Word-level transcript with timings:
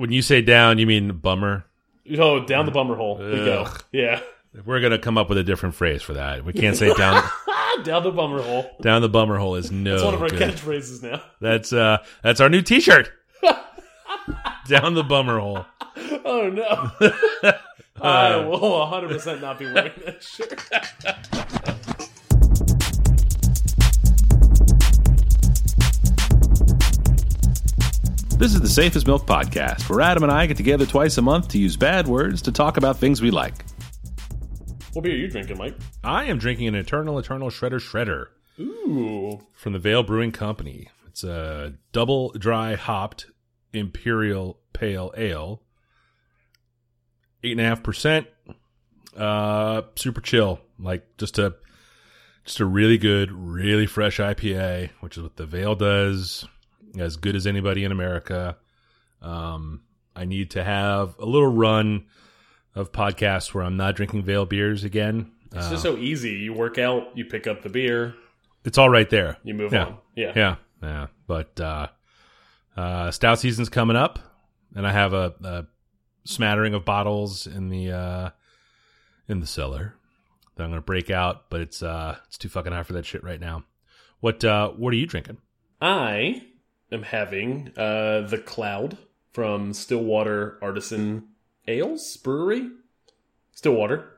when 0.00 0.10
you 0.10 0.22
say 0.22 0.40
down, 0.40 0.78
you 0.78 0.86
mean 0.86 1.12
bummer. 1.18 1.66
Oh, 2.18 2.44
down 2.44 2.64
the 2.64 2.72
bummer 2.72 2.96
hole 2.96 3.18
we 3.18 3.36
go. 3.36 3.68
Yeah, 3.92 4.20
We're 4.64 4.80
gonna 4.80 4.98
come 4.98 5.18
up 5.18 5.28
with 5.28 5.38
a 5.38 5.44
different 5.44 5.74
phrase 5.74 6.02
for 6.02 6.14
that. 6.14 6.44
We 6.44 6.52
can't 6.54 6.76
say 6.76 6.92
down. 6.94 7.22
down 7.84 8.02
the 8.02 8.10
bummer 8.10 8.42
hole. 8.42 8.68
down 8.80 9.02
the 9.02 9.08
bummer 9.08 9.36
hole 9.36 9.54
is 9.56 9.70
no. 9.70 9.94
It's 9.94 10.02
one 10.02 10.14
of 10.14 10.22
our 10.22 10.28
good. 10.28 10.54
catchphrases 10.54 11.02
now. 11.02 11.22
That's 11.40 11.72
uh, 11.72 11.98
that's 12.22 12.40
our 12.40 12.48
new 12.48 12.62
T-shirt. 12.62 13.12
down 14.68 14.94
the 14.94 15.04
bummer 15.04 15.38
hole. 15.38 15.66
Oh 16.24 16.48
no. 16.48 17.52
I 18.02 18.36
will 18.36 18.58
100% 18.58 19.42
not 19.42 19.58
be 19.58 19.66
wearing 19.66 19.92
that 20.06 20.22
shirt. 20.22 20.58
This 28.40 28.54
is 28.54 28.62
the 28.62 28.70
Safe 28.70 28.96
as 28.96 29.06
Milk 29.06 29.26
Podcast, 29.26 29.90
where 29.90 30.00
Adam 30.00 30.22
and 30.22 30.32
I 30.32 30.46
get 30.46 30.56
together 30.56 30.86
twice 30.86 31.18
a 31.18 31.22
month 31.22 31.48
to 31.48 31.58
use 31.58 31.76
bad 31.76 32.08
words 32.08 32.40
to 32.40 32.50
talk 32.50 32.78
about 32.78 32.96
things 32.96 33.20
we 33.20 33.30
like. 33.30 33.66
What 34.94 35.02
beer 35.02 35.12
are 35.12 35.16
you 35.18 35.28
drinking, 35.28 35.58
Mike? 35.58 35.74
I 36.02 36.24
am 36.24 36.38
drinking 36.38 36.68
an 36.68 36.74
Eternal 36.74 37.18
Eternal 37.18 37.50
Shredder 37.50 37.78
Shredder 37.78 38.28
Ooh. 38.58 39.46
from 39.52 39.74
the 39.74 39.78
Veil 39.78 40.02
Brewing 40.02 40.32
Company. 40.32 40.88
It's 41.06 41.22
a 41.22 41.74
double 41.92 42.30
dry 42.30 42.76
hopped 42.76 43.26
Imperial 43.74 44.58
Pale 44.72 45.12
Ale, 45.18 45.60
eight 47.44 47.52
and 47.52 47.60
a 47.60 47.64
half 47.64 47.82
percent. 47.82 48.26
Uh, 49.14 49.82
super 49.96 50.22
chill, 50.22 50.60
like 50.78 51.06
just 51.18 51.38
a 51.38 51.56
just 52.46 52.58
a 52.58 52.64
really 52.64 52.96
good, 52.96 53.30
really 53.30 53.84
fresh 53.84 54.16
IPA, 54.18 54.92
which 55.00 55.18
is 55.18 55.22
what 55.22 55.36
the 55.36 55.44
Veil 55.44 55.74
does. 55.74 56.46
As 56.98 57.16
good 57.16 57.36
as 57.36 57.46
anybody 57.46 57.84
in 57.84 57.92
America. 57.92 58.56
Um, 59.22 59.82
I 60.16 60.24
need 60.24 60.50
to 60.52 60.64
have 60.64 61.14
a 61.18 61.24
little 61.26 61.52
run 61.52 62.06
of 62.74 62.90
podcasts 62.92 63.52
where 63.54 63.62
I'm 63.64 63.76
not 63.76 63.96
drinking 63.96 64.22
Veil 64.24 64.46
beers 64.46 64.82
again. 64.84 65.30
It's 65.52 65.66
Uh, 65.66 65.70
just 65.70 65.82
so 65.82 65.96
easy. 65.96 66.30
You 66.30 66.52
work 66.52 66.78
out, 66.78 67.16
you 67.16 67.24
pick 67.24 67.46
up 67.46 67.62
the 67.62 67.68
beer, 67.68 68.14
it's 68.64 68.78
all 68.78 68.88
right 68.90 69.08
there. 69.10 69.36
you 69.44 69.54
move 69.54 69.72
Yeah. 69.72 69.84
on. 69.86 69.98
Yeah. 70.16 70.32
Yeah, 70.36 70.56
yeah. 70.82 71.06
But 71.26 71.60
uh, 71.60 71.88
uh, 72.76 73.10
stout 73.10 73.38
season's 73.38 73.68
coming 73.68 73.96
up, 73.96 74.18
and 74.74 74.86
I 74.86 74.92
have 74.92 75.12
a, 75.12 75.34
a 75.42 75.66
smattering 76.24 76.74
of 76.74 76.84
bottles 76.84 77.46
in 77.46 77.68
the 77.68 77.90
uh, 77.92 78.30
in 79.28 79.40
the 79.40 79.46
cellar 79.46 79.94
that 80.56 80.62
I'm 80.64 80.70
gonna 80.70 80.80
break 80.82 81.10
out. 81.10 81.50
But 81.50 81.60
it's 81.62 81.82
uh, 81.82 82.16
it's 82.28 82.38
too 82.38 82.48
fucking 82.48 82.72
hot 82.72 82.86
for 82.86 82.92
that 82.94 83.06
shit 83.06 83.22
right 83.24 83.40
now. 83.40 83.64
What 84.20 84.44
uh, 84.44 84.70
what 84.70 84.92
are 84.92 84.96
you 84.96 85.06
drinking? 85.06 85.38
I 85.80 86.42
am 86.92 87.02
having 87.02 87.72
uh, 87.76 88.22
the 88.22 88.38
Cloud 88.44 88.98
from 89.32 89.72
Stillwater 89.72 90.58
Artisan 90.62 91.28
Ales 91.68 92.16
Brewery. 92.16 92.70
Stillwater. 93.52 94.10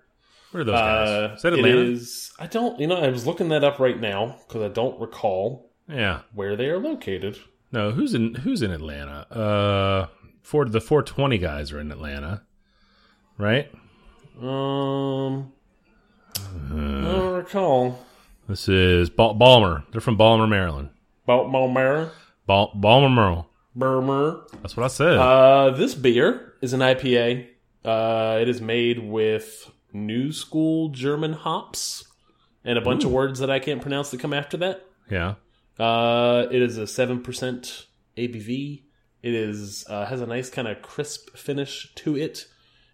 Where 0.53 0.61
are 0.61 0.65
those 0.65 0.75
guys? 0.75 1.09
Uh, 1.09 1.35
is 1.37 1.43
that 1.43 1.53
Atlanta? 1.55 1.79
is- 1.81 2.33
I 2.39 2.47
don't. 2.47 2.79
You 2.81 2.87
know, 2.87 2.97
I 2.97 3.09
was 3.09 3.27
looking 3.27 3.49
that 3.49 3.65
up 3.65 3.79
right 3.79 3.99
now 4.01 4.37
because 4.47 4.63
I 4.63 4.69
don't 4.69 5.01
recall 5.01 5.71
Yeah. 5.89 6.21
where 6.35 6.57
they 6.57 6.67
are 6.67 6.79
located. 6.79 7.39
No, 7.73 7.91
who's 7.91 8.13
in 8.15 8.35
who's 8.35 8.61
in 8.63 8.71
Atlanta? 8.71 9.27
Uh, 9.31 10.07
for 10.43 10.65
the 10.67 10.81
420 10.81 11.39
guys 11.39 11.73
are 11.73 11.81
in 11.81 11.91
Atlanta, 11.91 12.43
right? 13.39 13.71
Um, 14.41 15.53
Uh, 16.71 16.75
I 16.75 17.13
don't 17.13 17.35
recall. 17.35 17.99
This 18.49 18.69
is 18.69 19.09
Bal- 19.11 19.35
Balmer. 19.35 19.85
They're 19.93 20.01
from 20.01 20.17
Balmer, 20.17 20.47
Maryland. 20.47 20.91
Balmera, 21.29 22.11
Bal- 22.53 22.73
Balmer, 22.75 23.09
Maryland. 23.09 23.45
Burmer. 23.75 24.43
That's 24.61 24.77
what 24.77 24.85
I 24.85 24.89
said. 24.89 25.17
Uh, 25.17 25.71
this 25.71 25.95
beer 25.95 26.53
is 26.61 26.75
an 26.75 26.81
IPA. 26.81 27.47
Uh, 27.83 28.39
it 28.43 28.49
is 28.49 28.61
made 28.61 28.99
with 28.99 29.71
new 29.95 30.33
school 30.33 30.91
German 30.91 31.33
hops 31.33 32.05
and 32.65 32.77
a 32.77 32.83
bunch 32.83 33.05
of 33.05 33.11
words 33.11 33.39
that 33.41 33.51
I 33.51 33.59
can't 33.59 33.81
pronounce 33.81 34.11
that 34.11 34.21
come 34.21 34.35
after 34.35 34.57
that. 34.59 34.85
yeah. 35.11 35.35
Uh, 35.79 36.47
it 36.51 36.61
is 36.61 36.77
a 36.77 36.87
seven 36.87 37.23
percent 37.23 37.87
ABV. 38.19 38.83
It 39.23 39.35
is 39.35 39.87
uh, 39.89 40.05
has 40.05 40.21
a 40.21 40.27
nice 40.27 40.51
kind 40.51 40.69
of 40.69 40.83
crisp 40.83 41.35
finish 41.35 41.91
to 41.97 42.17
it. 42.19 42.45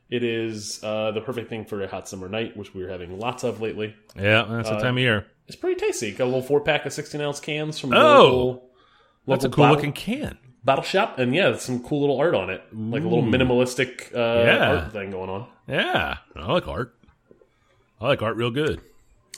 It 0.08 0.22
is 0.22 0.78
uh, 0.84 1.10
the 1.10 1.20
perfect 1.20 1.50
thing 1.50 1.64
for 1.64 1.82
a 1.82 1.88
hot 1.88 2.08
summer 2.08 2.28
night, 2.28 2.56
which 2.56 2.72
we're 2.74 2.88
having 2.88 3.18
lots 3.18 3.42
of 3.42 3.60
lately. 3.60 3.96
Yeah, 4.16 4.44
that's 4.48 4.68
the 4.70 4.76
Uh, 4.76 4.80
time 4.80 4.96
of 4.96 5.02
year. 5.02 5.26
It's 5.48 5.56
pretty 5.56 5.78
tasty. 5.80 6.12
Got 6.12 6.24
a 6.24 6.26
little 6.26 6.40
four 6.42 6.60
pack 6.60 6.86
of 6.86 6.92
sixteen 6.92 7.20
ounce 7.20 7.40
cans 7.40 7.80
from 7.80 7.92
Oh! 7.92 7.98
local, 8.22 8.67
That's 9.28 9.44
a 9.44 9.48
cool 9.48 9.64
bottle- 9.64 9.76
looking 9.76 9.92
can. 9.92 10.38
bottle 10.64 10.84
shop, 10.84 11.18
and 11.18 11.34
yeah, 11.34 11.56
some 11.56 11.82
cool 11.82 12.00
little 12.00 12.18
art 12.18 12.34
on 12.34 12.50
it, 12.50 12.62
like 12.72 13.02
a 13.02 13.08
little 13.08 13.22
minimalistic 13.24 14.14
uh, 14.14 14.44
Yeah. 14.44 14.70
art 14.82 14.92
thing 14.92 15.10
going 15.10 15.30
on. 15.30 15.46
Yeah, 15.66 16.16
I 16.36 16.52
like 16.52 16.66
art. 16.68 16.94
I 18.00 18.06
like 18.08 18.22
art 18.22 18.36
real 18.36 18.50
good. 18.50 18.80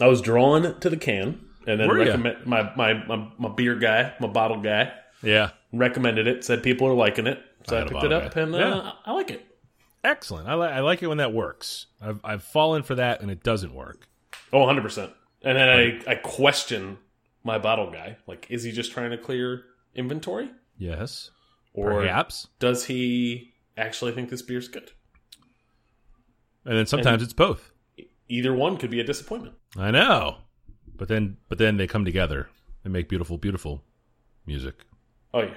I 0.00 0.06
was 0.06 0.20
drawn 0.20 0.78
to 0.80 0.90
the 0.90 0.96
can, 0.96 1.40
and 1.66 1.80
then 1.80 1.90
recommend 1.90 2.46
my, 2.46 2.72
my 2.76 2.92
my 3.06 3.28
my 3.38 3.48
beer 3.48 3.74
guy, 3.76 4.12
my 4.20 4.28
bottle 4.28 4.60
guy, 4.60 4.92
Yeah, 5.22 5.50
recommended 5.72 6.26
it. 6.26 6.44
Said 6.44 6.62
people 6.62 6.86
are 6.88 6.94
liking 6.94 7.26
it, 7.26 7.40
so 7.66 7.76
I 7.76 7.82
I, 7.82 7.84
picked 7.84 8.04
it 8.04 8.12
up, 8.12 8.34
guy. 8.34 8.40
and 8.42 8.54
uh, 8.54 8.58
Yeah. 8.58 8.92
I 9.04 9.12
like 9.12 9.30
it. 9.30 9.46
excellent. 10.04 10.48
I 10.48 10.54
like 10.54 10.72
I 10.72 10.80
like 10.80 11.02
it 11.02 11.06
when 11.08 11.18
that 11.18 11.32
works. 11.32 11.86
I've 12.02 12.20
I've 12.24 12.42
fallen 12.42 12.82
for 12.82 12.94
that 12.94 13.20
and 13.20 13.30
it 13.30 13.42
doesn't 13.42 13.74
work. 13.74 14.06
Oh, 14.52 14.60
100 14.60 14.82
percent. 14.82 15.12
And 15.42 15.56
then 15.56 15.68
I 15.68 16.00
I 16.10 16.14
question 16.16 16.98
my 17.44 17.58
bottle 17.58 17.90
guy, 17.90 18.18
like, 18.26 18.46
is 18.50 18.62
he 18.62 18.72
just 18.72 18.92
trying 18.92 19.10
to 19.10 19.18
clear 19.18 19.64
inventory, 19.94 20.50
Yes, 20.78 21.30
or 21.74 22.02
perhaps. 22.02 22.48
does 22.58 22.86
he 22.86 23.52
actually 23.76 24.12
think 24.12 24.30
this 24.30 24.42
beer's 24.42 24.68
good? 24.68 24.90
And 26.64 26.76
then 26.76 26.86
sometimes 26.86 27.22
it's 27.22 27.32
both. 27.32 27.72
Either 28.28 28.54
one 28.54 28.76
could 28.76 28.90
be 28.90 29.00
a 29.00 29.04
disappointment. 29.04 29.54
I 29.76 29.90
know, 29.90 30.38
but 30.96 31.08
then 31.08 31.36
but 31.48 31.58
then 31.58 31.76
they 31.76 31.86
come 31.86 32.04
together 32.04 32.48
and 32.84 32.92
make 32.92 33.08
beautiful 33.08 33.38
beautiful 33.38 33.82
music. 34.46 34.74
Oh 35.34 35.42
yeah. 35.42 35.56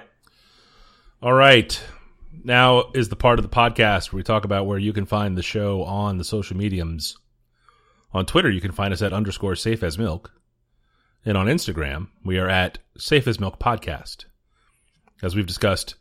All 1.22 1.32
right. 1.34 1.80
Now 2.42 2.90
is 2.94 3.08
the 3.08 3.16
part 3.16 3.38
of 3.38 3.44
the 3.44 3.54
podcast 3.54 4.12
where 4.12 4.18
we 4.18 4.22
talk 4.24 4.44
about 4.44 4.66
where 4.66 4.78
you 4.78 4.92
can 4.92 5.06
find 5.06 5.36
the 5.38 5.42
show 5.42 5.84
on 5.84 6.18
the 6.18 6.24
social 6.24 6.56
mediums. 6.56 7.16
On 8.12 8.26
Twitter, 8.26 8.50
you 8.50 8.60
can 8.60 8.72
find 8.72 8.92
us 8.92 9.02
at 9.02 9.12
underscore 9.12 9.56
safe 9.56 9.82
as 9.82 9.98
milk. 9.98 10.32
And 11.24 11.38
on 11.38 11.46
Instagram, 11.46 12.08
we 12.24 12.38
are 12.38 12.48
at 12.48 12.78
safe 12.98 13.26
as 13.26 13.40
milk 13.40 13.58
podcast. 13.58 14.26
As 15.22 15.34
we've 15.34 15.46
discussed 15.46 15.94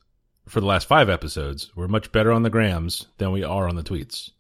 for 0.48 0.60
the 0.60 0.66
last 0.66 0.88
five 0.88 1.10
episodes, 1.10 1.72
we're 1.76 1.88
much 1.88 2.12
better 2.12 2.34
on 2.34 2.44
the 2.44 2.50
grams 2.50 3.08
than 3.18 3.32
we 3.32 3.44
are 3.44 3.70
on 3.70 3.76
the 3.76 3.84
tweets. 3.84 4.32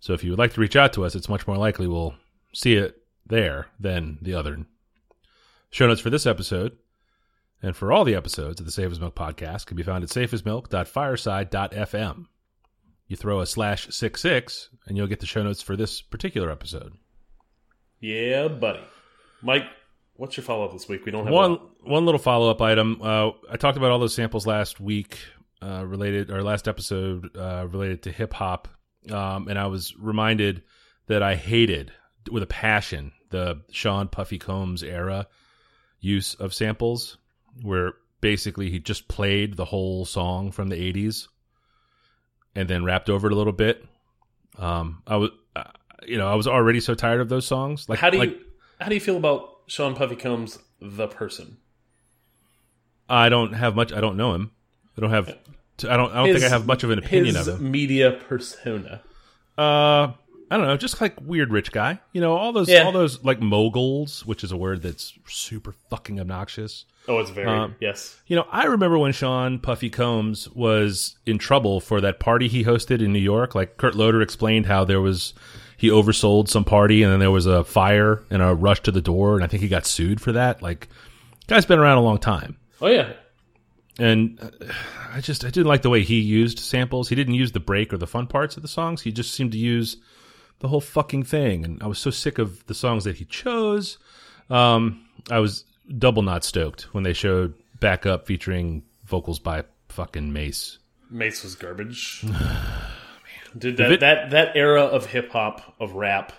So 0.00 0.12
if 0.12 0.22
you 0.22 0.30
would 0.30 0.38
like 0.38 0.52
to 0.54 0.60
reach 0.60 0.76
out 0.76 0.92
to 0.92 1.04
us, 1.04 1.16
it's 1.16 1.28
much 1.28 1.46
more 1.46 1.56
likely 1.56 1.88
we'll 1.88 2.14
see 2.54 2.74
it 2.74 3.02
there 3.26 3.66
than 3.80 4.18
the 4.22 4.34
other. 4.34 4.64
Show 5.70 5.88
notes 5.88 6.00
for 6.00 6.10
this 6.10 6.26
episode 6.26 6.76
and 7.62 7.76
for 7.76 7.92
all 7.92 8.04
the 8.04 8.14
episodes 8.14 8.60
of 8.60 8.66
the 8.66 8.72
Safe 8.72 8.92
as 8.92 9.00
Milk 9.00 9.16
podcast 9.16 9.66
can 9.66 9.76
be 9.76 9.82
found 9.82 10.04
at 10.04 10.10
safeasmilk.fireside.fm. 10.10 12.26
You 13.08 13.16
throw 13.16 13.40
a 13.40 13.46
slash 13.46 13.88
six 13.90 14.20
six, 14.20 14.68
and 14.86 14.96
you'll 14.96 15.08
get 15.08 15.18
the 15.20 15.26
show 15.26 15.42
notes 15.42 15.62
for 15.62 15.76
this 15.76 16.02
particular 16.02 16.50
episode. 16.50 16.92
Yeah, 18.00 18.48
buddy. 18.48 18.80
Mike, 19.42 19.64
what's 20.18 20.36
your 20.36 20.44
follow 20.44 20.66
up 20.66 20.72
this 20.72 20.86
week? 20.88 21.06
We 21.06 21.12
don't 21.12 21.24
have 21.24 21.32
One 21.32 21.52
one. 21.52 21.60
one 21.82 22.04
little 22.04 22.18
follow 22.18 22.50
up 22.50 22.60
item. 22.60 23.00
Uh, 23.02 23.30
I 23.50 23.56
talked 23.56 23.78
about 23.78 23.90
all 23.90 23.98
those 23.98 24.14
samples 24.14 24.46
last 24.46 24.78
week, 24.80 25.18
uh, 25.62 25.84
related 25.86 26.30
or 26.30 26.42
last 26.42 26.68
episode 26.68 27.34
uh, 27.36 27.66
related 27.70 28.02
to 28.02 28.12
hip 28.12 28.34
hop, 28.34 28.68
um, 29.10 29.48
and 29.48 29.58
I 29.58 29.66
was 29.68 29.96
reminded 29.96 30.62
that 31.06 31.22
I 31.22 31.34
hated 31.36 31.92
with 32.30 32.42
a 32.42 32.46
passion 32.46 33.12
the 33.30 33.60
Sean 33.70 34.08
Puffy 34.08 34.38
Combs 34.38 34.82
era 34.82 35.26
use 36.00 36.34
of 36.34 36.52
samples, 36.54 37.16
where 37.62 37.92
basically 38.20 38.70
he 38.70 38.78
just 38.78 39.08
played 39.08 39.56
the 39.56 39.64
whole 39.64 40.04
song 40.04 40.50
from 40.50 40.68
the 40.68 40.76
'80s 40.76 41.28
and 42.54 42.68
then 42.68 42.84
rapped 42.84 43.08
over 43.10 43.26
it 43.28 43.32
a 43.32 43.36
little 43.36 43.52
bit. 43.52 43.84
Um, 44.58 45.02
I 45.06 45.16
was, 45.16 45.30
uh, 45.54 45.64
you 46.06 46.18
know, 46.18 46.26
I 46.26 46.34
was 46.34 46.46
already 46.48 46.80
so 46.80 46.94
tired 46.94 47.20
of 47.20 47.28
those 47.28 47.46
songs. 47.46 47.88
Like, 47.88 47.98
How 48.00 48.10
do 48.10 48.16
you 48.18 48.24
like, 48.24 48.40
how 48.80 48.88
do 48.88 48.94
you 48.94 49.00
feel 49.00 49.16
about 49.16 49.57
Sean 49.68 49.94
Puffy 49.94 50.16
Combs 50.16 50.58
the 50.80 51.06
person? 51.06 51.58
I 53.08 53.28
don't 53.28 53.52
have 53.54 53.74
much. 53.74 53.92
I 53.92 54.00
don't 54.00 54.16
know 54.16 54.34
him. 54.34 54.50
I 54.96 55.00
don't 55.00 55.10
have. 55.10 55.28
I 55.28 55.96
don't. 55.96 56.10
I 56.12 56.16
don't 56.24 56.32
think 56.32 56.44
I 56.44 56.48
have 56.48 56.66
much 56.66 56.82
of 56.82 56.90
an 56.90 56.98
opinion 56.98 57.36
His 57.36 57.46
of 57.48 57.60
him. 57.60 57.70
media 57.70 58.12
persona. 58.12 59.00
Uh, 59.56 60.12
I 60.50 60.56
don't 60.56 60.66
know. 60.66 60.76
Just 60.76 61.00
like 61.00 61.14
weird 61.22 61.50
rich 61.50 61.72
guy. 61.72 62.00
You 62.12 62.20
know, 62.20 62.36
all 62.36 62.52
those, 62.52 62.68
Yeah. 62.68 62.82
all 62.84 62.92
those 62.92 63.22
like 63.24 63.40
moguls, 63.40 64.24
which 64.26 64.42
is 64.44 64.50
a 64.52 64.56
word 64.56 64.82
that's 64.82 65.12
super 65.26 65.74
fucking 65.90 66.18
obnoxious. 66.20 66.84
Oh, 67.06 67.18
it's 67.18 67.30
very 67.30 67.48
Um, 67.48 67.74
yes. 67.80 68.20
You 68.26 68.36
know, 68.36 68.46
I 68.50 68.64
remember 68.64 68.98
when 68.98 69.12
Sean 69.12 69.58
Puffy 69.58 69.88
Combs 69.90 70.48
was 70.50 71.16
in 71.26 71.38
trouble 71.38 71.80
for 71.80 72.00
that 72.00 72.18
party 72.20 72.48
he 72.48 72.64
hosted 72.64 73.00
in 73.02 73.12
New 73.12 73.18
York. 73.18 73.54
Like 73.54 73.76
Kurt 73.78 73.94
Loder 73.94 74.20
explained 74.20 74.66
how 74.66 74.84
there 74.84 75.00
was 75.00 75.32
he 75.78 75.88
oversold 75.88 76.48
some 76.48 76.64
party 76.64 77.02
and 77.02 77.10
then 77.10 77.20
there 77.20 77.30
was 77.30 77.46
a 77.46 77.62
fire 77.64 78.22
and 78.30 78.42
a 78.42 78.52
rush 78.52 78.82
to 78.82 78.90
the 78.90 79.00
door 79.00 79.36
and 79.36 79.44
I 79.44 79.46
think 79.46 79.62
he 79.62 79.68
got 79.68 79.86
sued 79.86 80.20
for 80.20 80.32
that. 80.32 80.60
Like, 80.60 80.88
guy's 81.46 81.64
been 81.64 81.78
around 81.78 81.98
a 81.98 82.02
long 82.02 82.18
time. 82.18 82.58
Oh 82.82 82.88
yeah. 82.88 83.12
and 83.98 84.38
uh, 84.42 84.72
I 85.14 85.20
just 85.20 85.44
I 85.44 85.50
didn't 85.50 85.68
like 85.68 85.82
the 85.82 85.90
way 85.90 86.02
he 86.02 86.18
used 86.18 86.58
samples. 86.58 87.08
He 87.08 87.14
didn't 87.14 87.34
use 87.34 87.52
the 87.52 87.60
break 87.60 87.92
or 87.92 87.96
the 87.96 88.08
fun 88.08 88.26
parts 88.26 88.56
of 88.56 88.62
the 88.62 88.68
songs. 88.68 89.02
He 89.02 89.12
just 89.12 89.32
seemed 89.32 89.52
to 89.52 89.58
use 89.58 89.96
the 90.58 90.68
whole 90.68 90.80
fucking 90.80 91.22
thing, 91.22 91.64
and 91.64 91.80
I 91.80 91.86
was 91.86 92.00
so 92.00 92.10
sick 92.10 92.38
of 92.38 92.66
the 92.66 92.74
songs 92.74 93.04
that 93.04 93.16
he 93.16 93.24
chose. 93.24 93.98
Um, 94.50 95.06
I 95.30 95.38
was 95.38 95.64
double 95.96 96.22
not 96.22 96.42
stoked 96.42 96.92
when 96.92 97.04
they 97.04 97.12
showed 97.12 97.54
back 97.78 98.04
up 98.04 98.26
featuring 98.26 98.82
vocals 99.04 99.38
by 99.38 99.62
fucking 99.88 100.32
Mase. 100.32 100.78
Mase 101.08 101.44
was 101.44 101.54
garbage. 101.54 102.24
Dude, 103.56 103.76
that, 103.78 104.00
that 104.00 104.30
that 104.30 104.56
era 104.56 104.82
of 104.82 105.06
hip 105.06 105.30
hop 105.30 105.74
of 105.80 105.94
rap 105.94 106.32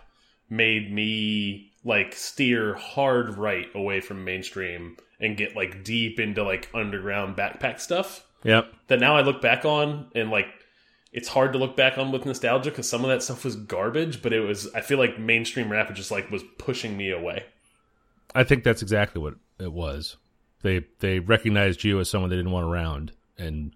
made 0.50 0.91
me 0.91 1.71
like 1.83 2.13
steer 2.13 2.75
hard 2.75 3.38
right 3.38 3.67
away 3.73 4.01
from 4.01 4.23
mainstream 4.23 4.97
and 5.19 5.38
get 5.38 5.56
like 5.56 5.83
deep 5.83 6.19
into 6.19 6.44
like 6.44 6.69
underground 6.73 7.35
backpack 7.35 7.79
stuff. 7.79 8.25
Yep. 8.44 8.73
That 8.88 9.00
now 9.00 9.15
I 9.15 9.21
look 9.21 9.41
back 9.41 9.65
on 9.65 10.07
and 10.15 10.29
like 10.29 10.47
it's 11.11 11.27
hard 11.27 11.53
to 11.53 11.59
look 11.59 11.75
back 11.75 11.97
on 11.97 12.11
with 12.11 12.25
nostalgia 12.25 12.69
because 12.69 12.89
some 12.89 13.03
of 13.03 13.09
that 13.09 13.23
stuff 13.23 13.44
was 13.44 13.55
garbage, 13.55 14.21
but 14.21 14.33
it 14.33 14.41
was 14.41 14.73
I 14.73 14.81
feel 14.81 14.97
like 14.97 15.19
mainstream 15.19 15.71
rap 15.71 15.94
just 15.94 16.12
like 16.12 16.29
was 16.29 16.44
pushing 16.57 16.95
me 16.95 17.12
away. 17.12 17.45
I 18.35 18.44
think 18.44 18.63
that's 18.63 18.81
exactly 18.81 19.21
what 19.21 19.35
it 19.59 19.73
was. 19.73 20.17
They 20.62 20.85
they 21.00 21.19
recognized 21.19 21.83
you 21.83 22.00
as 22.00 22.09
someone 22.09 22.29
they 22.29 22.35
didn't 22.35 22.51
want 22.51 22.67
around, 22.67 23.13
and 23.38 23.73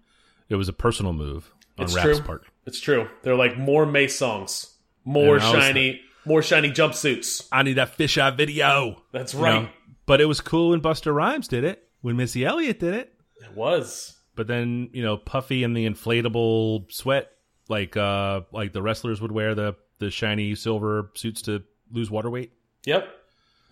it 0.48 0.56
was 0.56 0.68
a 0.68 0.72
personal 0.72 1.12
move 1.12 1.52
on 1.78 1.84
It's 1.84 1.94
Rap's 1.94 2.18
true. 2.18 2.20
part. 2.20 2.42
It's 2.66 2.80
true. 2.80 3.08
They're 3.22 3.34
like 3.36 3.56
more 3.58 3.84
Mase 3.86 4.16
songs, 4.16 4.74
more 5.04 5.34
And 5.36 5.44
I 5.44 5.54
was- 5.54 5.64
shiny, 5.64 6.00
more 6.24 6.42
shiny 6.42 6.70
jumpsuits. 6.70 7.48
I 7.52 7.62
need 7.62 7.74
that 7.74 7.96
fisheye 7.98 8.36
video. 8.36 9.02
That's 9.12 9.34
you 9.34 9.40
right. 9.40 9.62
know? 9.62 9.68
But 10.06 10.20
it 10.20 10.26
was 10.26 10.40
cool 10.40 10.70
when 10.70 10.80
Busta 10.80 11.14
Rhymes 11.14 11.48
did 11.48 11.64
it, 11.64 11.88
when 12.02 12.16
Missy 12.16 12.44
Elliott 12.44 12.78
did 12.80 12.94
it. 12.94 13.12
It 13.42 13.52
was. 13.54 14.16
But 14.36 14.46
then 14.46 14.90
you 14.92 15.02
know 15.02 15.16
Puffy 15.16 15.62
and 15.64 15.76
the 15.76 15.88
inflatable 15.88 16.90
sweat, 16.92 17.30
like 17.68 17.96
uh 17.96 18.42
like 18.52 18.72
the 18.72 18.82
wrestlers 18.82 19.20
would 19.20 19.32
wear 19.32 19.54
the 19.54 19.76
the 20.00 20.10
shiny 20.10 20.54
silver 20.54 21.10
suits 21.14 21.42
to 21.42 21.62
lose 21.92 22.10
water 22.10 22.28
weight. 22.30 22.52
Yep. 22.84 23.08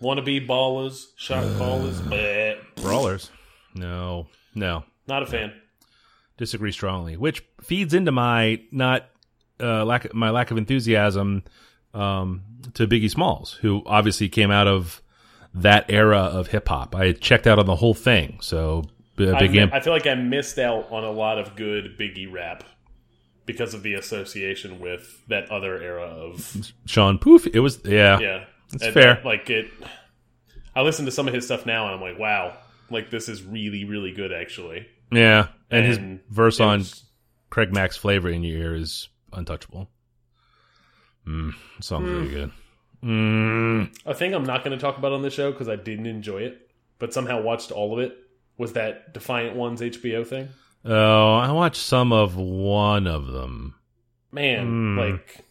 Wannabe 0.01 0.47
ballers, 0.47 1.05
shot 1.17 1.43
callers. 1.57 1.99
bleh. 2.01 2.57
Brawlers. 2.75 3.29
No, 3.75 4.27
no, 4.55 4.83
Not 5.07 5.23
a 5.23 5.25
fan. 5.25 5.53
Disagree 6.43 6.71
strongly. 6.71 7.17
Which 7.17 7.43
feeds 7.61 7.93
into 7.93 8.11
my 8.11 8.61
not 8.71 9.09
uh, 9.59 9.85
lack 9.85 10.13
my 10.13 10.29
lack 10.29 10.51
of 10.51 10.57
enthusiasm 10.57 11.43
um, 11.93 12.41
to 12.73 12.87
Biggie 12.87 13.09
Smalls, 13.09 13.53
who 13.61 13.83
obviously 13.85 14.29
came 14.29 14.51
out 14.51 14.67
of 14.67 15.01
that 15.53 15.85
era 15.89 16.19
of 16.19 16.47
hip 16.47 16.67
hop. 16.67 16.95
I 16.95 17.13
checked 17.13 17.47
out 17.47 17.59
on 17.59 17.65
the 17.65 17.75
whole 17.75 17.93
thing, 17.93 18.39
so 18.41 18.83
uh, 19.19 19.31
I. 19.31 19.43
I 19.71 19.79
feel 19.79 19.93
like 19.93 20.07
I 20.07 20.15
missed 20.15 20.59
out 20.59 20.91
on 20.91 21.03
a 21.03 21.11
lot 21.11 21.37
of 21.37 21.55
good 21.55 21.97
Biggie 21.97 22.31
rap 22.31 22.63
because 23.45 23.73
of 23.73 23.83
the 23.83 23.93
association 23.93 24.79
with 24.79 25.21
that 25.27 25.51
other 25.51 25.81
era 25.81 26.03
of 26.03 26.71
Sean 26.85 27.17
Poof. 27.19 27.47
It 27.47 27.59
was 27.59 27.79
yeah, 27.85 28.19
yeah. 28.19 28.45
That's 28.71 28.93
fair. 28.93 29.21
like 29.23 29.49
it, 29.49 29.69
I 30.75 30.81
listen 30.81 31.05
to 31.05 31.11
some 31.11 31.27
of 31.27 31.33
his 31.33 31.45
stuff 31.45 31.65
now, 31.65 31.85
and 31.85 31.95
I'm 31.95 32.01
like, 32.01 32.17
wow, 32.17 32.57
like 32.89 33.09
this 33.11 33.29
is 33.29 33.43
really, 33.43 33.85
really 33.85 34.11
good, 34.11 34.33
actually. 34.33 34.87
yeah. 35.11 35.47
And, 35.73 35.85
his 35.85 35.99
verse 36.29 36.59
on 36.59 36.79
was- 36.79 37.03
Craig 37.49 37.73
Mack's 37.73 37.97
"Flavor 37.97 38.29
in 38.29 38.43
Your 38.43 38.57
Ear" 38.59 38.75
is 38.75 39.09
untouchable. 39.31 39.89
Mm, 41.27 41.53
song's 41.81 42.09
really 42.09 42.29
good. 42.29 42.51
Mm, 43.03 43.95
A 44.05 44.13
thing 44.13 44.33
I'm 44.33 44.43
not 44.45 44.63
going 44.63 44.77
to 44.77 44.81
talk 44.81 44.97
about 44.97 45.11
on 45.11 45.21
the 45.21 45.29
show 45.29 45.51
because 45.51 45.67
I 45.69 45.75
didn't 45.75 46.05
enjoy 46.05 46.39
it, 46.39 46.69
but 46.99 47.13
somehow 47.13 47.41
watched 47.41 47.71
all 47.71 47.93
of 47.93 47.99
it. 47.99 48.17
Was 48.57 48.73
that 48.73 49.13
Defiant 49.13 49.55
One's 49.55 49.81
HBO 49.81 50.25
thing? 50.25 50.49
oh, 50.85 51.35
I 51.35 51.51
watched 51.51 51.81
some 51.81 52.11
of 52.11 52.35
one 52.35 53.07
of 53.07 53.27
them. 53.27 53.75
Man, 54.31 54.65
Hmm. 54.67 54.99
like 54.99 55.45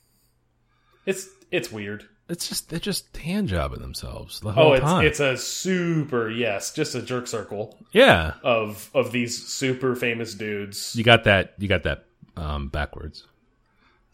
it's 1.07 1.29
it's 1.51 1.71
weird. 1.73 2.07
It's 2.29 2.49
just 2.49 2.71
they're 2.71 2.79
just 2.79 3.15
hand 3.17 3.49
jobbing 3.49 3.81
themselves 3.83 4.41
the 4.41 4.53
whole 4.53 4.69
Oh, 4.69 4.73
it's 4.73 4.83
time. 4.85 5.05
it's 5.05 5.21
a 5.21 5.37
super 5.37 6.31
yes, 6.31 6.73
just 6.73 6.95
a 6.95 7.03
jerk 7.03 7.27
circle 7.27 7.79
yeah, 7.93 8.35
of 8.43 8.91
of 8.95 9.13
these 9.13 9.47
super 9.47 9.95
famous 9.97 10.35
dudes. 10.35 10.95
you 10.97 11.05
got 11.05 11.25
that. 11.25 11.55
You 11.59 11.69
got 11.69 11.83
that 11.83 12.05
um, 12.37 12.69
backwards. 12.69 13.27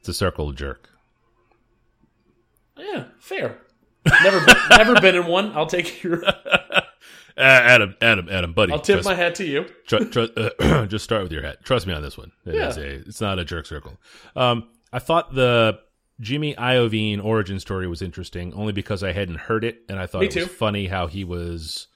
It's 0.00 0.08
a 0.08 0.14
circle 0.14 0.52
jerk. 0.52 0.88
Yeah, 2.76 3.04
fair. 3.20 3.58
Never 4.22 4.44
been, 4.44 4.56
never 4.70 5.00
been 5.00 5.14
in 5.16 5.26
one. 5.26 5.52
I'll 5.52 5.66
take 5.66 6.02
your. 6.02 6.22
Uh, 7.36 7.42
Adam, 7.42 7.94
Adam, 8.02 8.28
Adam, 8.28 8.52
buddy. 8.52 8.72
I'll 8.72 8.80
tip 8.80 8.94
trust- 8.96 9.08
my 9.08 9.14
hat 9.14 9.36
to 9.36 9.44
you. 9.46 9.64
tr- 9.86 10.02
tr- 10.06 10.24
uh, 10.58 10.86
just 10.88 11.04
start 11.04 11.22
with 11.22 11.30
your 11.30 11.42
hat. 11.42 11.62
Trust 11.64 11.86
me 11.86 11.94
on 11.94 12.02
this 12.02 12.18
one. 12.18 12.32
It 12.44 12.56
Yeah. 12.56 12.66
is 12.70 12.76
a, 12.78 12.94
it's 13.06 13.20
not 13.20 13.38
a 13.38 13.44
jerk 13.44 13.64
circle. 13.64 13.96
Um, 14.34 14.66
I 14.92 14.98
thought 14.98 15.32
the 15.32 15.78
Jimmy 16.20 16.54
Iovine 16.54 17.22
origin 17.24 17.60
story 17.60 17.86
was 17.86 18.02
interesting 18.02 18.52
only 18.54 18.72
because 18.72 19.02
I 19.04 19.12
hadn't 19.12 19.36
heard 19.38 19.64
it, 19.64 19.82
and 19.88 19.98
I 19.98 20.06
thought 20.06 20.20
Me 20.22 20.26
it 20.28 20.34
was 20.34 20.46
funny 20.48 20.86
how 20.86 21.06
he 21.06 21.22
was 21.24 21.86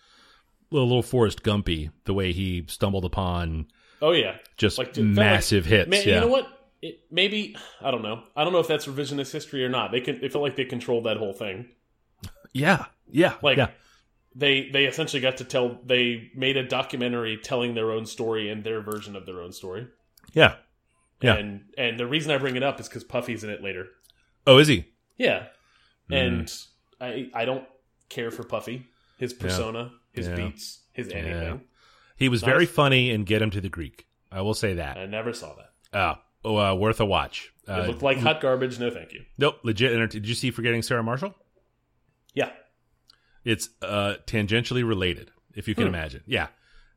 a 0.70 0.74
little, 0.74 0.88
little 0.88 1.02
Forrest 1.02 1.42
Gumpy 1.42 1.90
the 2.04 2.14
way 2.14 2.32
he 2.32 2.64
stumbled 2.68 3.04
upon 3.04 3.66
Oh 4.00 4.12
yeah, 4.12 4.36
just 4.56 4.78
Like, 4.78 4.92
dude, 4.92 5.14
felt 5.14 5.26
like- 5.26 5.32
massive 5.34 5.64
hits. 5.64 5.88
man. 5.90 6.02
yeah, 6.06 6.14
You 6.14 6.20
know 6.22 6.28
what? 6.28 6.46
It, 6.82 7.00
maybe 7.10 7.56
I 7.80 7.90
don't 7.92 8.02
know. 8.02 8.22
I 8.34 8.42
don't 8.42 8.52
know 8.52 8.58
if 8.58 8.66
that's 8.68 8.86
revisionist 8.86 9.30
history 9.32 9.64
or 9.64 9.68
not. 9.68 9.92
They 9.92 10.00
can. 10.00 10.20
They 10.20 10.28
feel 10.28 10.42
like 10.42 10.56
they 10.56 10.64
controlled 10.64 11.04
that 11.04 11.16
whole 11.16 11.32
thing. 11.32 11.68
yeah, 12.52 12.86
yeah, 13.08 13.34
Like 13.42 13.56
yeah. 13.58 13.68
they 14.34 14.68
they 14.70 14.86
essentially 14.86 15.20
got 15.20 15.36
to 15.36 15.44
tell. 15.44 15.78
They 15.84 16.30
made 16.34 16.56
a 16.56 16.64
documentary 16.66 17.36
telling 17.36 17.74
their 17.74 17.92
own 17.92 18.04
story 18.06 18.48
and 18.50 18.64
their 18.64 18.80
version 18.80 19.14
of 19.14 19.26
their 19.26 19.40
own 19.40 19.52
story. 19.52 19.86
Yeah. 20.32 20.56
Yeah. 21.20 21.34
And 21.36 21.66
and 21.78 22.00
the 22.00 22.06
reason 22.08 22.32
I 22.32 22.38
bring 22.38 22.56
it 22.56 22.64
up 22.64 22.80
is 22.80 22.88
because 22.88 23.04
Puffy's 23.04 23.44
in 23.44 23.50
it 23.50 23.62
later. 23.62 23.86
Oh, 24.46 24.58
is 24.58 24.68
he? 24.68 24.86
Yeah. 25.16 25.46
Mm. 26.10 26.30
And 26.30 26.52
I 27.00 27.30
I 27.34 27.44
don't 27.44 27.64
care 28.08 28.30
for 28.30 28.42
Puffy, 28.44 28.86
his 29.18 29.32
persona, 29.32 29.92
his 30.12 30.26
Yeah. 30.28 30.34
beats, 30.36 30.80
his 30.92 31.08
anything. 31.08 31.62
He 32.16 32.28
was 32.28 32.42
Nice. 32.42 32.48
very 32.50 32.66
funny 32.66 33.10
in 33.10 33.24
Get 33.24 33.42
Him 33.42 33.50
to 33.50 33.60
the 33.60 33.68
Greek. 33.68 34.06
I 34.30 34.42
will 34.42 34.54
say 34.54 34.74
that. 34.74 34.96
I 34.96 35.06
never 35.06 35.32
saw 35.32 35.54
that. 35.56 35.96
Uh, 35.98 36.14
oh, 36.44 36.56
uh, 36.56 36.74
worth 36.74 37.00
a 37.00 37.04
watch. 37.06 37.52
It 37.66 37.70
Uh, 37.70 37.86
looked 37.86 38.02
like 38.02 38.18
hot 38.18 38.40
garbage. 38.40 38.78
No, 38.78 38.90
thank 38.90 39.12
you. 39.12 39.24
nope, 39.38 39.58
legit. 39.62 40.10
Did 40.10 40.28
you 40.28 40.34
see 40.34 40.50
Forgetting 40.50 40.82
Sarah 40.82 41.02
Marshall? 41.02 41.34
Yeah. 42.34 42.50
It's 43.44 43.68
uh, 43.82 44.14
tangentially 44.26 44.86
related, 44.86 45.30
if 45.54 45.66
you 45.68 45.74
can 45.74 45.84
Hmm. 45.84 45.94
imagine. 45.94 46.22
Yeah, 46.26 46.48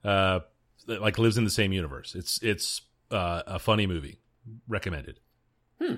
uh, 0.03 0.41
like 0.87 1.17
lives 1.17 1.37
in 1.37 1.43
the 1.43 1.49
same 1.49 1.71
universe. 1.73 2.13
It's 2.15 2.41
it's 2.43 2.81
uh, 3.11 3.41
a 3.47 3.59
funny 3.59 3.87
movie. 3.87 4.19
Recommended. 4.67 5.19
Hmm. 5.81 5.95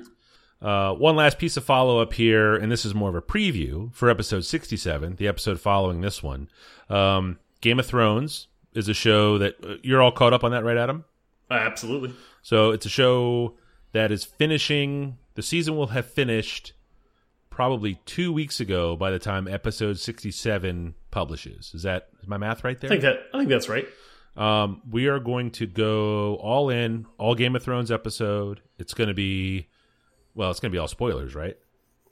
Uh, 0.62 0.94
one 0.94 1.16
last 1.16 1.38
piece 1.38 1.56
of 1.58 1.64
follow 1.64 2.00
up 2.02 2.14
here, 2.14 2.56
and 2.56 2.72
this 2.72 2.86
is 2.86 2.96
more 2.96 3.10
of 3.10 3.16
a 3.16 3.22
preview 3.22 3.94
for 3.94 4.10
episode 4.10 4.44
67, 4.44 5.16
the 5.18 5.28
episode 5.28 5.60
following 5.60 6.02
this 6.02 6.24
one. 6.24 6.50
Um, 6.90 7.40
Game 7.62 7.80
of 7.80 7.86
Thrones 7.86 8.48
is 8.74 8.88
a 8.88 8.94
show 8.94 9.38
that 9.38 9.56
uh, 9.64 9.76
you're 9.84 10.02
all 10.02 10.12
caught 10.12 10.34
up 10.34 10.44
on 10.44 10.52
that, 10.52 10.64
right, 10.64 10.78
Adam? 10.78 11.06
Uh, 11.50 11.56
absolutely. 11.56 12.14
So 12.42 12.72
it's 12.72 12.86
a 12.86 12.90
show 12.90 13.56
that 13.92 14.12
is 14.12 14.24
finishing. 14.24 15.18
The 15.36 15.42
season 15.42 15.76
will 15.76 15.88
have 15.88 16.06
finished 16.06 16.74
probably 17.50 17.96
two 18.06 18.32
weeks 18.32 18.60
ago 18.60 18.96
by 18.96 19.10
the 19.12 19.20
time 19.20 19.48
episode 19.48 19.98
67 19.98 20.96
publishes. 21.12 21.72
Is 21.74 21.84
that 21.84 22.10
is 22.22 22.28
my 22.28 22.38
math 22.38 22.64
right 22.64 22.80
there? 22.80 22.90
I 22.90 22.94
think 22.94 23.02
that 23.02 23.20
I 23.34 23.38
think 23.38 23.50
that's 23.50 23.70
right. 23.70 23.88
Um, 24.36 24.84
we 24.90 25.08
are 25.08 25.20
going 25.20 25.50
to 25.52 25.66
go 25.66 26.36
all 26.36 26.70
in, 26.70 27.08
all 27.18 27.34
Game 27.34 27.56
of 27.56 27.64
Thrones 27.64 27.92
episode. 27.92 28.62
It's 28.78 28.94
going 28.94 29.08
to 29.08 29.16
be, 29.16 29.68
well, 30.38 30.52
it's 30.52 30.60
going 30.60 30.72
to 30.72 30.76
be 30.76 30.80
all 30.80 30.88
spoilers, 30.88 31.36
right? 31.36 31.58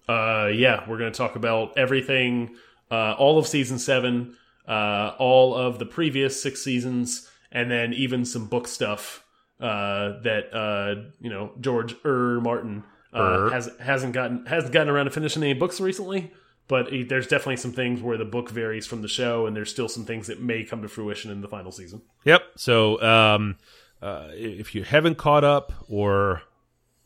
Uh, 0.10 0.48
yeah, 0.48 0.84
we're 0.90 0.98
going 0.98 1.12
to 1.12 1.18
talk 1.18 1.36
about 1.36 1.78
everything, 1.78 2.56
uh, 2.92 3.14
all 3.14 3.38
of 3.38 3.48
season 3.48 3.80
seven, 3.80 4.36
uh, 4.68 5.14
all 5.20 5.56
of 5.56 5.80
the 5.80 5.86
previous 5.86 6.42
six 6.42 6.64
seasons, 6.64 7.30
and 7.52 7.72
then 7.72 7.94
even 7.94 8.26
some 8.26 8.48
book 8.48 8.68
stuff 8.68 9.24
uh, 9.60 10.20
that 10.24 10.54
uh, 10.54 11.10
you 11.22 11.30
know 11.30 11.52
George 11.62 11.96
R. 12.04 12.42
Martin 12.42 12.84
uh, 13.14 13.20
Er. 13.20 13.50
has 13.52 13.70
hasn't 13.80 14.14
gotten 14.14 14.46
hasn't 14.48 14.74
gotten 14.74 14.90
around 14.90 15.06
to 15.06 15.12
finishing 15.12 15.44
any 15.44 15.54
books 15.54 15.80
recently. 15.80 16.34
But 16.68 16.92
he, 16.92 17.04
there's 17.04 17.28
definitely 17.28 17.58
some 17.58 17.74
things 17.74 18.02
where 18.02 18.18
the 18.18 18.26
book 18.26 18.50
varies 18.50 18.88
from 18.88 19.04
the 19.04 19.08
show, 19.08 19.46
and 19.46 19.56
there's 19.56 19.70
still 19.70 19.88
some 19.88 20.04
things 20.04 20.26
that 20.28 20.42
may 20.42 20.64
come 20.64 20.82
to 20.82 20.88
fruition 20.88 21.30
in 21.30 21.42
the 21.42 21.48
final 21.48 21.72
season. 21.72 22.02
Yep. 22.24 22.42
So 22.58 23.00
um, 23.04 23.58
uh, 24.02 24.30
if 24.32 24.74
you 24.74 24.84
haven't 24.84 25.20
caught 25.20 25.44
up, 25.44 25.74
or 25.88 26.42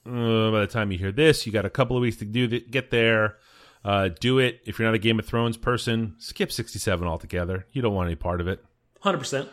uh, 0.10 0.52
by 0.52 0.60
the 0.62 0.68
time 0.68 0.92
you 0.92 0.98
hear 0.98 1.12
this, 1.12 1.46
you 1.46 1.52
got 1.52 1.66
a 1.66 1.70
couple 1.70 1.96
of 1.96 2.02
weeks 2.02 2.18
to 2.18 2.26
do 2.26 2.48
th 2.48 2.70
get 2.72 2.90
there. 2.92 3.38
Uh, 3.86 4.10
do 4.20 4.40
it. 4.40 4.60
If 4.66 4.78
you're 4.78 4.88
not 4.88 4.96
a 4.96 5.00
Game 5.00 5.20
of 5.20 5.26
Thrones 5.26 5.56
person, 5.56 6.16
skip 6.18 6.52
67 6.52 7.08
altogether. 7.08 7.66
You 7.72 7.82
don't 7.82 7.94
want 7.94 8.08
any 8.08 8.16
part 8.16 8.42
of 8.42 8.48
it. 8.50 8.64
Hundred 9.00 9.20
percent. 9.20 9.48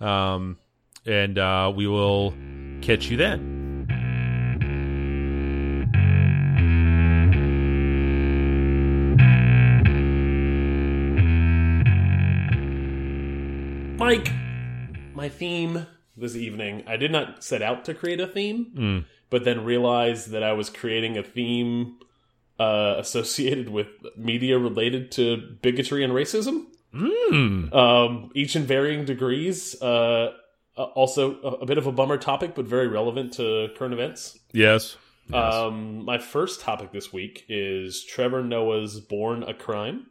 Um, 0.00 0.56
and 1.04 1.38
uh, 1.38 1.72
we 1.74 1.86
will 1.86 2.34
catch 2.80 3.10
you 3.10 3.16
then. 3.18 3.52
Mike, 13.98 14.30
my 15.14 15.28
theme 15.28 15.86
this 16.16 16.36
evening. 16.36 16.84
I 16.86 16.96
did 16.96 17.10
not 17.10 17.42
set 17.42 17.62
out 17.62 17.84
to 17.86 17.94
create 17.94 18.20
a 18.20 18.26
theme, 18.26 18.66
Mm. 18.76 19.04
But 19.30 19.44
then 19.44 19.64
realized 19.64 20.30
that 20.30 20.42
I 20.42 20.52
was 20.52 20.70
creating 20.70 21.16
a 21.16 21.22
theme 21.22 21.98
uh, 22.58 22.94
associated 22.98 23.68
with 23.68 23.88
media 24.16 24.58
related 24.58 25.10
to 25.12 25.36
bigotry 25.62 26.02
and 26.04 26.12
racism, 26.12 26.66
Mm. 26.94 27.74
um, 27.74 28.30
each 28.34 28.56
in 28.56 28.64
varying 28.64 29.04
degrees. 29.04 29.80
Uh, 29.82 30.32
uh, 30.78 30.82
also, 30.82 31.38
a, 31.42 31.48
a 31.62 31.66
bit 31.66 31.76
of 31.78 31.86
a 31.86 31.92
bummer 31.92 32.16
topic, 32.16 32.54
but 32.54 32.64
very 32.66 32.86
relevant 32.86 33.34
to 33.34 33.68
current 33.76 33.92
events. 33.92 34.38
Yes. 34.52 34.96
Yes. 35.28 35.54
Um, 35.54 36.04
my 36.04 36.18
first 36.18 36.60
topic 36.60 36.92
this 36.92 37.12
week 37.12 37.44
is 37.48 38.04
Trevor 38.04 38.42
Noah's 38.44 39.00
Born 39.00 39.42
a 39.42 39.52
Crime. 39.52 40.06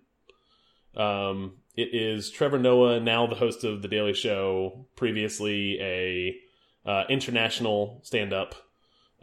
Um, 0.96 1.54
it 1.76 1.90
is 1.94 2.30
Trevor 2.30 2.60
Noah, 2.60 3.00
now 3.00 3.26
the 3.28 3.36
host 3.36 3.64
of 3.64 3.82
The 3.82 3.88
Daily 3.88 4.14
Show, 4.14 4.88
previously 4.96 5.80
a 5.82 6.36
uh, 6.90 7.04
international 7.10 8.02
stand 8.04 8.34
up. 8.34 8.56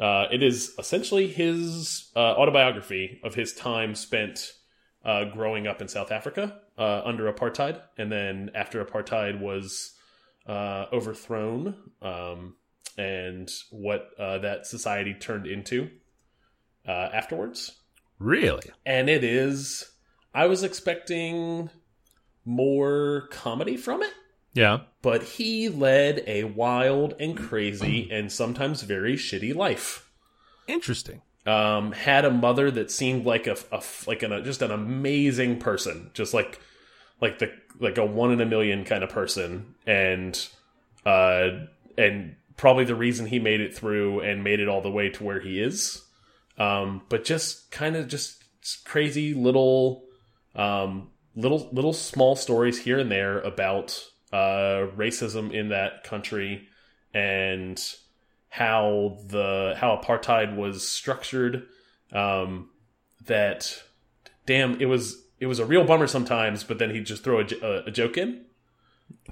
Uh, 0.03 0.27
it 0.33 0.43
is 0.43 0.75
essentially 0.81 1.29
his 1.29 2.11
uh, 2.17 2.19
autobiography 2.19 3.21
of 3.23 3.37
his 3.37 3.55
time 3.55 3.95
spent 3.95 4.53
uh, 5.05 5.27
growing 5.27 5.69
up 5.69 5.81
in 5.81 5.87
South 5.87 6.11
Africa 6.11 6.59
uh, 6.77 7.03
under 7.05 7.33
apartheid, 7.33 7.81
and 7.97 8.11
then 8.11 8.51
after 8.53 8.85
apartheid 8.85 9.41
was 9.41 9.93
uh, 10.49 10.87
overthrown, 10.93 11.77
um, 12.03 12.57
and 12.99 13.49
what 13.71 14.11
uh, 14.19 14.39
that 14.39 14.67
society 14.67 15.15
turned 15.15 15.47
into 15.47 15.89
uh, 16.87 17.09
afterwards. 17.15 17.79
really? 18.19 18.71
And 18.85 19.09
it 19.09 19.23
is, 19.23 19.89
I 20.35 20.47
was 20.47 20.65
expecting 20.65 21.71
more 22.45 23.29
comedy 23.31 23.77
from 23.77 24.03
it, 24.03 24.13
Yeah. 24.55 24.81
but 25.01 25.23
he 25.23 25.69
led 25.69 26.23
a 26.27 26.45
wild 26.45 27.15
and 27.19 27.37
crazy 27.37 28.09
and 28.11 28.31
sometimes 28.31 28.83
very 28.83 29.15
shitty 29.15 29.55
life. 29.55 30.11
Interesting. 30.69 31.23
Um, 31.47 31.93
had 31.93 32.25
a 32.25 32.31
mother 32.31 32.71
that 32.71 32.91
seemed 32.91 33.25
like 33.27 33.47
a, 33.47 33.57
a 33.73 33.83
like 34.07 34.23
an, 34.23 34.45
just 34.45 34.63
an 34.63 34.71
amazing 34.71 35.59
person, 35.59 36.11
just 36.15 36.33
like 36.35 36.61
like 37.21 37.39
the 37.39 37.53
like 37.81 37.99
a 37.99 38.05
one 38.05 38.31
in 38.31 38.41
a 38.41 38.47
million 38.47 38.85
kind 38.85 39.03
of 39.03 39.11
person, 39.11 39.75
and 39.87 40.49
uh, 41.05 41.49
and 41.99 42.37
probably 42.57 42.85
the 42.85 42.95
reason 42.95 43.27
he 43.27 43.41
made 43.41 43.61
it 43.61 43.75
through 43.75 44.21
and 44.21 44.45
made 44.45 44.61
it 44.61 44.69
all 44.69 44.83
the 44.83 44.91
way 44.91 45.09
to 45.09 45.25
where 45.25 45.41
he 45.41 45.61
is. 45.61 46.05
Um, 46.59 47.03
but 47.09 47.25
just 47.25 47.71
kind 47.73 47.97
of 47.97 48.07
just 48.07 48.45
crazy 48.85 49.35
little 49.35 50.05
um, 50.55 51.09
little 51.35 51.69
little 51.73 51.93
small 51.93 52.37
stories 52.37 52.79
here 52.79 52.99
and 53.01 53.11
there 53.11 53.41
about 53.41 54.01
uh, 54.33 54.89
racism 54.97 55.53
in 55.53 55.69
that 55.69 56.05
country 56.05 56.69
and 57.15 57.83
how 58.49 59.19
the 59.27 59.75
how 59.77 59.97
apartheid 59.97 60.57
was 60.57 60.87
structured. 60.87 61.67
Um, 62.13 62.71
that 63.27 63.83
damn, 64.47 64.81
it 64.81 64.87
was 64.87 65.23
it 65.39 65.47
was 65.47 65.59
a 65.59 65.67
real 65.67 65.85
bummer 65.85 66.07
sometimes, 66.07 66.65
but 66.65 66.79
then 66.79 66.91
he'd 66.91 67.07
just 67.07 67.25
throw 67.25 67.41
a 67.41 67.91
joke 67.91 68.17
in, 68.17 68.45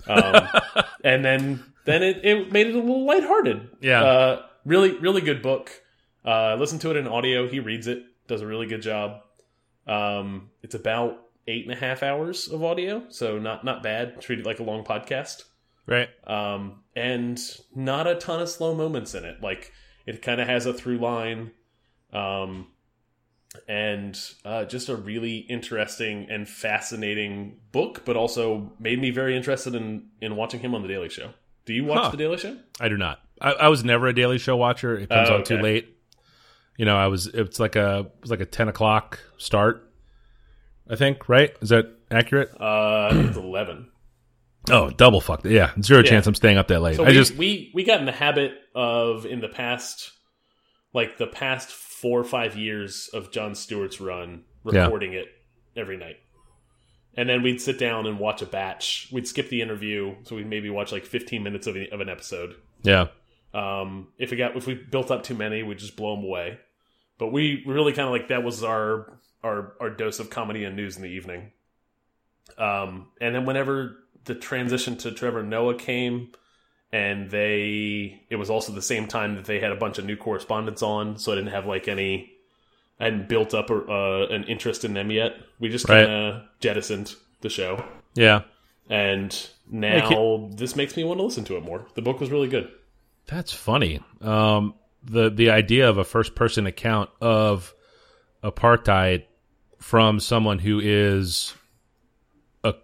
um, 0.07 0.49
and 1.04 1.25
then 1.25 1.64
then 1.85 2.02
it, 2.02 2.25
it 2.25 2.52
made 2.52 2.66
it 2.66 2.75
a 2.75 2.78
little 2.78 3.04
lighthearted. 3.04 3.69
Yeah. 3.80 4.02
uh, 4.02 4.42
really 4.64 4.97
really 4.99 5.21
good 5.21 5.42
book. 5.42 5.71
Uh, 6.25 6.57
listen 6.57 6.78
to 6.80 6.90
it 6.90 6.97
in 6.97 7.07
audio. 7.07 7.49
He 7.49 7.61
reads 7.61 7.87
it, 7.87 8.04
does 8.28 8.42
a 8.42 8.47
really 8.47 8.66
good 8.66 8.83
job. 8.83 9.23
Um, 9.87 10.50
it's 10.62 10.75
about 10.75 11.29
eight 11.50 11.64
and 11.64 11.73
a 11.73 11.76
half 11.76 12.02
hours 12.02 12.49
of 12.49 12.62
audio, 12.64 13.02
so 13.09 13.38
not 13.38 13.64
not 13.64 13.83
bad. 13.83 14.21
Treat 14.21 14.38
it 14.38 14.47
like 14.47 14.61
a 14.61 14.62
long 14.62 14.85
podcast 14.85 15.42
Right. 15.87 16.09
um, 16.26 16.83
and 16.95 17.38
not 17.75 18.07
a 18.07 18.14
ton 18.14 18.40
of 18.40 18.49
slow 18.49 18.75
moments 18.75 19.14
in 19.14 19.25
it. 19.25 19.42
Like 19.42 19.73
it 20.07 20.23
kind 20.23 20.40
of 20.40 20.47
has 20.49 20.64
a 20.66 20.73
through 20.73 20.99
line, 20.99 21.50
um, 22.12 22.69
and 23.69 24.19
uh, 24.45 24.64
just 24.64 24.88
a 24.88 24.97
really 24.97 25.38
interesting 25.38 26.26
and 26.30 26.49
fascinating 26.49 27.59
book. 27.73 28.04
But 28.04 28.16
also 28.16 28.73
made 28.78 29.00
me 29.00 29.11
very 29.11 29.37
interested 29.37 29.75
in 29.75 30.09
in 30.21 30.37
watching 30.37 30.61
him 30.61 30.75
on 30.75 30.83
the 30.83 30.88
Daily 30.88 31.09
Show. 31.09 31.30
Do 31.66 31.75
you 31.75 31.85
watch 31.85 32.04
Huh. 32.04 32.11
the 32.11 32.16
Daily 32.16 32.37
Show? 32.38 32.57
I 32.80 32.88
do 32.88 32.97
not. 32.97 33.21
I, 33.40 33.52
I 33.52 33.69
was 33.69 33.85
never 33.85 34.07
a 34.07 34.14
Daily 34.14 34.38
Show 34.38 34.57
watcher. 34.57 34.97
It 34.99 35.09
comes 35.09 35.28
Oh, 35.30 35.37
on 35.37 35.45
too 35.45 35.59
late. 35.59 35.97
You 36.76 36.85
know, 36.85 36.97
I 36.97 37.09
was. 37.09 37.26
It's 37.26 37.61
like 37.61 37.76
a. 37.76 38.00
It 38.16 38.21
was 38.23 38.30
like 38.30 38.40
a 38.40 38.47
ten 38.47 38.69
o'clock 38.69 39.19
start. 39.37 39.89
I 40.90 40.97
think. 40.97 41.28
Right? 41.28 41.54
Is 41.61 41.68
that 41.70 41.87
accurate? 42.11 42.50
Uh, 42.61 43.11
it's 43.12 43.37
eleven. 43.37 43.88
Oh, 44.70 44.90
double 44.90 45.23
fucked. 45.23 45.47
Yeah, 45.47 45.73
zero 45.82 46.02
Yeah. 46.04 46.11
chance 46.11 46.26
I'm 46.26 46.35
staying 46.35 46.59
up 46.59 46.68
that 46.68 46.80
late. 46.82 46.97
So 46.97 47.04
I 47.04 47.09
we, 47.09 47.14
just. 47.14 47.35
we 47.35 47.70
we 47.75 47.82
got 47.82 47.99
in 47.99 48.04
the 48.06 48.12
habit 48.12 48.52
of 48.75 49.25
in 49.25 49.40
the 49.40 49.49
past, 49.49 50.12
like 50.92 51.16
the 51.16 51.26
past 51.26 51.70
four 51.70 52.20
or 52.20 52.25
five 52.25 52.56
years 52.56 53.09
of 53.14 53.32
Jon 53.32 53.54
Stewart's 53.54 54.02
run, 54.02 54.44
Yeah. 54.70 54.82
recording 54.82 55.14
it 55.14 55.28
every 55.75 55.97
night, 55.97 56.16
and 57.16 57.26
then 57.26 57.42
we'd 57.42 57.61
sit 57.61 57.78
down 57.78 58.06
and 58.06 58.18
watch 58.18 58.42
a 58.42 58.47
batch. 58.47 59.09
We'd 59.11 59.26
skip 59.26 59.49
the 59.49 59.62
interview, 59.62 60.14
so 60.25 60.37
we'd 60.37 60.47
maybe 60.47 60.68
watch 60.68 60.92
like 60.92 61.06
fifteen 61.06 61.42
minutes 61.42 61.66
of, 61.66 61.75
of 61.90 62.00
an 62.02 62.11
episode. 62.11 62.54
Yeah. 62.82 63.06
Um, 63.54 64.09
if 64.18 64.30
we 64.30 64.37
got 64.37 64.56
if 64.56 64.66
we 64.66 64.75
built 64.75 65.11
up 65.11 65.23
too 65.23 65.35
many, 65.35 65.62
we'd 65.62 65.78
just 65.78 65.97
blow 65.97 66.14
them 66.16 66.25
away. 66.25 66.59
But 67.18 67.28
we 67.32 67.64
really 67.66 67.94
kind 67.94 68.06
of 68.06 68.12
like 68.12 68.28
that 68.28 68.42
was 68.44 68.62
our 68.62 69.18
our 69.42 69.75
our 69.80 69.90
dose 69.90 70.18
of 70.20 70.30
comedy 70.30 70.64
and 70.64 70.76
news 70.76 70.97
in 70.97 71.02
the 71.02 71.09
evening. 71.09 71.52
Um, 72.59 73.09
and 73.20 73.35
then 73.35 73.47
whenever 73.47 73.97
the 74.25 74.35
transition 74.35 74.97
to 74.99 75.12
Trevor 75.12 75.42
Noah 75.42 75.76
came, 75.76 76.32
and 76.92 77.30
they 77.30 78.23
it 78.28 78.37
was 78.37 78.50
also 78.50 78.73
the 78.73 78.82
same 78.82 79.06
time 79.06 79.37
that 79.37 79.44
they 79.44 79.61
had 79.61 79.73
a 79.73 79.76
bunch 79.76 79.99
of 79.99 80.04
new 80.04 80.16
correspondents 80.16 80.82
on, 80.82 81.18
so 81.18 81.32
I 81.32 81.37
didn't 81.37 81.52
have 81.52 81.66
like 81.66 81.88
any. 81.88 82.32
I 82.99 83.04
hadn't 83.04 83.30
built 83.30 83.54
up 83.54 83.70
a, 83.70 83.76
uh, 83.76 84.26
an 84.30 84.44
interest 84.44 84.85
in 84.85 84.92
them 84.92 85.11
yet. 85.11 85.32
We 85.59 85.70
just 85.70 85.87
kind 85.87 86.11
of 86.11 86.42
jettisoned 86.61 87.14
the 87.40 87.49
show, 87.49 87.82
Yeah. 88.14 88.42
and 88.90 89.35
now 89.70 90.50
this 90.52 90.76
makes 90.76 90.97
me 90.99 91.04
want 91.04 91.18
to 91.18 91.25
listen 91.25 91.44
to 91.44 91.56
it 91.56 91.62
more. 91.64 91.87
The 91.94 92.02
book 92.02 92.20
was 92.20 92.30
really 92.30 92.49
good. 92.49 92.70
That's 93.26 93.54
funny. 93.54 94.00
Um, 94.20 94.75
the 95.02 95.30
the 95.30 95.49
idea 95.50 95.88
of 95.88 95.97
a 95.97 96.04
first 96.04 96.35
person 96.35 96.66
account 96.66 97.09
of 97.23 97.73
apartheid 98.44 99.25
from 99.80 100.20
someone 100.20 100.58
who 100.58 100.80
is 100.80 101.54
a 102.64 102.75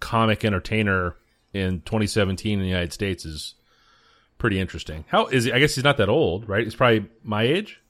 comic 0.00 0.44
entertainer 0.44 1.16
in 1.52 1.80
2017 1.82 2.58
in 2.58 2.62
the 2.62 2.68
United 2.68 2.92
States 2.92 3.24
is 3.24 3.54
pretty 4.38 4.58
interesting. 4.58 5.04
How 5.08 5.26
is 5.26 5.44
he? 5.44 5.52
I 5.52 5.58
guess 5.58 5.74
he's 5.74 5.84
not 5.84 5.96
that 5.98 6.08
old, 6.08 6.48
right? 6.48 6.64
He's 6.64 6.74
probably 6.74 7.06
my 7.22 7.42
age. 7.42 7.80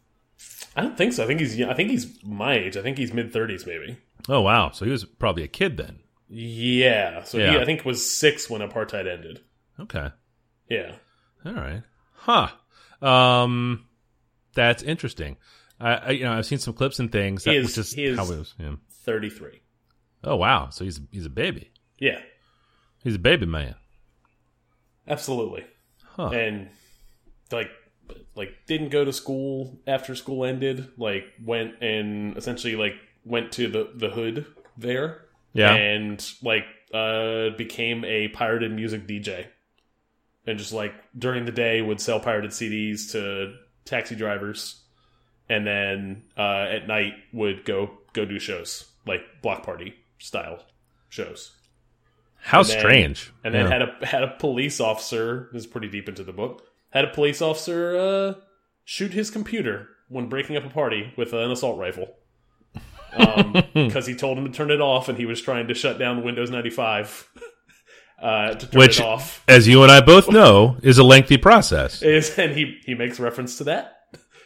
I 0.77 0.83
don't 0.83 0.97
think 0.97 1.13
so. 1.13 1.25
I 1.25 1.27
think 1.27 1.41
he's. 1.41 1.61
I 1.63 1.75
think 1.75 1.91
he's 1.91 2.23
my 2.25 2.55
age. 2.55 2.77
I 2.77 2.83
think 2.83 2.99
he's 2.99 3.13
mid 3.13 3.33
thirties, 3.33 3.67
maybe. 3.67 3.97
Oh 4.29 4.41
wow, 4.41 4.71
so 4.71 4.85
he 4.85 4.91
was 4.91 5.05
probably 5.05 5.43
a 5.45 5.49
kid 5.49 5.77
then. 5.77 5.99
Yeah. 6.29 7.25
So 7.25 7.39
he, 7.39 7.45
I 7.59 7.65
think 7.65 7.85
was 7.85 8.09
six 8.11 8.49
when 8.49 8.63
apartheid 8.63 9.07
ended. 9.07 9.41
Okay, 9.81 10.11
Yeah. 10.69 10.93
all 11.45 11.53
right, 11.55 11.83
huh? 12.15 12.49
Um, 13.07 13.87
that's 14.55 14.83
interesting. 14.83 15.37
I, 15.83 15.95
I 15.95 16.11
you 16.11 16.25
know 16.25 16.33
I've 16.33 16.47
seen 16.47 16.59
some 16.59 16.75
clips 16.75 16.99
and 16.99 17.11
things. 17.11 17.45
He 17.45 17.51
That 17.51 17.57
is- 17.59 17.63
was 17.65 17.75
just 17.75 17.95
he 17.95 18.05
is- 18.05 18.17
how 18.19 18.25
it 18.25 18.39
was. 18.39 18.55
Yeah. 18.59 18.75
Thirty 19.05 19.31
three. 19.31 19.61
Oh 20.25 20.37
wow, 20.37 20.71
so 20.71 20.85
he's 20.85 21.01
he's 21.11 21.27
a 21.27 21.31
baby. 21.31 21.73
Yeah. 21.99 22.21
He's 23.03 23.17
a 23.17 23.19
baby 23.19 23.47
man. 23.47 23.75
Absolutely. 25.09 25.65
Huh. 26.05 26.29
And 26.29 26.69
like, 27.51 27.71
like 28.37 28.51
didn't 28.67 28.91
go 28.91 29.05
to 29.05 29.13
school 29.13 29.79
after 29.87 30.15
school 30.15 30.45
ended. 30.45 30.89
Like 30.97 31.25
went 31.45 31.83
and 31.83 32.37
essentially 32.37 32.77
like 32.77 32.95
went 33.25 33.53
to 33.53 33.69
the 33.69 33.91
the 33.95 34.11
hood 34.11 34.47
there. 34.77 35.23
Yeah. 35.53 35.73
And 35.75 36.25
like 36.43 36.65
uh 36.95 37.51
became 37.57 38.05
a 38.05 38.29
pirated 38.29 38.73
music 38.73 39.07
DJ. 39.07 39.47
And 40.47 40.59
just 40.59 40.73
like 40.73 40.93
during 41.19 41.45
the 41.45 41.53
day 41.53 41.83
would 41.83 42.01
sell 42.01 42.21
pirated 42.21 42.51
CDs 42.51 43.11
to 43.13 43.55
taxi 43.85 44.15
drivers 44.15 44.82
and 45.53 45.67
then 45.67 46.23
uh 46.37 46.67
at 46.77 46.87
night 46.89 47.13
would 47.33 47.65
go 47.65 47.91
go 48.13 48.25
do 48.25 48.39
shows 48.39 48.71
like 49.07 49.21
block 49.43 49.63
party 49.65 49.95
style 50.19 50.59
shows. 51.09 51.53
How 52.45 52.61
and 52.61 52.69
then- 52.69 52.79
strange. 52.81 53.33
And 53.45 53.55
then 53.55 53.67
Yeah. 53.67 53.73
had 53.73 53.83
a 53.83 54.07
had 54.07 54.23
a 54.23 54.35
police 54.39 54.81
officer. 54.81 55.49
This 55.53 55.63
is 55.65 55.67
pretty 55.67 55.89
deep 55.89 56.09
into 56.09 56.25
the 56.25 56.33
book. 56.33 56.63
Had 56.91 57.05
a 57.05 57.13
police 57.19 57.41
officer 57.43 57.97
uh, 57.97 58.35
shoot 58.85 59.13
his 59.13 59.31
computer 59.31 59.89
when 60.09 60.29
breaking 60.29 60.57
up 60.57 60.65
a 60.65 60.69
party 60.71 61.13
with 61.17 61.33
an 61.33 61.51
assault 61.51 61.79
rifle 61.79 62.09
because 63.75 64.07
he 64.07 64.15
told 64.15 64.39
him 64.39 64.45
to 64.45 64.51
turn 64.53 64.71
it 64.71 64.81
off, 64.81 65.09
and 65.09 65.19
he 65.19 65.27
was 65.27 65.41
trying 65.41 65.69
to 65.69 65.75
shut 65.75 65.99
down 65.99 66.23
Windows 66.25 66.51
ninety 66.51 66.71
five 66.71 67.29
uh, 68.21 68.55
to 68.55 68.67
turn 68.67 68.79
Which- 68.79 69.01
it 69.01 69.05
off. 69.07 69.43
as 69.49 69.67
you 69.69 69.83
and 69.83 69.91
I 69.93 70.01
both 70.01 70.31
know, 70.31 70.77
is 70.83 70.99
a 70.99 71.05
lengthy 71.05 71.37
process. 71.39 72.03
Is 72.03 72.39
and 72.39 72.53
he 72.53 72.79
he 72.85 72.95
makes 72.95 73.19
reference 73.21 73.59
to 73.59 73.65
that. 73.65 73.99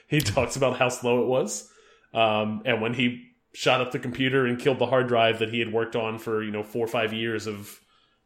He 0.09 0.21
talks 0.21 0.57
about 0.57 0.79
how 0.79 0.89
slow 0.89 1.23
it 1.23 1.27
was, 1.27 1.69
um, 2.15 2.63
and 2.65 2.81
when 2.81 2.95
he 2.95 3.25
shot 3.53 3.81
up 3.81 3.91
the 3.91 3.99
computer 3.99 4.45
and 4.47 4.59
killed 4.59 4.79
the 4.79 4.87
hard 4.87 5.09
drive 5.09 5.39
that 5.39 5.49
he 5.51 5.59
had 5.59 5.73
worked 5.73 5.97
on 5.97 6.19
for 6.19 6.43
you 6.43 6.51
know 6.51 6.63
four 6.63 6.85
or 6.85 6.89
five 6.89 7.13
years 7.13 7.47
of 7.47 7.81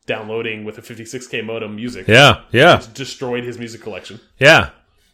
downloading 0.07 0.65
with 0.65 0.77
a 0.79 0.83
56k 0.83 1.45
modem 1.45 1.77
music. 1.77 2.07
Yeah, 2.09 2.43
yeah, 2.53 2.83
destroyed 2.95 3.45
his 3.45 3.59
music 3.59 3.81
collection. 3.83 4.21
yeah. 4.39 4.71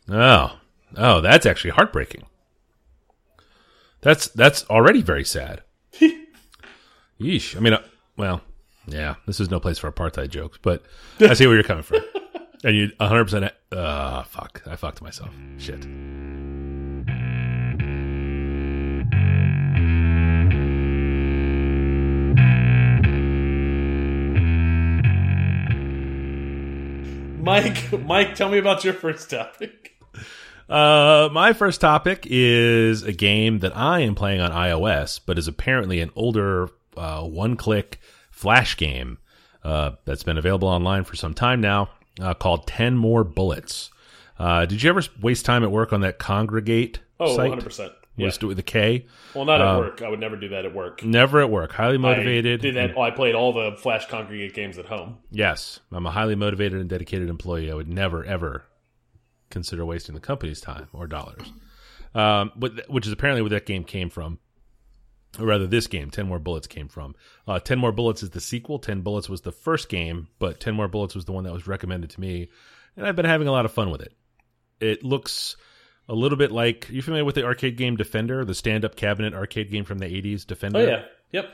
Oh, 0.08 0.58
oh, 0.96 1.20
that's 1.20 1.46
actually 1.46 1.70
heartbreaking. 1.70 2.23
That's 4.00 4.28
that's 4.28 4.64
already 4.70 5.02
very 5.02 5.25
sad. 5.25 5.62
Yeesh. 7.20 7.56
I 7.56 7.61
mean, 7.61 7.73
uh, 7.73 7.82
well, 8.16 8.40
yeah. 8.87 9.16
This 9.26 9.40
is 9.40 9.50
no 9.50 9.58
place 9.58 9.78
for 9.78 9.90
apartheid 9.90 10.28
jokes, 10.30 10.58
but 10.62 10.85
I 11.20 11.35
see 11.35 11.46
where 11.46 11.56
you're 11.56 11.64
coming 11.64 11.82
from. 11.85 12.00
And 12.64 12.75
you 12.75 12.90
100. 12.96 13.25
percent 13.25 13.52
Uh, 13.70 14.23
fuck. 14.25 14.62
I 14.66 14.76
fucked 14.76 15.02
myself. 15.02 15.30
Shit. 15.58 15.87
Mike, 27.47 27.93
Mike, 28.05 28.35
tell 28.35 28.49
me 28.50 28.59
about 28.59 28.85
your 28.85 28.93
first 28.93 29.31
topic. 29.31 29.97
Uh, 30.69 31.29
my 31.33 31.53
first 31.53 31.81
topic 31.81 32.26
is 32.29 33.05
a 33.05 33.12
game 33.12 33.61
that 33.61 33.76
I 33.76 34.00
am 34.00 34.17
playing 34.17 34.41
on 34.41 34.50
iOS, 34.50 35.21
but 35.25 35.38
is 35.38 35.47
apparently 35.47 36.00
an 36.00 36.11
older 36.17 36.69
uh, 36.97 37.23
one-click 37.23 38.00
flash 38.33 38.76
game 38.76 39.19
uh, 39.62 39.93
that's 40.05 40.25
been 40.25 40.38
available 40.38 40.67
online 40.67 41.05
for 41.05 41.15
some 41.15 41.35
time 41.35 41.61
now, 41.61 41.91
uh, 42.21 42.35
called 42.35 42.67
Ten 42.67 42.97
More 42.97 43.23
Bullets. 43.23 43.91
Uh, 44.41 44.67
did 44.67 44.83
you 44.83 44.91
ever 44.91 45.03
waste 45.23 45.45
time 45.45 45.62
at 45.62 45.71
work 45.71 45.93
on 45.93 46.00
that 46.00 46.19
Kongregate 46.19 46.97
Oh, 47.21 47.37
site? 47.37 47.53
100%. 47.53 47.79
You 47.79 47.91
Yeah. 48.16 48.28
It 48.28 48.42
with 48.42 48.58
a 48.58 48.62
K. 48.62 49.06
Well, 49.35 49.44
not 49.44 49.61
at 49.61 49.78
work. 49.78 50.02
I 50.02 50.08
would 50.08 50.20
never 50.20 50.37
do 50.37 50.49
that 50.49 50.64
at 50.64 50.75
work. 50.75 51.04
Never 51.04 51.40
at 51.40 51.50
work. 51.50 51.73
Highly 51.73 51.96
I 51.96 51.99
motivated. 51.99 52.62
did 52.62 52.76
that. 52.76 52.94
Oh, 52.96 53.02
I 53.02 53.11
played 53.11 53.35
all 53.35 53.52
the 53.52 53.76
Flash 53.76 54.06
Kongregate 54.06 54.54
games 54.54 54.78
at 54.78 54.87
home. 54.87 55.18
Yes, 55.30 55.80
I'm 55.92 56.06
a 56.06 56.11
highly 56.11 56.35
motivated 56.35 56.80
and 56.80 56.88
dedicated 56.88 57.28
employee. 57.28 57.70
I 57.70 57.75
would 57.75 57.88
never 57.88 58.25
ever 58.25 58.64
consider 59.50 59.85
wasting 59.85 60.14
the 60.14 60.20
company's 60.20 60.61
time 60.61 60.88
or 60.92 61.06
dollars. 61.06 61.52
Um, 62.14 62.52
but 62.56 62.88
which 62.88 63.06
is 63.06 63.12
apparently 63.12 63.42
where 63.42 63.50
that 63.50 63.66
game 63.66 63.85
came 63.85 64.08
from, 64.08 64.38
or 65.38 65.44
rather, 65.44 65.66
this 65.66 65.87
game, 65.87 66.11
Ten 66.11 66.26
More 66.26 66.38
Bullets, 66.38 66.66
came 66.66 66.88
from. 66.88 67.14
Uh, 67.46 67.58
Ten 67.61 67.78
More 67.78 67.92
Bullets 67.92 68.23
is 68.23 68.30
the 68.30 68.40
sequel. 68.40 68.78
Ten 68.78 69.02
Bullets 69.02 69.28
was 69.28 69.42
the 69.42 69.52
first 69.52 69.90
game, 69.90 70.28
but 70.38 70.58
Ten 70.58 70.75
More 70.75 70.88
Bullets 70.88 71.14
was 71.14 71.26
the 71.26 71.32
one 71.32 71.44
that 71.44 71.52
was 71.52 71.66
recommended 71.66 72.08
to 72.11 72.20
me, 72.20 72.49
and 72.96 73.06
I've 73.06 73.16
been 73.16 73.26
having 73.26 73.49
a 73.49 73.52
lot 73.52 73.66
of 73.66 73.73
fun 73.73 73.90
with 73.90 74.00
it. 74.00 74.14
It 74.80 75.04
looks 75.04 75.56
a 76.09 76.15
little 76.15 76.39
bit 76.39 76.53
like 76.53 76.89
you 76.91 77.03
familiar 77.03 77.25
with 77.25 77.35
the 77.35 77.45
arcade 77.45 77.77
game 77.77 77.97
Defender, 77.97 78.45
the 78.45 78.55
stand-up 78.55 78.97
cabinet 78.97 79.35
arcade 79.35 79.71
game 79.71 79.85
from 79.85 79.99
the 79.99 80.07
'80s, 80.07 80.47
Defender. 80.47 80.79
Oh 80.79 80.87
yeah, 80.87 81.05
yep. 81.33 81.51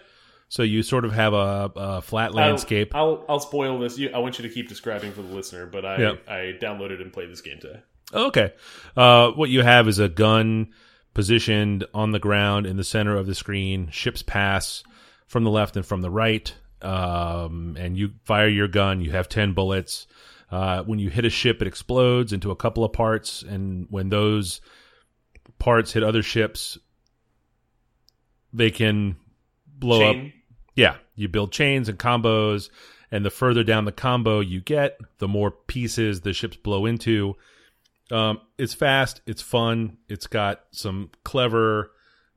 So 0.49 0.63
you 0.63 0.83
sort 0.83 1.07
of 1.07 1.13
have 1.13 1.33
a, 1.33 1.71
a 1.77 2.03
flat 2.03 2.35
landscape. 2.35 2.95
I'll, 2.95 3.07
I'll 3.07 3.25
I'll 3.31 3.41
spoil 3.41 3.79
this. 3.79 3.99
You, 3.99 4.11
I 4.11 4.19
want 4.19 4.39
you 4.39 4.47
to 4.47 4.53
keep 4.53 4.69
describing 4.69 5.13
for 5.13 5.23
the 5.23 5.35
listener, 5.35 5.67
but 5.67 5.85
I 5.87 5.97
Yeah. 5.99 6.13
I 6.29 6.59
downloaded 6.61 7.01
and 7.01 7.11
played 7.13 7.31
this 7.31 7.41
game 7.41 7.59
today. 7.59 7.81
Okay. 8.13 8.53
Uh, 8.97 9.31
what 9.31 9.49
you 9.49 9.63
have 9.63 9.89
is 9.89 9.99
a 9.99 10.09
gun 10.11 10.69
positioned 11.15 11.85
on 11.95 12.11
the 12.13 12.19
ground 12.19 12.67
in 12.67 12.77
the 12.77 12.85
center 12.85 13.17
of 13.17 13.27
the 13.27 13.35
screen. 13.35 13.89
Ships 13.91 14.23
pass 14.23 14.83
from 15.27 15.45
the 15.45 15.51
left 15.51 15.77
and 15.77 15.87
from 15.87 16.03
the 16.03 16.11
right. 16.11 16.55
Um, 16.83 17.77
and 17.79 17.97
you 17.97 18.13
fire 18.25 18.49
your 18.49 18.69
gun. 18.69 19.01
You 19.01 19.13
have 19.13 19.29
10 19.29 19.55
bullets. 19.55 20.07
Uh, 20.53 20.85
when 20.85 21.01
you 21.01 21.11
hit 21.11 21.25
a 21.25 21.31
ship, 21.31 21.61
it 21.61 21.67
explodes 21.67 22.33
into 22.33 22.53
a 22.53 22.57
couple 22.57 22.85
of 22.85 22.93
parts. 22.93 23.43
And 23.43 23.89
when 23.91 24.11
those 24.11 24.61
parts 25.59 25.93
hit 25.93 26.05
other 26.05 26.23
ships, 26.23 26.79
they 28.53 28.71
can 28.71 29.17
blow 29.67 30.11
up 30.11 30.17
yeah, 30.75 30.97
you 31.15 31.29
build 31.29 31.53
chains 31.53 31.89
and 31.89 31.99
combos, 31.99 32.71
and 33.11 33.25
the 33.25 33.31
further 33.31 33.63
down 33.63 33.85
the 33.85 33.93
combo 33.93 34.41
you 34.41 34.61
get, 34.61 34.99
the 35.19 35.29
more 35.29 35.51
pieces 35.51 36.23
the 36.23 36.33
ships 36.33 36.57
blow 36.57 36.87
into. 36.87 37.37
Um, 38.11 38.41
it's 38.59 38.75
fast, 38.75 39.21
it's 39.27 39.43
fun, 39.43 39.99
it's 40.09 40.27
got 40.27 40.65
some 40.71 41.11
clever 41.25 41.91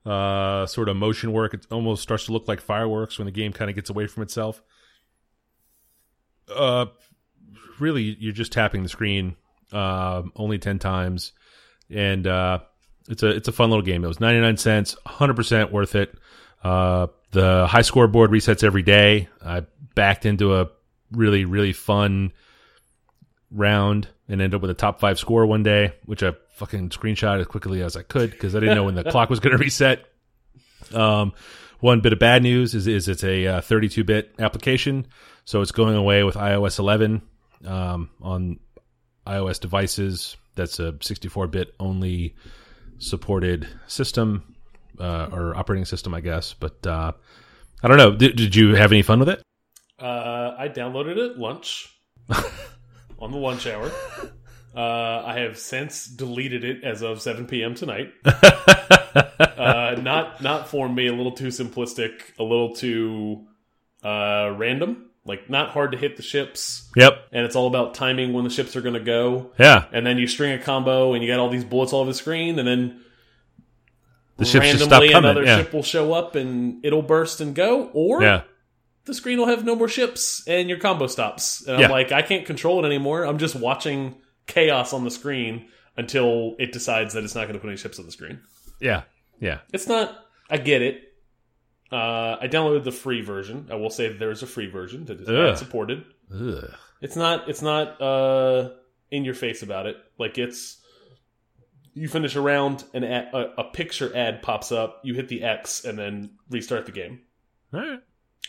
uh, 0.06 0.66
sort 0.66 0.90
of 0.90 0.98
motion 0.98 1.32
work. 1.32 1.54
It 1.54 1.66
almost 1.72 2.04
starts 2.04 2.25
to 2.25 2.34
look 2.34 2.48
like 2.48 2.62
fireworks 2.62 3.18
when 3.18 3.25
the 3.25 3.32
game 3.32 3.54
kind 3.54 3.70
of 3.70 3.75
gets 3.75 3.90
away 3.90 4.08
from 4.08 4.24
itself. 4.24 4.62
Uh, 6.54 6.88
really, 7.79 8.16
you're 8.20 8.33
just 8.33 8.51
tapping 8.51 8.83
the 8.83 8.90
screen 8.90 9.35
uh, 9.72 10.24
only 10.35 10.57
ten 10.57 10.79
times, 10.79 11.31
and 11.90 12.25
uh, 12.25 12.59
it's 13.09 13.24
a 13.24 13.29
it's 13.29 13.48
a 13.48 13.51
fun 13.51 13.70
little 13.70 13.85
game. 13.85 14.03
It 14.03 14.07
was 14.07 14.20
ninety 14.20 14.42
nine 14.42 14.57
cents, 14.57 14.96
hundred 15.05 15.35
percent 15.35 15.72
worth 15.72 15.96
it. 15.96 16.16
Uh, 16.64 17.07
the 17.31 17.68
high 17.68 17.81
scoreboard 17.81 18.31
resets 18.31 18.64
every 18.64 18.83
day. 18.83 19.29
I 19.44 19.66
backed 19.94 20.25
into 20.25 20.55
a 20.55 20.70
really 21.11 21.46
really 21.46 21.74
fun 21.74 22.33
round 23.51 24.07
and 24.27 24.42
ended 24.42 24.55
up 24.55 24.61
with 24.61 24.72
a 24.72 24.75
top 24.75 25.00
five 25.00 25.20
score 25.20 25.46
one 25.46 25.64
day, 25.64 25.94
which 26.05 26.24
I 26.24 26.33
fucking 26.55 26.90
screenshot 26.90 27.40
as 27.40 27.48
quickly 27.48 27.81
as 27.81 27.96
I 27.96 28.01
could 28.01 28.31
because 28.31 28.55
I 28.55 28.59
didn't 28.59 28.75
know 28.75 28.85
when 28.85 28.96
the 28.96 29.03
clock 29.11 29.29
was 29.29 29.40
going 29.40 29.55
to 29.55 29.64
reset. 29.64 30.05
Um, 30.94 31.33
one 31.79 32.01
bit 32.01 32.14
of 32.14 32.20
bad 32.20 32.42
news 32.42 32.74
is, 32.74 32.88
is 32.88 33.07
it's 33.07 33.24
a 33.24 33.61
32 33.61 34.03
bit 34.03 34.33
application, 34.40 35.07
so 35.44 35.61
it's 35.61 35.72
going 35.72 35.96
away 35.96 36.24
with 36.24 36.35
iOS 36.35 36.79
11 36.79 37.22
um, 37.63 38.09
on 38.22 38.59
iOS 39.27 39.59
devices. 39.59 40.37
That's 40.55 40.79
a 40.79 40.96
64 41.01 41.48
bit 41.48 41.75
only 41.79 42.35
supported 42.98 43.68
system 43.87 44.55
uh, 45.00 45.29
or 45.31 45.55
operating 45.55 45.85
system, 45.85 46.13
I 46.13 46.22
guess. 46.22 46.53
But 46.53 46.85
uh, 46.85 47.11
I 47.83 47.87
don't 47.87 47.98
know. 47.98 48.15
Did, 48.15 48.35
did 48.35 48.55
you 48.55 48.75
have 48.75 48.91
any 48.91 49.01
fun 49.01 49.20
with 49.20 49.29
it? 49.29 49.41
Uh, 50.00 50.55
I 50.57 50.70
downloaded 50.70 51.18
it 51.18 51.31
at 51.31 51.37
lunch 51.37 51.89
on 53.20 53.31
the 53.31 53.37
lunch 53.37 53.68
hour. 53.68 53.91
Uh, 54.75 55.24
I 55.25 55.39
have 55.39 55.57
since 55.57 56.05
deleted 56.05 56.65
it 56.65 56.83
as 56.83 57.01
of 57.01 57.22
7 57.22 57.48
p.m. 57.48 57.75
tonight. 57.75 58.11
uh, 58.25 59.96
not 60.01 60.41
not 60.41 60.68
for 60.68 60.89
me, 60.89 61.07
a 61.07 61.13
little 61.13 61.31
too 61.31 61.48
simplistic, 61.48 62.37
a 62.37 62.44
little 62.44 62.75
too 62.75 63.46
uh, 64.03 64.53
random. 64.57 65.04
Like 65.27 65.50
not 65.50 65.72
hard 65.72 65.92
to 65.94 65.98
hit 65.98 66.18
the 66.18 66.24
ships, 66.24 66.90
Yep. 66.96 67.29
and 67.31 67.46
it's 67.46 67.55
all 67.55 67.66
about 67.66 67.96
timing 67.96 68.31
when 68.33 68.44
the 68.44 68.50
ships 68.51 68.75
are 68.75 68.81
going 68.81 68.94
to 68.94 69.00
go. 69.00 69.51
Yeah. 69.57 69.85
And 69.92 70.05
then 70.05 70.20
you 70.20 70.27
string 70.27 70.51
a 70.53 70.59
combo, 70.59 71.14
and 71.14 71.24
you 71.24 71.29
got 71.31 71.40
all 71.40 71.50
these 71.50 71.64
bullets 71.66 71.94
all 71.94 72.01
over 72.01 72.11
the 72.11 72.14
screen, 72.18 72.59
and 72.59 72.68
then 72.68 73.01
The 74.38 74.46
ships 74.46 74.66
just 74.72 74.81
randomly 74.81 75.07
stop 75.07 75.14
coming. 75.24 75.29
another 75.31 75.44
Yeah. 75.44 75.57
ship 75.57 75.74
will 75.74 75.81
show 75.83 76.14
up, 76.14 76.35
and 76.35 76.85
it'll 76.85 77.01
burst 77.01 77.42
and 77.42 77.55
go, 77.55 77.90
or 77.94 78.22
Yeah. 78.22 78.42
the 79.05 79.14
screen 79.16 79.40
will 79.40 79.48
have 79.48 79.66
no 79.66 79.75
more 79.75 79.88
ships 79.88 80.44
and 80.48 80.70
your 80.70 80.77
combo 80.77 81.07
stops. 81.07 81.66
And 81.68 81.79
Yeah. 81.79 81.85
I'm 81.85 81.92
like, 81.92 82.11
I 82.11 82.22
can't 82.22 82.46
control 82.46 82.83
it 82.83 82.88
anymore. 82.88 83.24
I'm 83.25 83.38
just 83.40 83.55
watching 83.55 84.16
chaos 84.48 84.94
on 84.94 85.03
the 85.05 85.11
screen 85.11 85.66
until 85.98 86.55
it 86.59 86.72
decides 86.72 87.14
that 87.16 87.24
it's 87.24 87.33
not 87.33 87.44
going 87.44 87.53
to 87.53 87.59
put 87.59 87.68
any 87.70 87.77
ships 87.77 87.98
on 87.98 88.05
the 88.05 88.11
screen. 88.11 88.42
Yeah. 88.79 89.03
Yeah. 89.40 89.59
It's 89.74 89.88
not. 89.88 90.25
I 90.51 90.57
get 90.57 90.81
it. 90.83 91.04
Uh, 91.92 92.38
I 92.42 92.48
downloaded 92.48 92.84
the 92.84 92.92
free 92.92 93.22
version. 93.22 93.68
I 93.72 93.76
will 93.76 93.90
say 93.90 94.08
that 94.08 94.20
there 94.20 94.32
is 94.32 94.42
a 94.44 94.48
free 94.48 94.68
version 94.68 95.06
that 95.06 95.22
is 95.22 95.28
not 95.28 95.60
supported. 95.60 96.04
Ugh. 96.34 96.74
It's 97.02 97.16
not. 97.16 97.48
It's 97.48 97.62
not 97.62 98.02
uh, 98.02 98.72
in 99.12 99.26
your 99.26 99.36
face 99.36 99.62
about 99.62 99.86
it. 99.86 99.98
Like 100.18 100.38
it's. 100.38 100.82
You 101.94 102.10
finish 102.10 102.36
a 102.36 102.42
round, 102.42 102.84
and 102.94 103.06
a, 103.06 103.54
a, 103.58 103.64
picture 103.64 104.14
ad 104.14 104.42
pops 104.42 104.74
up. 104.74 105.00
You 105.06 105.14
hit 105.14 105.30
the 105.30 105.44
X, 105.44 105.86
and 105.86 105.98
then 105.98 106.32
restart 106.50 106.86
the 106.86 106.92
game 106.92 107.22
All 107.74 107.80
right. 107.80 108.00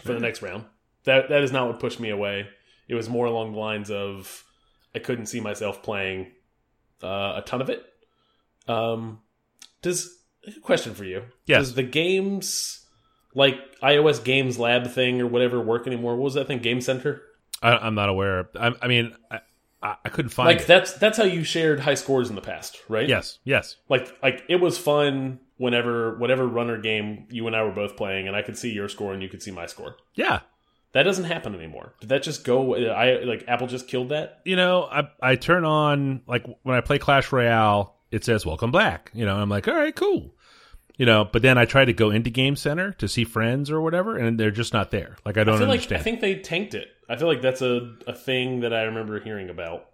for 0.02 0.14
the 0.14 0.18
next 0.18 0.42
round. 0.42 0.64
That 1.04 1.28
that 1.28 1.42
is 1.42 1.52
not 1.52 1.68
what 1.68 1.78
pushed 1.78 2.00
me 2.00 2.10
away. 2.10 2.48
It 2.88 2.94
was 2.94 3.08
more 3.08 3.26
along 3.26 3.52
the 3.52 3.58
lines 3.58 3.90
of 3.90 4.44
I 4.94 4.98
couldn't 4.98 5.26
see 5.26 5.40
myself 5.40 5.82
playing 5.82 6.32
uh, 7.02 7.34
a 7.36 7.42
ton 7.46 7.60
of 7.60 7.70
it. 7.70 7.84
Um, 8.66 9.20
does 9.82 10.10
question 10.62 10.94
for 10.94 11.04
you? 11.04 11.24
Yes. 11.46 11.66
Does 11.66 11.74
the 11.74 11.82
games 11.82 12.85
like 13.36 13.58
iOS 13.80 14.24
Games 14.24 14.58
Lab 14.58 14.88
thing 14.88 15.20
or 15.20 15.28
whatever 15.28 15.60
work 15.60 15.86
anymore? 15.86 16.16
What 16.16 16.24
was 16.24 16.34
that 16.34 16.48
thing? 16.48 16.58
Game 16.58 16.80
Center? 16.80 17.22
I, 17.62 17.76
I'm 17.76 17.94
not 17.94 18.08
aware. 18.08 18.48
I, 18.58 18.74
I 18.82 18.88
mean, 18.88 19.14
I, 19.30 19.40
I, 20.04 20.08
couldn't 20.08 20.30
find 20.30 20.48
Like 20.48 20.62
it. 20.62 20.66
that's 20.66 20.94
that's 20.94 21.16
how 21.18 21.24
you 21.24 21.44
shared 21.44 21.80
high 21.80 21.94
scores 21.94 22.28
in 22.28 22.34
the 22.34 22.42
past, 22.42 22.82
right? 22.88 23.08
Yes. 23.08 23.38
Yes. 23.44 23.76
Like 23.88 24.12
like 24.22 24.42
it 24.48 24.56
was 24.56 24.76
fun 24.78 25.38
whenever 25.58 26.18
whatever 26.18 26.46
runner 26.46 26.78
game 26.78 27.26
you 27.30 27.46
and 27.46 27.54
I 27.54 27.62
were 27.62 27.70
both 27.72 27.96
playing, 27.96 28.26
and 28.26 28.36
I 28.36 28.42
could 28.42 28.58
see 28.58 28.72
your 28.72 28.88
score 28.88 29.12
and 29.12 29.22
you 29.22 29.28
could 29.28 29.42
see 29.42 29.50
my 29.52 29.66
score. 29.66 29.96
Yeah. 30.14 30.40
That 30.92 31.02
doesn't 31.02 31.24
happen 31.24 31.54
anymore. 31.54 31.92
Did 32.00 32.08
that 32.08 32.22
just 32.22 32.42
go? 32.44 32.74
I 32.74 33.22
like 33.24 33.44
Apple 33.48 33.66
just 33.66 33.86
killed 33.86 34.08
that. 34.08 34.40
You 34.44 34.56
know, 34.56 34.84
I 34.84 35.08
I 35.20 35.36
turn 35.36 35.64
on 35.64 36.22
like 36.26 36.46
when 36.62 36.76
I 36.76 36.80
play 36.80 36.98
Clash 36.98 37.30
Royale, 37.30 37.94
it 38.10 38.24
says 38.24 38.46
"Welcome 38.46 38.72
back." 38.72 39.10
You 39.12 39.26
know, 39.26 39.34
and 39.34 39.42
I'm 39.42 39.50
like, 39.50 39.68
all 39.68 39.74
right, 39.74 39.94
cool. 39.94 40.34
You 40.98 41.04
know, 41.04 41.28
but 41.30 41.42
then 41.42 41.58
I 41.58 41.66
try 41.66 41.84
to 41.84 41.92
go 41.92 42.10
into 42.10 42.30
Game 42.30 42.56
Center 42.56 42.92
to 42.92 43.06
see 43.06 43.24
friends 43.24 43.70
or 43.70 43.80
whatever, 43.82 44.16
and 44.16 44.40
they're 44.40 44.50
just 44.50 44.72
not 44.72 44.90
there. 44.90 45.16
Like 45.26 45.36
I 45.36 45.44
don't 45.44 45.56
I 45.56 45.58
feel 45.58 45.70
understand. 45.70 45.90
like 45.92 46.00
I 46.00 46.02
think 46.04 46.20
they 46.20 46.36
tanked 46.36 46.74
it. 46.74 46.88
I 47.08 47.16
feel 47.16 47.28
like 47.28 47.42
that's 47.42 47.60
a, 47.62 47.94
a 48.06 48.14
thing 48.14 48.60
that 48.60 48.72
I 48.72 48.82
remember 48.84 49.20
hearing 49.20 49.50
about. 49.50 49.90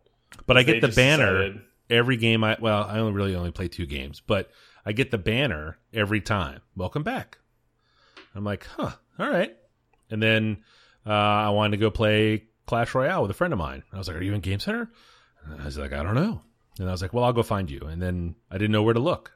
but 0.46 0.56
I 0.56 0.62
get 0.62 0.80
the 0.80 0.88
banner 0.88 1.38
decided- 1.48 1.60
every 1.90 2.16
game. 2.16 2.44
I 2.44 2.56
well, 2.60 2.84
I 2.84 2.98
only 3.00 3.12
really 3.12 3.34
only 3.34 3.50
play 3.50 3.66
two 3.68 3.84
games, 3.86 4.22
but 4.24 4.50
I 4.86 4.92
get 4.92 5.10
the 5.10 5.18
banner 5.18 5.76
every 5.92 6.20
time. 6.20 6.60
Welcome 6.76 7.02
back. 7.02 7.38
I'm 8.34 8.44
like, 8.44 8.64
huh, 8.66 8.92
all 9.18 9.28
right. 9.28 9.54
And 10.10 10.22
then 10.22 10.58
uh, 11.06 11.10
I 11.10 11.50
wanted 11.50 11.72
to 11.72 11.76
go 11.78 11.90
play 11.90 12.44
Clash 12.66 12.94
Royale 12.94 13.22
with 13.22 13.30
a 13.30 13.34
friend 13.34 13.52
of 13.52 13.58
mine. 13.58 13.82
I 13.92 13.98
was 13.98 14.06
like, 14.08 14.16
"Are 14.18 14.22
you 14.22 14.34
in 14.34 14.40
Game 14.40 14.60
Center?" 14.60 14.88
And 15.50 15.60
I 15.60 15.64
was 15.64 15.76
like, 15.78 15.92
"I 15.92 16.02
don't 16.04 16.14
know." 16.14 16.42
And 16.78 16.88
I 16.88 16.92
was 16.92 17.02
like, 17.02 17.12
"Well, 17.12 17.24
I'll 17.24 17.32
go 17.32 17.42
find 17.42 17.68
you." 17.70 17.80
And 17.80 18.00
then 18.00 18.36
I 18.50 18.54
didn't 18.56 18.70
know 18.72 18.82
where 18.84 18.94
to 18.94 19.00
look. 19.00 19.32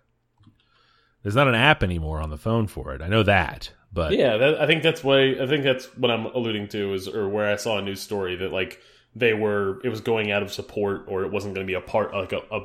There's 1.22 1.34
not 1.34 1.48
an 1.48 1.54
app 1.54 1.82
anymore 1.82 2.20
on 2.20 2.30
the 2.30 2.36
phone 2.38 2.66
for 2.66 2.94
it. 2.94 3.02
I 3.02 3.08
know 3.08 3.22
that, 3.24 3.72
but 3.92 4.12
Yeah, 4.12 4.36
that, 4.36 4.60
I 4.60 4.66
think 4.66 4.82
that's 4.82 5.02
why 5.02 5.36
I 5.40 5.46
think 5.46 5.64
that's 5.64 5.86
what 5.96 6.10
I'm 6.10 6.26
alluding 6.26 6.68
to 6.68 6.94
is 6.94 7.08
or 7.08 7.28
where 7.28 7.50
I 7.52 7.56
saw 7.56 7.78
a 7.78 7.82
news 7.82 8.00
story 8.00 8.36
that 8.36 8.52
like 8.52 8.80
they 9.14 9.34
were 9.34 9.80
it 9.84 9.88
was 9.88 10.00
going 10.00 10.30
out 10.30 10.42
of 10.42 10.52
support 10.52 11.04
or 11.08 11.24
it 11.24 11.32
wasn't 11.32 11.54
going 11.54 11.66
to 11.66 11.70
be 11.70 11.74
a 11.74 11.80
part 11.80 12.12
like 12.14 12.32
a 12.32 12.42
a, 12.52 12.60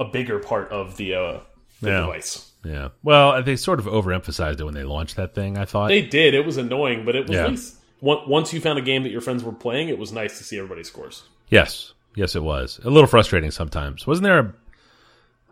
a 0.00 0.04
bigger 0.06 0.38
part 0.38 0.70
of 0.70 0.96
the 0.96 1.14
uh 1.14 1.40
the 1.82 1.90
Yeah. 1.90 2.00
device. 2.00 2.52
yeah. 2.64 2.88
Well, 3.02 3.42
they 3.42 3.56
sort 3.56 3.78
of 3.78 3.84
overemphasized 3.86 4.60
it 4.60 4.64
when 4.64 4.72
they 4.74 4.84
launched 4.84 5.16
that 5.16 5.34
thing. 5.34 5.58
I 5.58 5.66
thought. 5.66 5.88
They 5.88 6.00
did. 6.02 6.32
It 6.34 6.46
was 6.46 6.56
annoying, 6.56 7.04
but 7.04 7.14
it 7.14 7.28
was 7.28 7.36
Yeah. 7.36 7.48
nice. 7.48 7.76
Once 8.00 8.22
once 8.26 8.52
you 8.54 8.60
found 8.62 8.78
a 8.78 8.82
game 8.82 9.02
that 9.02 9.10
your 9.12 9.20
friends 9.20 9.42
were 9.44 9.52
playing, 9.52 9.88
it 9.90 9.98
was 9.98 10.12
nice 10.12 10.38
to 10.38 10.44
see 10.44 10.56
everybody's 10.56 10.88
scores. 10.88 11.24
Yes, 11.50 11.92
yes, 12.14 12.34
it 12.34 12.42
was 12.42 12.80
a 12.84 12.90
little 12.90 13.06
frustrating 13.06 13.50
sometimes. 13.50 14.06
Wasn't 14.06 14.22
there 14.24 14.38
a 14.38 14.54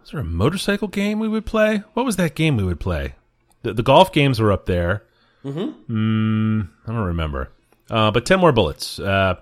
was 0.05 0.11
there 0.11 0.21
a 0.21 0.25
motorcycle 0.25 0.89
game 0.89 1.19
we 1.19 1.29
would 1.29 1.47
play? 1.47 1.83
What 1.95 2.05
was 2.07 2.17
that 2.17 2.35
game 2.35 2.57
we 2.57 2.65
would 2.65 2.81
play? 2.81 3.15
The, 3.63 3.73
the 3.75 3.83
golf 3.83 4.13
games 4.13 4.39
were 4.41 4.53
up 4.53 4.67
there. 4.67 5.03
Mm-hmm. 5.45 6.61
I 6.87 6.93
don't 6.93 7.05
remember. 7.05 7.51
Uh, 7.91 8.11
but 8.11 8.25
ten 8.27 8.39
more 8.41 8.53
bullets. 8.53 8.99
Uh, 8.99 9.37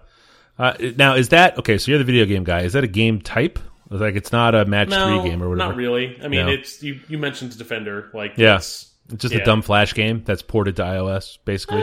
uh, 0.59 0.75
now 0.96 1.14
is 1.14 1.31
that 1.31 1.59
okay? 1.59 1.79
So 1.79 1.90
you're 1.90 1.98
the 1.98 2.05
video 2.05 2.25
game 2.27 2.44
guy. 2.44 2.62
Is 2.62 2.72
that 2.75 2.85
a 2.85 2.88
game 2.88 3.20
type? 3.20 3.59
Like 3.90 4.14
it's 4.16 4.33
not 4.33 4.55
a 4.55 4.64
match 4.64 4.88
No, 4.88 5.20
three 5.20 5.31
game 5.31 5.42
or 5.42 5.48
whatever. 5.48 5.70
not 5.70 5.77
really. 5.77 6.18
I 6.22 6.29
mean, 6.29 6.46
No. 6.46 6.53
it's 6.53 6.83
you. 6.83 7.01
You 7.09 7.18
mentioned 7.18 7.57
Defender, 7.59 8.11
like 8.14 8.33
Yeah. 8.37 8.55
it's- 8.57 8.88
just 9.16 9.35
Yeah. 9.35 9.40
a 9.42 9.44
dumb 9.44 9.61
flash 9.62 9.92
game 9.94 10.22
that's 10.25 10.42
ported 10.42 10.77
to 10.77 10.83
iOS, 10.83 11.37
basically. 11.44 11.83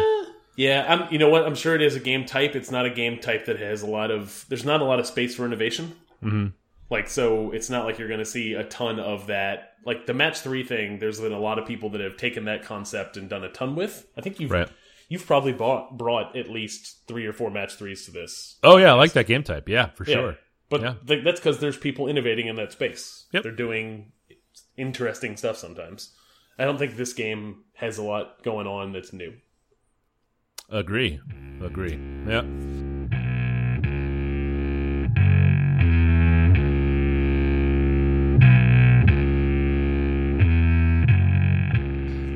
yeah. 0.56 0.86
I'm. 0.88 1.12
You 1.13 1.20
know 1.20 1.30
what? 1.30 1.46
I'm 1.46 1.54
sure 1.56 1.76
it 1.76 1.82
is 1.82 1.96
a 1.96 2.00
game 2.00 2.26
type. 2.26 2.56
It's 2.56 2.72
not 2.72 2.86
a 2.86 2.89
game 2.89 3.20
type 3.20 3.46
that 3.46 3.60
has 3.60 3.84
a 3.84 3.88
lot 3.88 4.10
of. 4.12 4.46
There's 4.50 4.65
not 4.65 4.82
a 4.82 4.86
lot 4.86 5.00
of 5.00 5.06
space 5.06 5.36
for 5.36 5.46
innovation. 5.46 5.94
Mm-hmm. 6.24 6.48
Like 6.89 7.08
so, 7.08 7.52
it's 7.52 7.69
not 7.69 7.86
like 7.86 7.99
you're 7.99 8.08
going 8.08 8.19
to 8.19 8.25
see 8.25 8.54
a 8.54 8.63
ton 8.63 8.99
of 8.99 9.28
that. 9.28 9.73
Like 9.86 10.06
the 10.08 10.13
match 10.13 10.39
three 10.39 10.63
thing. 10.63 10.97
There's 10.99 11.19
been 11.21 11.32
a 11.32 11.39
lot 11.39 11.60
of 11.60 11.67
people 11.67 11.89
that 11.91 12.02
have 12.02 12.17
taken 12.17 12.45
that 12.45 12.63
concept 12.63 13.15
and 13.17 13.30
done 13.30 13.43
a 13.43 13.49
ton 13.52 13.75
with. 13.75 14.08
I 14.17 14.21
think 14.21 14.39
you've 14.39 14.49
Right. 14.52 14.67
you've 15.08 15.25
probably 15.25 15.54
bought 15.54 15.97
brought 15.97 16.36
at 16.36 16.49
least 16.49 17.08
three 17.08 17.25
or 17.28 17.34
four 17.34 17.52
match 17.52 17.75
threes 17.75 18.06
to 18.06 18.12
this. 18.12 18.58
Oh 18.63 18.78
yeah, 18.78 18.91
I 18.91 18.95
like 18.95 19.13
that 19.13 19.28
game 19.28 19.43
type. 19.43 19.69
Yeah, 19.69 19.88
for 19.91 20.04
Yeah. 20.06 20.15
sure. 20.15 20.38
But 20.69 20.82
Yeah. 20.82 20.93
th- 21.08 21.23
that's 21.23 21.39
because 21.39 21.60
there's 21.60 21.78
people 21.78 22.08
innovating 22.08 22.47
in 22.47 22.56
that 22.58 22.71
space. 22.71 23.28
Yep. 23.34 23.43
They're 23.43 23.52
doing 23.52 24.12
interesting 24.78 25.38
stuff 25.38 25.58
sometimes. 25.58 26.15
I 26.58 26.65
don't 26.65 26.78
think 26.78 26.95
this 26.95 27.13
game 27.13 27.63
has 27.75 27.97
a 27.97 28.04
lot 28.04 28.43
going 28.43 28.67
on 28.67 28.91
that's 28.93 29.13
new. 29.13 29.34
Agree. 30.69 31.19
Agree. 31.63 31.97
Yeah. 32.28 32.43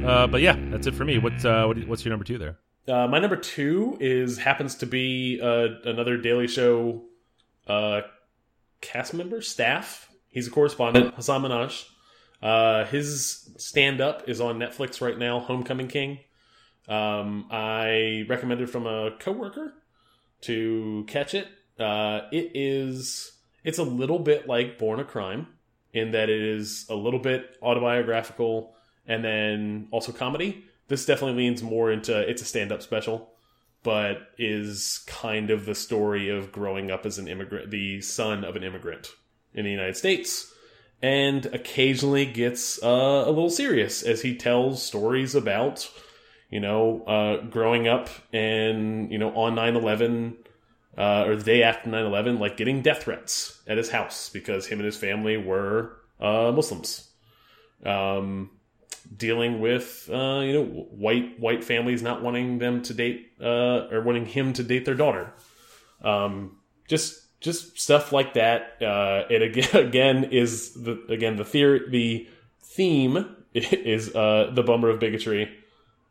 Uh, 0.05 0.27
but 0.27 0.41
yeah, 0.41 0.57
that's 0.69 0.85
it 0.85 0.95
for 0.95 1.05
me. 1.05 1.17
What's 1.17 1.45
uh, 1.45 1.63
what, 1.65 1.77
what's 1.87 2.03
your 2.03 2.11
number 2.11 2.25
two 2.25 2.37
there? 2.37 2.59
Uh, 2.87 3.07
my 3.07 3.19
number 3.19 3.37
two 3.37 3.97
is 4.01 4.37
happens 4.37 4.75
to 4.75 4.85
be 4.85 5.39
uh, 5.41 5.67
another 5.85 6.17
Daily 6.17 6.47
Show 6.47 7.03
uh, 7.67 8.01
cast 8.81 9.13
member, 9.13 9.41
staff. 9.41 10.09
He's 10.27 10.47
a 10.47 10.51
correspondent, 10.51 11.15
Hasan 11.15 11.41
Minhaj. 11.41 11.85
Uh, 12.41 12.83
his 12.85 13.49
stand 13.57 14.01
up 14.01 14.27
is 14.27 14.41
on 14.41 14.59
Netflix 14.59 14.99
right 14.99 15.17
now, 15.17 15.39
Homecoming 15.39 15.87
King. 15.87 16.19
Um, 16.89 17.47
I 17.49 18.25
recommended 18.27 18.69
from 18.69 18.85
a 18.85 19.11
coworker 19.19 19.73
to 20.41 21.05
catch 21.07 21.33
it. 21.33 21.47
It 21.79 22.51
is 22.53 23.31
it's 23.63 23.77
a 23.77 23.83
little 23.83 24.19
bit 24.19 24.47
like 24.47 24.77
Born 24.77 24.99
a 24.99 25.05
Crime 25.05 25.47
in 25.93 26.11
that 26.11 26.29
it 26.29 26.41
is 26.41 26.85
a 26.89 26.95
little 26.95 27.19
bit 27.19 27.55
autobiographical 27.61 28.75
and 29.07 29.23
then 29.23 29.87
also 29.91 30.11
comedy. 30.11 30.65
This 30.87 31.05
definitely 31.05 31.43
leans 31.43 31.63
more 31.63 31.91
into 31.91 32.17
it's 32.17 32.41
a 32.41 32.45
stand 32.45 32.71
up 32.71 32.81
special, 32.81 33.29
but 33.83 34.29
is 34.37 35.03
kind 35.07 35.49
of 35.49 35.65
the 35.65 35.75
story 35.75 36.29
of 36.29 36.51
growing 36.51 36.91
up 36.91 37.05
as 37.05 37.17
an 37.17 37.27
immigrant, 37.27 37.71
the 37.71 38.01
son 38.01 38.43
of 38.43 38.55
an 38.55 38.63
immigrant 38.63 39.09
in 39.53 39.65
the 39.65 39.71
United 39.71 39.97
States, 39.97 40.53
and 41.01 41.45
occasionally 41.47 42.25
gets 42.25 42.81
uh, 42.83 43.23
a 43.25 43.29
little 43.29 43.49
serious 43.49 44.03
as 44.03 44.21
he 44.21 44.35
tells 44.35 44.83
stories 44.83 45.35
about, 45.35 45.89
you 46.49 46.59
know, 46.59 47.03
uh, 47.03 47.45
growing 47.47 47.87
up 47.87 48.09
and, 48.31 49.11
you 49.11 49.17
know, 49.17 49.33
on 49.35 49.55
9 49.55 49.75
11 49.75 50.37
uh, 50.97 51.23
or 51.25 51.35
the 51.35 51.43
day 51.43 51.63
after 51.63 51.89
9-11 51.89 52.39
like 52.39 52.57
getting 52.57 52.81
death 52.81 53.03
threats 53.03 53.61
at 53.67 53.77
his 53.77 53.89
house 53.89 54.29
because 54.29 54.67
him 54.67 54.79
and 54.79 54.85
his 54.85 54.97
family 54.97 55.37
were 55.37 55.97
uh, 56.19 56.51
muslims 56.51 57.09
um, 57.85 58.49
dealing 59.15 59.59
with 59.59 60.09
uh, 60.11 60.41
you 60.43 60.53
know 60.53 60.65
white 60.65 61.39
white 61.39 61.63
families 61.63 62.01
not 62.01 62.21
wanting 62.21 62.59
them 62.59 62.81
to 62.83 62.93
date 62.93 63.31
uh, 63.41 63.87
or 63.91 64.01
wanting 64.01 64.25
him 64.25 64.53
to 64.53 64.63
date 64.63 64.85
their 64.85 64.95
daughter. 64.95 65.33
Um, 66.01 66.57
just 66.87 67.39
just 67.39 67.79
stuff 67.79 68.11
like 68.11 68.33
that 68.33 68.81
uh, 68.81 69.25
it 69.29 69.41
again, 69.41 69.69
again 69.87 70.23
is 70.25 70.73
the 70.73 71.03
again 71.09 71.35
the 71.35 71.45
theory 71.45 71.81
the 71.89 72.27
theme 72.61 73.35
is 73.53 74.15
uh, 74.15 74.51
the 74.53 74.63
bummer 74.63 74.89
of 74.89 74.99
bigotry 74.99 75.49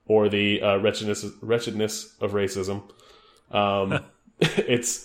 or 0.07 0.29
the 0.29 0.63
uh, 0.63 0.77
wretchedness 0.79 1.25
wretchedness 1.41 2.15
of 2.21 2.33
racism. 2.33 2.83
Um, 3.51 4.01
it's 4.41 5.05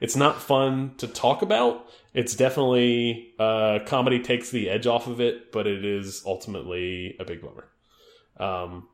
it's 0.00 0.16
not 0.16 0.40
fun 0.42 0.94
to 0.98 1.06
talk 1.06 1.42
about. 1.42 1.86
It's 2.14 2.34
definitely 2.34 3.34
uh, 3.38 3.80
comedy 3.86 4.20
takes 4.20 4.50
the 4.50 4.70
edge 4.70 4.86
off 4.86 5.06
of 5.06 5.20
it, 5.20 5.52
but 5.52 5.66
it 5.66 5.84
is 5.84 6.22
ultimately 6.24 7.16
a 7.20 7.24
big 7.24 7.42
bummer. 7.42 7.68
Um, 8.38 8.88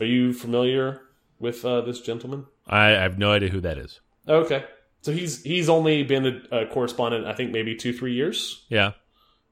are 0.00 0.06
you 0.06 0.32
familiar 0.32 1.00
with 1.38 1.64
uh, 1.64 1.80
this 1.80 2.00
gentleman? 2.00 2.46
I, 2.66 2.88
I 2.96 3.02
have 3.02 3.18
no 3.18 3.32
idea 3.32 3.48
who 3.48 3.60
that 3.60 3.78
is. 3.78 4.00
Okay, 4.28 4.64
so 5.00 5.12
he's 5.12 5.42
he's 5.42 5.68
only 5.68 6.04
been 6.04 6.44
a, 6.52 6.60
a 6.60 6.66
correspondent, 6.66 7.26
I 7.26 7.32
think 7.32 7.50
maybe 7.50 7.74
two 7.74 7.92
three 7.92 8.14
years, 8.14 8.64
Yeah, 8.68 8.92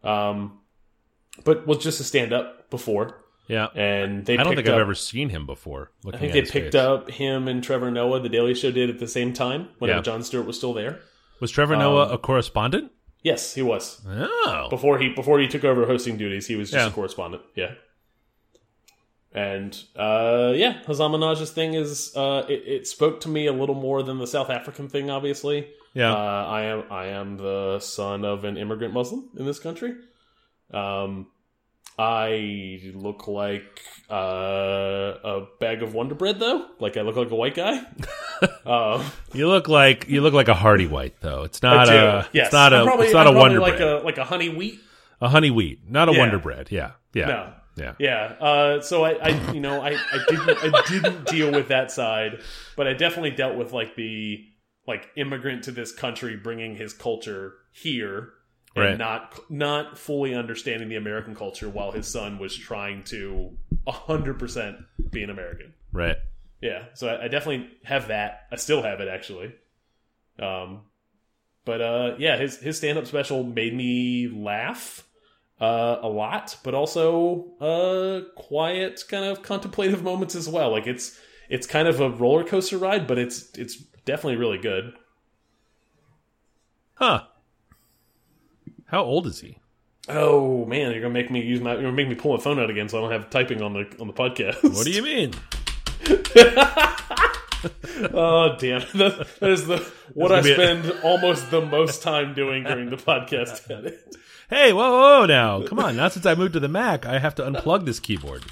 um, 0.04 0.60
but 1.44 1.66
was 1.66 1.78
just 1.78 1.98
a 2.00 2.04
stand 2.04 2.32
up 2.32 2.70
before, 2.70 3.19
yeah. 3.50 3.66
and 3.74 4.24
they 4.24 4.38
I 4.38 4.42
don't 4.44 4.54
think 4.54 4.68
I've 4.68 4.78
ever 4.80 4.94
seen 4.94 5.28
him 5.28 5.44
before. 5.46 5.90
I 6.06 6.16
think 6.16 6.32
they 6.32 6.42
picked 6.42 6.72
face. 6.72 6.74
up 6.74 7.10
him 7.10 7.48
and 7.48 7.62
Trevor 7.62 7.90
Noah. 7.90 8.20
The 8.20 8.28
Daily 8.28 8.54
Show 8.54 8.70
did 8.70 8.88
at 8.88 8.98
the 8.98 9.08
same 9.08 9.32
time 9.32 9.68
whenever 9.78 9.98
Yeah. 9.98 10.02
Jon 10.02 10.22
Stewart 10.22 10.46
was 10.46 10.56
still 10.56 10.72
there. 10.72 11.00
Was 11.40 11.50
Trevor 11.50 11.76
Noah 11.76 12.08
a 12.10 12.18
correspondent? 12.18 12.92
Yes, 13.22 13.54
he 13.54 13.62
was. 13.62 14.00
Oh, 14.08 14.68
before 14.70 14.98
he 14.98 15.08
before 15.10 15.40
he 15.40 15.48
took 15.48 15.64
over 15.64 15.84
hosting 15.86 16.16
duties, 16.16 16.46
he 16.46 16.56
was 16.56 16.70
just 16.70 16.80
Yeah. 16.84 16.88
a 16.90 16.94
correspondent. 16.94 17.42
Yeah. 17.54 17.72
And 19.32 19.80
uh, 19.94 20.52
yeah, 20.56 20.82
Hasan 20.86 21.12
Minhaj's 21.12 21.50
thing 21.52 21.74
is 21.74 22.12
uh, 22.16 22.44
it, 22.48 22.62
it 22.66 22.86
spoke 22.86 23.20
to 23.20 23.28
me 23.28 23.46
a 23.46 23.52
little 23.52 23.76
more 23.76 24.02
than 24.02 24.18
the 24.18 24.26
South 24.26 24.50
African 24.50 24.88
thing. 24.88 25.08
Obviously, 25.08 25.68
yeah. 25.94 26.12
uh, 26.12 26.46
I 26.48 26.62
am 26.62 26.84
I 26.90 27.06
am 27.08 27.36
the 27.36 27.78
son 27.78 28.24
of 28.24 28.44
an 28.44 28.56
immigrant 28.56 28.92
Muslim 28.92 29.28
in 29.38 29.46
this 29.46 29.60
country. 29.60 29.94
Um, 30.72 31.28
I 31.98 32.80
look 32.94 33.28
like 33.28 33.80
uh, 34.10 34.14
a 34.14 35.46
bag 35.58 35.82
of 35.82 35.92
Wonder 35.94 36.14
Bread, 36.14 36.38
though. 36.40 36.66
Like 36.78 36.96
I 36.96 37.02
look 37.02 37.16
like 37.16 37.30
a 37.30 37.34
white 37.36 37.54
guy. 37.54 37.82
um, 38.66 39.04
you 39.34 39.48
look 39.48 39.68
like 39.68 40.08
you 40.08 40.20
look 40.22 40.32
like 40.34 40.48
a 40.48 40.54
Hardy 40.54 40.86
White 40.86 41.20
though. 41.20 41.42
It's 41.42 41.62
not 41.62 41.88
a. 41.88 42.26
yes, 42.32 42.46
It's 42.46 42.52
not 42.52 42.72
a. 42.72 42.76
I'm 42.76 42.86
probably, 42.86 43.06
it's 43.06 43.14
not 43.14 43.26
I'm 43.26 43.36
a 43.36 43.38
Wonder 43.38 43.60
like 43.60 43.76
Bread. 43.76 43.88
a 43.88 43.98
like 44.00 44.18
a 44.18 44.24
honey 44.24 44.48
wheat. 44.48 44.80
A 45.20 45.28
honey 45.28 45.50
wheat, 45.50 45.80
not 45.88 46.08
a 46.08 46.12
Yeah. 46.12 46.18
Wonder 46.18 46.38
Bread. 46.38 46.68
Yeah, 46.70 46.92
yeah, 47.12 47.26
No. 47.26 47.52
yeah. 47.76 47.94
Yeah. 47.98 48.24
Uh, 48.40 48.80
so 48.80 49.04
I, 49.04 49.10
I, 49.22 49.52
you 49.52 49.60
know, 49.60 49.82
I, 49.82 49.90
I 49.90 50.24
didn't, 50.28 50.74
I 50.74 50.82
didn't 50.88 51.26
deal 51.26 51.52
with 51.52 51.68
that 51.68 51.90
side, 51.90 52.40
but 52.76 52.86
I 52.86 52.94
definitely 52.94 53.32
dealt 53.32 53.56
with 53.56 53.74
like 53.74 53.96
the 53.96 54.42
like 54.86 55.10
immigrant 55.16 55.64
to 55.64 55.72
this 55.72 55.92
country, 55.92 56.36
bringing 56.36 56.76
his 56.76 56.94
culture 56.94 57.52
here, 57.72 58.30
and 58.76 58.84
Right. 58.84 58.98
not 58.98 59.38
not 59.50 59.98
fully 59.98 60.34
understanding 60.34 60.88
the 60.88 60.96
American 60.96 61.34
culture, 61.34 61.68
while 61.68 61.92
his 61.92 62.06
son 62.06 62.38
was 62.38 62.56
trying 62.56 63.02
to 63.04 63.56
hundred 63.88 64.38
percent 64.38 64.76
be 65.10 65.22
an 65.22 65.30
American. 65.30 65.74
Right. 65.92 66.16
Yeah. 66.60 66.84
So 66.94 67.08
I, 67.08 67.24
I 67.24 67.28
definitely 67.28 67.68
have 67.84 68.08
that. 68.08 68.42
I 68.52 68.56
still 68.56 68.82
have 68.82 69.00
it 69.00 69.08
actually. 69.08 69.52
Um, 70.38 70.82
but 71.64 71.80
uh, 71.80 72.14
yeah, 72.18 72.36
his 72.36 72.58
his 72.58 72.76
stand 72.76 72.96
up 72.98 73.06
special 73.06 73.42
made 73.42 73.74
me 73.74 74.28
laugh 74.28 75.04
uh, 75.60 75.98
a 76.00 76.08
lot, 76.08 76.56
but 76.62 76.72
also 76.74 77.56
uh, 77.60 78.20
quiet, 78.36 79.02
kind 79.08 79.24
of 79.24 79.42
contemplative 79.42 80.02
moments 80.04 80.34
as 80.34 80.48
well. 80.48 80.70
Like 80.70 80.86
it's 80.86 81.18
it's 81.48 81.66
kind 81.66 81.88
of 81.88 82.00
a 82.00 82.08
roller 82.10 82.44
coaster 82.44 82.78
ride, 82.78 83.06
but 83.08 83.18
it's 83.18 83.50
it's 83.58 83.76
definitely 84.04 84.36
really 84.36 84.58
good. 84.58 84.92
Huh. 86.94 87.24
How 88.90 89.02
old 89.02 89.26
is 89.26 89.40
he? 89.40 89.58
Oh 90.08 90.64
man, 90.66 90.90
you're 90.90 91.00
gonna 91.00 91.14
make 91.14 91.30
me 91.30 91.40
use 91.42 91.60
my 91.60 91.72
you're 91.74 91.82
gonna 91.82 91.92
make 91.92 92.08
me 92.08 92.14
pull 92.14 92.36
my 92.36 92.42
phone 92.42 92.58
out 92.58 92.70
again, 92.70 92.88
so 92.88 92.98
I 92.98 93.00
don't 93.02 93.12
have 93.12 93.30
typing 93.30 93.62
on 93.62 93.72
the 93.74 93.80
on 94.00 94.06
the 94.06 94.12
podcast. 94.12 94.62
What 94.62 94.84
do 94.84 94.90
you 94.90 95.02
mean? 95.02 95.32
oh 98.14 98.56
damn! 98.58 98.80
That, 98.94 99.26
that 99.40 99.50
is 99.50 99.66
the 99.66 99.78
what 100.14 100.32
I 100.32 100.42
spend 100.42 100.92
almost 101.04 101.50
the 101.50 101.60
most 101.60 102.02
time 102.02 102.34
doing 102.34 102.64
during 102.64 102.90
the 102.90 102.96
podcast. 102.96 103.70
edit. 103.70 104.16
Hey, 104.48 104.72
whoa, 104.72 104.90
whoa, 104.90 105.20
whoa, 105.20 105.26
now. 105.26 105.62
Come 105.66 105.78
on. 105.78 105.96
Now, 105.96 106.08
since 106.08 106.26
I 106.26 106.34
moved 106.34 106.54
to 106.54 106.60
the 106.60 106.68
Mac, 106.68 107.06
I 107.06 107.18
have 107.20 107.36
to 107.36 107.42
unplug 107.42 107.84
this 107.84 108.00
keyboard. 108.00 108.42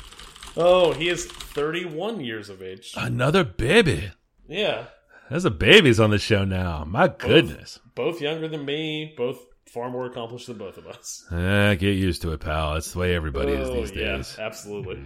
Oh, 0.57 0.93
he 0.93 1.09
is 1.09 1.27
31 1.27 2.21
years 2.21 2.49
of 2.49 2.63
age. 2.63 2.95
Another 2.97 3.43
baby. 3.43 4.13
Yeah, 4.49 4.85
There's 5.29 5.45
a 5.45 5.51
babies 5.51 5.99
on 5.99 6.11
the 6.11 6.19
show 6.19 6.45
now. 6.45 6.85
My 6.85 7.09
goodness. 7.09 7.81
both 7.95 8.21
younger 8.21 8.49
than 8.49 8.65
me, 8.65 9.13
both 9.17 9.39
far 9.69 9.91
more 9.91 10.07
accomplished 10.07 10.47
than 10.47 10.59
both 10.59 10.79
of 10.79 10.87
us. 10.87 11.25
Eh, 11.31 11.75
get 11.75 11.97
used 11.97 12.23
to 12.23 12.33
it, 12.33 12.41
pal. 12.41 12.77
It's 12.77 12.93
the 12.93 12.99
way 12.99 13.15
everybody 13.15 13.53
is 13.53 13.69
oh 13.69 13.75
these 13.75 13.93
yeah, 13.93 14.17
days. 14.17 14.37
absolutely. 14.39 15.01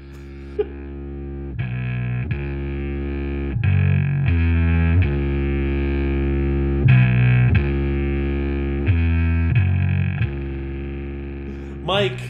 Mike, 11.85 12.21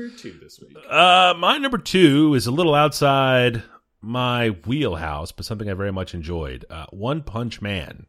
number 0.00 0.08
two 0.16 0.38
this 0.42 0.60
week? 0.60 0.76
Uh, 0.88 1.34
my 1.38 1.58
number 1.58 1.78
two 1.78 2.34
is 2.34 2.46
a 2.46 2.50
little 2.50 2.74
outside 2.74 3.62
my 4.00 4.50
wheelhouse, 4.50 5.32
but 5.32 5.44
something 5.44 5.68
I 5.68 5.74
very 5.74 5.92
much 5.92 6.14
enjoyed. 6.14 6.64
Uh, 6.70 6.86
One 6.90 7.22
Punch 7.22 7.60
Man 7.60 8.06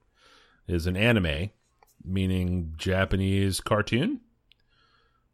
is 0.67 0.87
an 0.87 0.95
anime, 0.95 1.49
meaning 2.05 2.73
Japanese 2.77 3.59
cartoon. 3.59 4.13
Is 4.13 4.19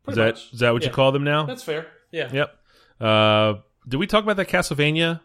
Pretty 0.04 0.20
that 0.20 0.26
much. 0.36 0.54
is 0.54 0.60
that 0.60 0.74
what 0.74 0.84
you 0.84 0.92
call 0.92 1.12
them 1.12 1.24
now? 1.24 1.46
That's 1.46 1.64
fair. 1.64 1.88
Yeah. 2.12 2.32
Yep. 2.32 2.58
Uh, 3.00 3.54
did 3.88 3.98
we 3.98 4.08
talk 4.08 4.24
about 4.24 4.38
that 4.38 4.48
Castlevania? 4.48 5.22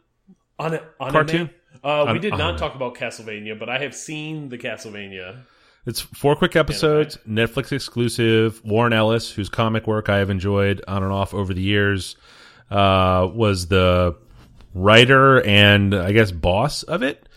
On 0.59 0.79
on 1.01 1.13
Cartoon? 1.13 1.51
Uh, 1.83 2.11
we 2.13 2.19
did 2.19 2.37
not 2.37 2.59
talk 2.59 2.75
about 2.75 2.95
Castlevania, 2.95 3.59
but 3.59 3.69
I 3.69 3.79
have 3.79 3.95
seen 3.95 4.49
the 4.49 4.59
Castlevania. 4.59 5.43
It's 5.85 6.01
four 6.01 6.37
quick 6.37 6.55
episodes, 6.55 7.19
Netflix 7.29 7.73
exclusive. 7.73 8.65
Warren 8.65 8.93
Ellis, 8.93 9.31
whose 9.33 9.49
comic 9.49 9.89
work 9.89 10.09
I 10.09 10.19
have 10.19 10.31
enjoyed 10.31 10.83
on 10.87 11.03
and 11.03 11.13
off 11.13 11.35
over 11.35 11.53
the 11.53 11.63
years, 11.63 12.15
uh, 12.71 13.29
was 13.33 13.67
the 13.67 14.17
writer 14.75 15.45
and 15.45 15.93
I 15.95 16.13
guess 16.13 16.31
boss 16.31 16.85
of 16.85 17.03
it. 17.03 17.29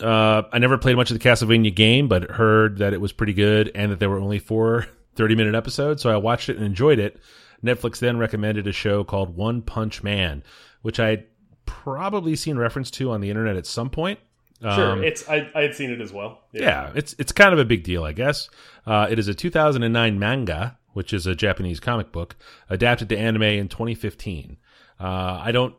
Uh, 0.00 0.42
I 0.52 0.58
never 0.58 0.76
played 0.78 0.96
much 0.96 1.10
of 1.10 1.18
the 1.18 1.28
Castlevania 1.28 1.74
game, 1.74 2.06
but 2.08 2.30
heard 2.30 2.78
that 2.78 2.92
it 2.92 3.00
was 3.00 3.12
pretty 3.12 3.32
good 3.32 3.70
and 3.74 3.90
that 3.92 3.98
there 3.98 4.10
were 4.10 4.18
only 4.20 4.38
four 4.38 4.86
30 5.14 5.34
minute 5.36 5.54
episodes. 5.54 6.02
So 6.02 6.10
I 6.10 6.16
watched 6.16 6.48
it 6.48 6.56
and 6.56 6.64
enjoyed 6.64 6.98
it. 6.98 7.18
Netflix 7.64 7.98
then 7.98 8.18
recommended 8.18 8.66
a 8.66 8.72
show 8.72 9.02
called 9.04 9.34
One 9.36 9.62
Punch 9.62 10.02
Man, 10.02 10.42
which 10.82 11.00
I'd 11.00 11.24
probably 11.64 12.36
seen 12.36 12.58
reference 12.58 12.90
to 12.92 13.10
on 13.10 13.20
the 13.20 13.30
internet 13.30 13.56
at 13.56 13.66
some 13.66 13.90
point. 13.90 14.20
Sure, 14.62 14.92
Um, 14.92 15.04
it's 15.04 15.28
I, 15.28 15.50
I 15.54 15.62
had 15.62 15.74
seen 15.74 15.90
it 15.90 16.00
as 16.00 16.12
well. 16.12 16.42
yeah, 16.52 16.90
it's 16.94 17.14
it's 17.18 17.32
kind 17.32 17.52
of 17.52 17.58
a 17.58 17.64
big 17.64 17.82
deal, 17.82 18.04
I 18.04 18.12
guess. 18.12 18.48
Uh, 18.86 19.06
it 19.10 19.18
is 19.18 19.28
a 19.28 19.34
2009 19.34 20.18
manga, 20.18 20.78
which 20.94 21.12
is 21.12 21.26
a 21.26 21.34
Japanese 21.34 21.78
comic 21.80 22.10
book, 22.12 22.36
adapted 22.70 23.08
to 23.10 23.18
anime 23.18 23.42
in 23.42 23.68
2015. 23.68 24.56
Uh, 24.98 25.04
I 25.42 25.52
don't 25.52 25.74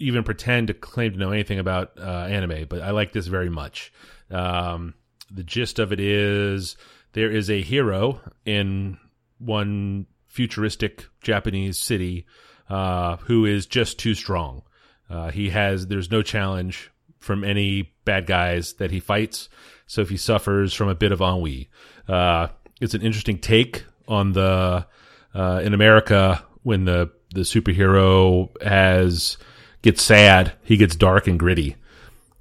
even 0.00 0.24
pretend 0.24 0.68
to 0.68 0.74
claim 0.74 1.12
to 1.12 1.18
know 1.18 1.30
anything 1.30 1.58
about 1.58 1.92
uh, 1.98 2.24
anime, 2.24 2.66
but 2.68 2.82
I 2.82 2.90
like 2.90 3.12
this 3.12 3.26
very 3.26 3.50
much. 3.50 3.92
Um, 4.30 4.94
the 5.30 5.44
gist 5.44 5.78
of 5.78 5.92
it 5.92 6.00
is 6.00 6.76
there 7.12 7.30
is 7.30 7.50
a 7.50 7.60
hero 7.60 8.20
in 8.44 8.98
one 9.38 10.06
futuristic 10.26 11.06
Japanese 11.22 11.78
city 11.78 12.26
uh, 12.68 13.16
who 13.18 13.44
is 13.44 13.66
just 13.66 13.98
too 13.98 14.14
strong. 14.14 14.62
Uh, 15.08 15.30
he 15.30 15.50
has 15.50 15.86
there's 15.86 16.10
no 16.10 16.22
challenge 16.22 16.90
from 17.18 17.44
any 17.44 17.92
bad 18.04 18.26
guys 18.26 18.74
that 18.74 18.90
he 18.90 19.00
fights, 19.00 19.48
so 19.86 20.00
if 20.00 20.08
he 20.08 20.16
suffers 20.16 20.72
from 20.72 20.88
a 20.88 20.94
bit 20.94 21.12
of 21.12 21.20
ennui, 21.20 21.68
uh, 22.08 22.48
it's 22.80 22.94
an 22.94 23.02
interesting 23.02 23.38
take 23.38 23.84
on 24.08 24.32
the 24.32 24.86
uh, 25.34 25.60
in 25.62 25.74
America 25.74 26.42
when 26.62 26.84
the 26.84 27.10
the 27.34 27.42
superhero 27.42 28.48
has 28.62 29.36
gets 29.82 30.02
sad, 30.02 30.52
he 30.62 30.76
gets 30.76 30.94
dark 30.96 31.26
and 31.26 31.38
gritty, 31.38 31.76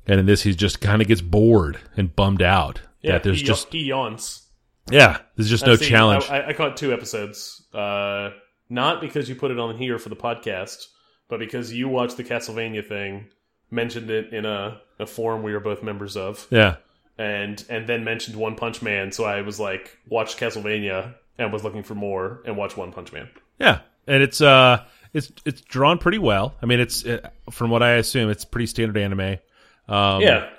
and 0.07 0.19
in 0.19 0.25
this 0.25 0.43
he 0.43 0.53
just 0.55 0.81
kind 0.81 1.01
of 1.01 1.07
gets 1.07 1.21
bored 1.21 1.79
and 1.97 2.15
bummed 2.15 2.41
out 2.41 2.81
Yeah, 3.01 3.13
that 3.13 3.23
there's 3.23 3.39
he, 3.41 3.45
just 3.45 3.71
he 3.71 3.83
yawns. 3.85 4.47
yeah 4.91 5.17
there's 5.35 5.49
just 5.49 5.65
no 5.65 5.73
I've 5.73 5.79
seen- 5.79 5.89
challenge. 5.89 6.25
I, 6.29 6.39
I, 6.39 6.47
I 6.49 6.53
caught 6.53 6.77
two 6.77 6.91
episodes. 6.93 7.63
Uh, 7.73 8.31
not 8.69 9.01
because 9.01 9.27
you 9.29 9.35
put 9.35 9.51
it 9.51 9.59
on 9.59 9.77
here 9.77 9.97
for 9.99 10.09
the 10.09 10.15
podcast, 10.15 10.87
but 11.27 11.39
because 11.39 11.73
you 11.73 11.87
watched 11.89 12.17
the 12.17 12.23
Castlevania 12.23 12.85
thing, 12.87 13.27
mentioned 13.71 14.09
it 14.11 14.33
in 14.33 14.45
a, 14.45 14.79
a 14.99 15.05
forum 15.05 15.43
we 15.43 15.53
were 15.53 15.59
both 15.59 15.81
members 15.83 16.15
of, 16.17 16.45
yeah. 16.51 16.75
and 17.17 17.63
and 17.69 17.87
then 17.87 18.03
mentioned 18.03 18.35
One 18.35 18.55
Punch 18.55 18.81
Man. 18.81 19.11
So 19.11 19.25
I 19.25 19.41
was 19.41 19.59
like, 19.59 19.97
watched 20.07 20.39
Castlevania 20.39 21.15
and 21.37 21.51
was 21.53 21.63
looking 21.63 21.83
for 21.83 21.95
more, 21.95 22.41
and 22.45 22.57
watched 22.57 22.77
One 22.77 22.91
Punch 22.91 23.11
Man. 23.13 23.29
Yeah, 23.59 23.79
and 24.07 24.21
it's 24.21 24.41
uh, 24.41 24.85
it's 25.13 25.31
it's 25.45 25.61
drawn 25.61 25.97
pretty 25.97 26.17
well. 26.19 26.55
I 26.61 26.65
mean, 26.65 26.79
it's 26.79 27.05
uh, 27.05 27.29
from 27.51 27.69
what 27.69 27.83
I 27.83 27.91
assume, 27.93 28.29
it's 28.29 28.45
pretty 28.45 28.67
standard 28.67 28.97
anime. 28.97 29.39
Um, 29.87 30.21
yeah, 30.21 30.49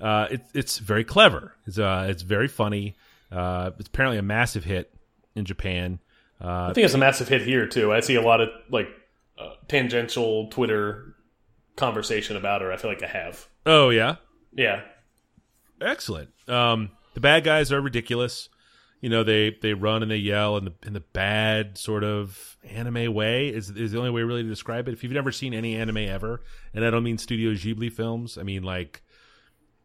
uh, 0.00 0.28
it's 0.30 0.48
it's 0.54 0.78
very 0.78 1.04
clever. 1.04 1.54
It's 1.66 1.78
uh, 1.78 2.06
it's 2.08 2.22
very 2.22 2.48
funny. 2.48 2.96
Uh, 3.30 3.70
it's 3.78 3.88
apparently 3.88 4.18
a 4.18 4.22
massive 4.22 4.64
hit 4.64 4.92
in 5.34 5.44
Japan. 5.44 6.00
Uh, 6.42 6.68
I 6.70 6.72
think 6.72 6.84
it's 6.84 6.94
a 6.94 6.98
massive 6.98 7.28
hit 7.28 7.42
here 7.42 7.66
too. 7.66 7.92
I 7.92 8.00
see 8.00 8.14
a 8.14 8.22
lot 8.22 8.40
of 8.40 8.48
like 8.70 8.88
uh, 9.38 9.54
tangential 9.66 10.48
Twitter 10.48 11.14
conversation 11.76 12.36
about 12.36 12.62
her. 12.62 12.72
I 12.72 12.76
feel 12.76 12.90
like 12.90 13.02
I 13.02 13.08
have. 13.08 13.46
oh 13.66 13.90
yeah, 13.90 14.16
Yeah, 14.54 14.82
excellent. 15.80 16.30
Um, 16.46 16.90
the 17.14 17.20
bad 17.20 17.44
guys 17.44 17.72
are 17.72 17.80
ridiculous. 17.80 18.48
You 19.00 19.08
know, 19.10 19.22
they 19.22 19.56
they 19.62 19.74
run 19.74 20.02
and 20.02 20.10
they 20.10 20.16
yell 20.16 20.56
in 20.56 20.64
the 20.64 20.72
in 20.84 20.92
the 20.92 21.00
bad 21.00 21.78
sort 21.78 22.02
of 22.04 22.56
anime 22.64 23.14
way 23.14 23.48
is 23.48 23.70
is 23.70 23.92
the 23.92 23.98
only 23.98 24.10
way 24.10 24.22
really 24.22 24.42
to 24.42 24.48
describe 24.48 24.88
it. 24.88 24.92
If 24.92 25.04
you've 25.04 25.12
never 25.12 25.30
seen 25.30 25.54
any 25.54 25.76
anime 25.76 25.98
ever, 25.98 26.42
and 26.74 26.84
I 26.84 26.90
don't 26.90 27.04
mean 27.04 27.16
Studio 27.18 27.52
Ghibli 27.52 27.92
films, 27.92 28.36
I 28.38 28.42
mean 28.42 28.62
like 28.64 29.02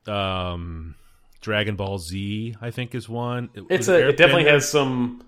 um 0.07 0.95
Dragon 1.41 1.75
Ball 1.75 1.99
Z, 1.99 2.55
I 2.61 2.71
think 2.71 2.95
is 2.95 3.07
one. 3.09 3.49
it's 3.69 3.87
a. 3.87 4.09
It 4.09 4.17
definitely 4.17 4.45
has 4.49 4.67
some. 4.69 5.23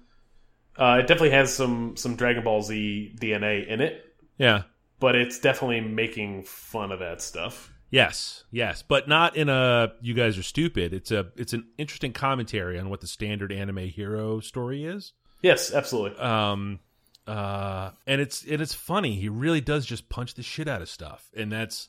Uh, 0.77 0.97
it 0.99 1.07
definitely 1.07 1.31
has 1.31 1.53
some 1.53 1.95
some 1.97 2.15
Dragon 2.15 2.43
Ball 2.43 2.61
Z 2.61 3.15
DNA 3.19 3.67
in 3.67 3.81
it, 3.81 4.03
Yeah. 4.37 4.63
but 4.99 5.15
it's 5.15 5.39
definitely 5.39 5.81
making 5.81 6.43
fun 6.43 6.91
of 6.91 6.99
that 6.99 7.21
stuff. 7.21 7.71
Yes, 7.91 8.43
yes, 8.51 8.81
but 8.81 9.07
not 9.07 9.35
in 9.35 9.47
a 9.47 9.93
you 10.01 10.13
guys 10.13 10.37
are 10.37 10.43
stupid. 10.43 10.93
It's 10.93 11.11
a 11.11 11.27
it's 11.35 11.53
an 11.53 11.67
interesting 11.77 12.13
commentary 12.13 12.79
on 12.79 12.89
what 12.89 13.01
the 13.01 13.07
standard 13.07 13.51
anime 13.51 13.77
hero 13.87 14.39
story 14.39 14.85
is. 14.85 15.13
Yes, 15.41 15.73
absolutely. 15.73 16.19
Um 16.19 16.79
uh 17.27 17.91
and 18.05 18.21
it's 18.21 18.43
and 18.43 18.61
it's 18.61 18.73
funny. 18.73 19.15
He 19.15 19.29
really 19.29 19.61
does 19.61 19.85
just 19.85 20.09
punch 20.09 20.33
the 20.33 20.43
shit 20.43 20.67
out 20.67 20.81
of 20.81 20.89
stuff. 20.89 21.29
And 21.35 21.51
that's 21.51 21.87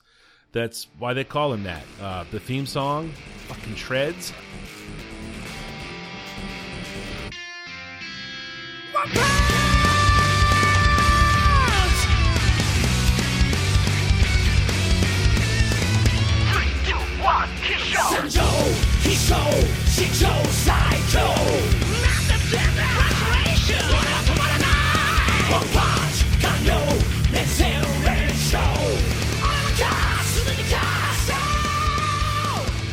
that's 0.53 0.87
why 0.99 1.13
they 1.15 1.25
call 1.25 1.53
him 1.53 1.65
that. 1.65 1.85
Uh 2.01 2.25
the 2.31 2.41
theme 2.41 2.67
song 2.67 3.13
fucking 3.49 3.75
shreds. 3.75 4.33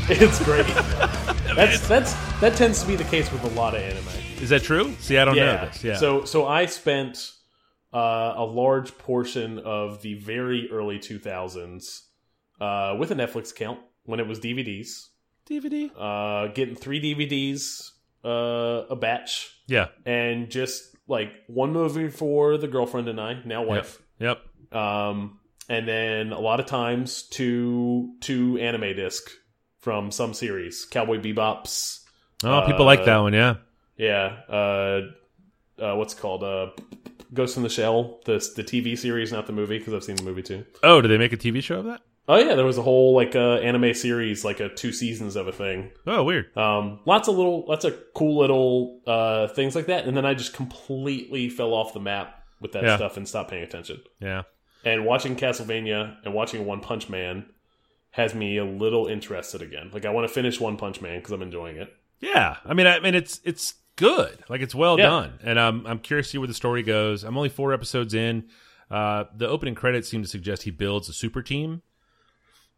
It's 0.09 0.43
great. 0.43 0.65
that's 1.55 1.87
that's 1.87 2.13
that 2.39 2.55
tends 2.55 2.81
to 2.81 2.87
be 2.87 2.95
the 2.95 3.03
case 3.05 3.31
with 3.31 3.43
a 3.45 3.49
lot 3.49 3.73
of 3.73 3.81
anime. 3.81 4.07
Is 4.41 4.49
that 4.49 4.61
true? 4.63 4.93
See, 4.99 5.17
I 5.17 5.25
don't 5.25 5.35
know 5.35 5.43
yeah. 5.43 5.65
this. 5.65 5.83
Yeah. 5.83 5.97
So 5.97 6.25
so 6.25 6.45
I 6.45 6.65
spent 6.65 7.31
uh, 7.93 8.33
a 8.35 8.43
large 8.43 8.97
portion 8.97 9.59
of 9.59 10.01
the 10.01 10.15
very 10.15 10.69
early 10.71 10.99
2000s 10.99 12.01
uh, 12.59 12.95
with 12.99 13.11
a 13.11 13.15
Netflix 13.15 13.51
account 13.51 13.79
when 14.05 14.19
it 14.19 14.27
was 14.27 14.39
DVDs, 14.39 15.07
DVD? 15.49 15.89
uh, 15.97 16.51
getting 16.53 16.75
three 16.75 17.01
DVDs 17.01 17.91
uh, 18.25 18.85
a 18.89 18.95
batch, 18.95 19.51
Yeah. 19.67 19.87
and 20.05 20.49
just 20.49 20.95
like 21.07 21.31
one 21.47 21.73
movie 21.73 22.09
for 22.09 22.57
the 22.57 22.67
girlfriend 22.67 23.07
and 23.09 23.19
I, 23.19 23.41
now 23.45 23.63
wife. 23.63 24.01
Yep. 24.19 24.39
Um, 24.73 25.39
and 25.69 25.87
then 25.87 26.31
a 26.31 26.39
lot 26.39 26.59
of 26.59 26.65
times 26.65 27.23
two 27.23 28.15
two 28.21 28.57
anime 28.59 28.95
disc 28.95 29.29
from 29.79 30.11
some 30.11 30.33
series, 30.33 30.85
Cowboy 30.85 31.19
Bebop's. 31.19 32.05
Oh, 32.43 32.63
people 32.65 32.85
like 32.85 33.05
that 33.05 33.17
Uh, 33.17 33.23
one, 33.23 33.33
yeah. 33.33 33.55
Yeah, 33.97 34.37
uh, 34.49 35.01
uh, 35.79 35.95
what's 35.95 36.13
it 36.13 36.19
called? 36.19 36.43
Uh, 36.43 36.71
Ghost 37.33 37.57
in 37.57 37.63
the 37.63 37.69
Shell, 37.69 38.21
the 38.25 38.33
the 38.55 38.63
TV 38.63 38.97
series, 38.97 39.31
not 39.31 39.45
the 39.47 39.53
movie, 39.53 39.77
because 39.79 39.93
I've 39.93 40.03
seen 40.03 40.15
the 40.15 40.23
movie 40.23 40.41
too. 40.43 40.65
Oh, 40.83 41.01
did 41.01 41.09
they 41.09 41.17
make 41.17 41.33
a 41.33 41.37
TV 41.37 41.61
show 41.61 41.79
of 41.79 41.85
that? 41.85 42.01
Oh 42.27 42.37
yeah, 42.37 42.55
there 42.55 42.65
was 42.65 42.77
a 42.77 42.81
whole 42.81 43.13
like 43.13 43.35
uh, 43.35 43.55
anime 43.55 43.93
series, 43.93 44.45
like 44.45 44.59
a 44.61 44.69
two 44.69 44.93
seasons 44.93 45.35
of 45.35 45.47
a 45.47 45.51
thing. 45.51 45.91
Oh, 46.07 46.23
weird. 46.23 46.55
Um, 46.57 46.99
lots 47.05 47.27
of 47.27 47.35
little, 47.35 47.65
lots 47.67 47.83
of 47.83 47.95
cool 48.15 48.39
little 48.39 49.01
uh, 49.05 49.47
things 49.49 49.75
like 49.75 49.87
that, 49.87 50.05
and 50.05 50.15
then 50.15 50.25
I 50.25 50.33
just 50.33 50.53
completely 50.53 51.49
fell 51.49 51.73
off 51.73 51.93
the 51.93 51.99
map 51.99 52.43
with 52.61 52.71
that 52.73 52.83
Yeah. 52.83 52.95
stuff 52.95 53.17
and 53.17 53.27
stopped 53.27 53.49
paying 53.49 53.63
attention. 53.63 54.01
Yeah. 54.21 54.43
And 54.85 55.05
watching 55.05 55.35
Castlevania 55.35 56.17
and 56.23 56.33
watching 56.33 56.65
One 56.65 56.79
Punch 56.79 57.09
Man 57.09 57.45
has 58.11 58.33
me 58.33 58.57
a 58.57 58.63
little 58.65 59.07
interested 59.07 59.61
again. 59.61 59.89
Like 59.93 60.05
I 60.05 60.09
want 60.11 60.25
to 60.27 60.33
finish 60.33 60.59
One 60.61 60.77
Punch 60.77 61.01
Man 61.01 61.19
because 61.19 61.31
I'm 61.31 61.41
enjoying 61.41 61.75
it. 61.77 61.93
Yeah, 62.21 62.57
I 62.65 62.73
mean, 62.73 62.87
I 62.87 63.01
mean, 63.01 63.15
it's 63.15 63.41
it's 63.43 63.73
good. 63.97 64.45
Like 64.47 64.61
it's 64.61 64.73
well 64.73 64.97
Yeah. 64.97 65.07
done, 65.09 65.39
and 65.43 65.59
um, 65.59 65.85
I'm 65.85 65.99
curious 65.99 66.27
to 66.27 66.31
see 66.31 66.37
where 66.37 66.47
the 66.47 66.53
story 66.53 66.83
goes. 66.83 67.23
I'm 67.25 67.35
only 67.35 67.49
four 67.49 67.73
episodes 67.73 68.13
in. 68.13 68.45
Uh, 68.89 69.25
the 69.35 69.47
opening 69.49 69.75
credits 69.75 70.07
seem 70.07 70.21
to 70.21 70.27
suggest 70.29 70.63
he 70.63 70.71
builds 70.71 71.09
a 71.09 71.13
super 71.13 71.41
team. 71.41 71.81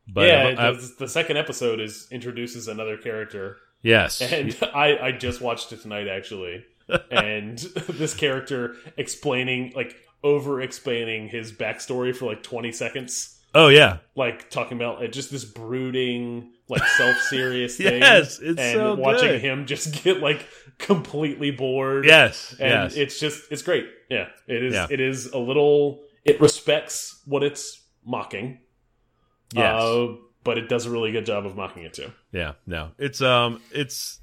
But 0.08 0.28
yeah, 0.28 0.48
I've- 0.48 0.58
I've- 0.62 0.88
the 1.00 1.08
second 1.08 1.38
episode 1.38 1.80
is 1.80 2.08
introduces 2.12 2.68
another 2.68 2.98
character, 2.98 3.58
yes, 3.82 4.22
and 4.22 4.56
I 4.74 4.98
I 4.98 5.12
just 5.12 5.42
watched 5.42 5.72
it 5.74 5.82
tonight 5.82 6.08
actually, 6.08 6.64
and 7.12 7.58
this 7.90 8.14
character 8.14 8.76
explaining 8.98 9.74
like 9.76 9.96
over 10.24 10.62
explaining 10.62 11.28
his 11.30 11.52
backstory 11.52 12.16
for 12.16 12.26
like 12.26 12.42
20 12.44 12.72
seconds. 12.72 13.40
oh 13.54 13.68
yeah, 13.70 13.98
like 14.16 14.50
talking 14.50 14.78
about 14.78 15.04
uh, 15.04 15.08
just 15.08 15.32
this 15.32 15.46
brooding, 15.46 16.52
like 16.68 16.84
self-serious 16.98 17.78
thing. 17.78 18.02
Yes, 18.02 18.40
it's 18.42 18.60
and 18.60 18.74
so 18.74 18.96
watching 18.96 19.30
good. 19.30 19.42
him 19.42 19.66
just 19.66 20.04
get 20.04 20.20
like 20.20 20.46
completely 20.78 21.52
bored. 21.52 22.06
yes, 22.06 22.56
and 22.60 22.70
yes, 22.70 22.96
it's 22.96 23.20
just 23.20 23.52
it's 23.52 23.62
great. 23.62 23.88
Yeah, 24.10 24.28
it 24.48 24.64
is. 24.64 24.74
Yeah. 24.74 24.88
It 24.90 25.00
is 25.00 25.28
a 25.28 25.38
little. 25.40 26.02
It 26.26 26.40
respects 26.42 27.22
what 27.26 27.44
it's 27.44 27.82
mocking. 28.06 28.60
Yes, 29.54 29.82
uh, 29.82 30.08
but 30.44 30.58
it 30.58 30.70
does 30.70 30.86
a 30.86 30.90
really 30.90 31.12
good 31.12 31.26
job 31.26 31.46
of 31.46 31.56
mocking 31.56 31.84
it 31.84 31.94
too. 31.94 32.12
yeah. 32.32 32.54
No, 32.66 32.92
it's 32.98 33.22
um, 33.22 33.62
it's 33.72 34.20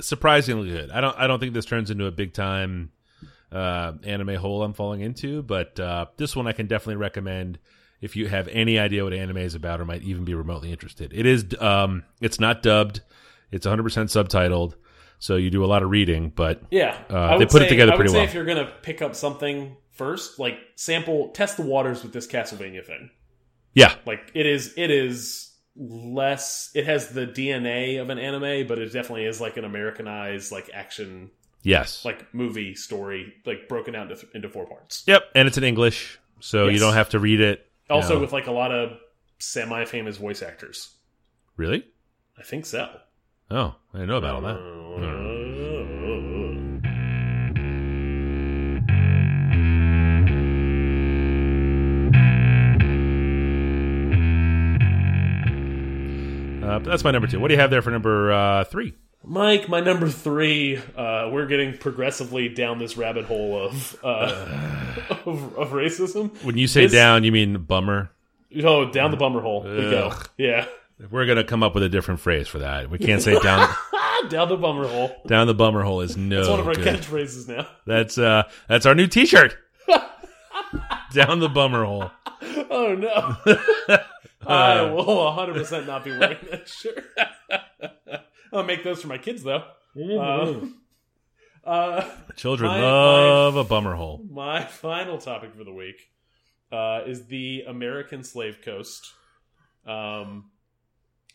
surprisingly 0.00 0.68
good. 0.70 0.90
I 0.90 1.00
don't, 1.00 1.16
I 1.18 1.26
don't 1.26 1.38
think 1.40 1.52
this 1.54 1.64
turns 1.66 1.90
into 1.90 2.06
a 2.06 2.10
big 2.10 2.32
time 2.32 2.92
uh 3.52 3.92
anime 4.04 4.36
hole 4.36 4.62
I'm 4.62 4.72
falling 4.74 5.00
into, 5.00 5.42
but 5.42 5.78
uh 5.80 6.06
this 6.16 6.36
one 6.36 6.46
I 6.46 6.52
can 6.52 6.66
definitely 6.68 6.96
recommend 6.96 7.58
if 8.00 8.14
you 8.16 8.28
have 8.28 8.46
any 8.48 8.78
idea 8.78 9.02
what 9.04 9.12
anime 9.12 9.38
is 9.38 9.54
about 9.56 9.80
or 9.80 9.84
might 9.84 10.02
even 10.02 10.24
be 10.24 10.34
remotely 10.34 10.70
interested. 10.72 11.12
It 11.12 11.26
is 11.26 11.44
um, 11.60 12.04
it's 12.20 12.38
not 12.40 12.62
dubbed. 12.62 13.00
It's 13.52 13.66
100% 13.66 13.82
subtitled, 13.82 14.74
so 15.18 15.34
you 15.36 15.50
do 15.50 15.64
a 15.64 15.66
lot 15.66 15.82
of 15.82 15.90
reading, 15.90 16.30
but 16.34 16.62
Yeah, 16.70 16.96
Uh, 17.10 17.36
they 17.38 17.44
put 17.46 17.60
it 17.62 17.64
say- 17.64 17.68
together 17.70 17.92
I 17.92 17.96
would 17.96 17.98
pretty 17.98 18.12
say 18.12 18.18
well. 18.18 18.24
if 18.26 18.32
you're 18.34 18.44
gonna 18.46 18.72
pick 18.82 19.02
up 19.02 19.14
something 19.16 19.76
first, 19.90 20.38
like 20.38 20.56
sample, 20.76 21.28
test 21.30 21.56
the 21.58 21.64
waters 21.64 22.02
with 22.04 22.12
this 22.12 22.26
Castlevania 22.28 22.86
thing. 22.86 23.10
Yeah, 23.74 23.94
like 24.06 24.30
it 24.34 24.46
is 24.46 24.74
it 24.76 24.90
is 24.90 25.46
less 25.76 26.70
it 26.74 26.84
has 26.84 27.10
the 27.10 27.26
dna 27.26 28.02
of 28.02 28.10
an 28.10 28.18
anime 28.18 28.66
but 28.66 28.78
it 28.78 28.92
definitely 28.92 29.24
is 29.24 29.40
like 29.40 29.56
an 29.56 29.64
americanized 29.64 30.50
like 30.50 30.68
action 30.74 31.30
yes, 31.62 32.04
like 32.04 32.34
movie 32.34 32.74
story 32.74 33.32
like 33.46 33.68
broken 33.68 33.94
out 33.94 34.10
into, 34.10 34.26
into 34.34 34.48
four 34.48 34.66
parts 34.66 35.04
yep, 35.06 35.22
and 35.34 35.46
it's 35.46 35.56
in 35.56 35.64
English, 35.64 36.18
so 36.40 36.68
you 36.68 36.78
don't 36.78 36.94
have 36.94 37.10
to 37.10 37.18
read 37.18 37.40
it. 37.40 37.70
also 37.88 38.14
know. 38.14 38.20
with 38.20 38.32
like 38.32 38.46
a 38.46 38.52
lot 38.52 38.72
of 38.72 38.98
semi-famous 39.38 40.16
voice 40.16 40.42
actors 40.42 40.96
really? 41.56 41.86
i 42.38 42.42
think 42.42 42.66
so 42.66 42.90
Oh, 43.50 43.74
I 43.92 43.98
didn't 43.98 44.08
know 44.10 44.16
about 44.18 44.34
all 44.36 44.40
that. 44.42 44.56
Uh, 44.56 45.29
but 56.60 56.84
that's 56.84 57.04
my 57.04 57.10
number 57.10 57.26
two. 57.28 57.40
What 57.40 57.48
do 57.48 57.54
you 57.54 57.60
have 57.60 57.70
there 57.70 57.82
for 57.82 57.90
number 57.90 58.32
uh, 58.32 58.64
three? 58.64 58.94
mike 59.22 59.68
my 59.68 59.80
number 59.80 60.08
three 60.08 60.78
uh, 60.96 61.28
we're 61.30 61.44
getting 61.44 61.76
progressively 61.76 62.48
down 62.48 62.78
this 62.78 62.96
rabbit 62.96 63.26
hole 63.26 63.54
of 63.66 63.94
uh, 64.02 64.96
of, 65.26 65.58
of 65.58 65.70
racism 65.72 66.30
When 66.42 66.56
you 66.56 66.66
say 66.66 66.88
down, 66.88 67.22
you 67.22 67.30
mean 67.30 67.58
bummer. 67.64 68.10
oh 68.64 68.90
down 68.90 69.10
the 69.10 69.18
bummer 69.18 69.42
hole 69.42 69.62
we 69.62 69.68
go 69.90 70.14
yeah 70.38 70.64
We're 71.10 71.26
gonna 71.26 71.44
come 71.44 71.62
up 71.62 71.74
with 71.74 71.82
a 71.82 71.90
different 71.90 72.20
phrase 72.20 72.48
for 72.48 72.60
that. 72.60 72.88
We 72.88 72.96
can't 72.96 73.20
say 73.20 73.38
down 73.40 73.68
down 74.30 74.48
the 74.48 74.56
bummer 74.56 74.88
hole 74.88 75.14
down 75.26 75.46
the 75.46 75.54
bummer 75.54 75.82
hole 75.82 76.00
is 76.00 76.16
no 76.16 76.40
it's 76.40 76.48
one 76.48 76.60
of 76.60 76.66
our 76.66 76.74
good. 76.74 77.00
catchphrases 77.00 77.46
now 77.46 77.66
That's 77.86 78.16
uh 78.16 78.44
that's 78.68 78.86
our 78.86 78.94
new 78.94 79.06
T-shirt. 79.06 79.54
down 81.12 81.40
the 81.40 81.48
bummer 81.50 81.84
hole. 81.84 82.10
Oh 82.70 82.94
no! 82.94 83.36
I 84.46 84.82
will 84.82 85.24
100 85.24 85.54
percent 85.54 85.86
not 85.86 86.04
be 86.04 86.10
wearing 86.16 86.38
that 86.50 86.68
shirt. 86.82 87.04
I'll 88.52 88.64
make 88.64 88.82
those 88.84 89.00
for 89.02 89.08
my 89.08 89.18
kids 89.18 89.42
though. 89.42 89.64
Uh, 89.96 90.60
uh, 91.64 92.08
Children 92.36 92.70
My- 92.72 92.80
love 92.80 93.56
a 93.56 93.64
bummer 93.64 93.94
hole. 93.94 94.24
my 94.30 94.64
final 94.64 95.18
topic 95.18 95.54
for 95.54 95.64
the 95.64 95.72
week 95.74 95.96
uh, 96.72 97.02
is 97.06 97.26
the 97.26 97.64
American 97.66 98.24
Slave 98.24 98.58
Coast. 98.64 99.12
Um, 99.86 100.50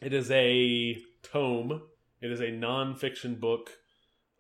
it 0.02 0.14
is 0.14 0.30
a 0.32 0.98
tome. 1.24 1.82
It 2.22 2.32
is 2.32 2.40
a 2.40 2.46
nonfiction 2.52 3.40
book 3.40 3.70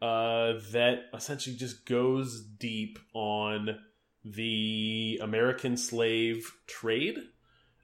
uh, 0.01 0.53
that 0.71 1.03
essentially 1.13 1.55
just 1.55 1.85
goes 1.85 2.41
deep 2.43 2.97
on 3.13 3.77
the 4.23 5.19
American 5.21 5.77
slave 5.77 6.51
trade 6.67 7.17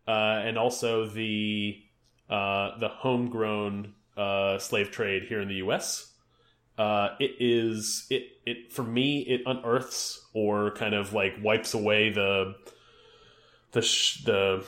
uh, 0.08 0.12
and 0.46 0.58
also 0.58 1.06
the 1.06 1.82
uh, 2.30 2.78
the 2.80 2.88
homegrown 2.90 3.94
uh, 4.18 4.58
slave 4.58 4.92
trade 4.92 5.24
here 5.24 5.42
in 5.42 5.48
the 5.48 5.56
U.S. 5.56 6.12
Uh, 6.78 7.10
it 7.20 7.32
is 7.40 8.08
it 8.10 8.24
it 8.46 8.72
for 8.72 8.84
me 8.84 9.20
it 9.22 9.42
unearths 9.46 10.26
or 10.34 10.72
kind 10.72 10.94
of 10.96 11.14
like 11.14 11.34
wipes 11.44 11.74
away 11.74 12.10
the 12.10 12.56
the 13.74 13.82
sh 13.82 14.24
the 14.24 14.66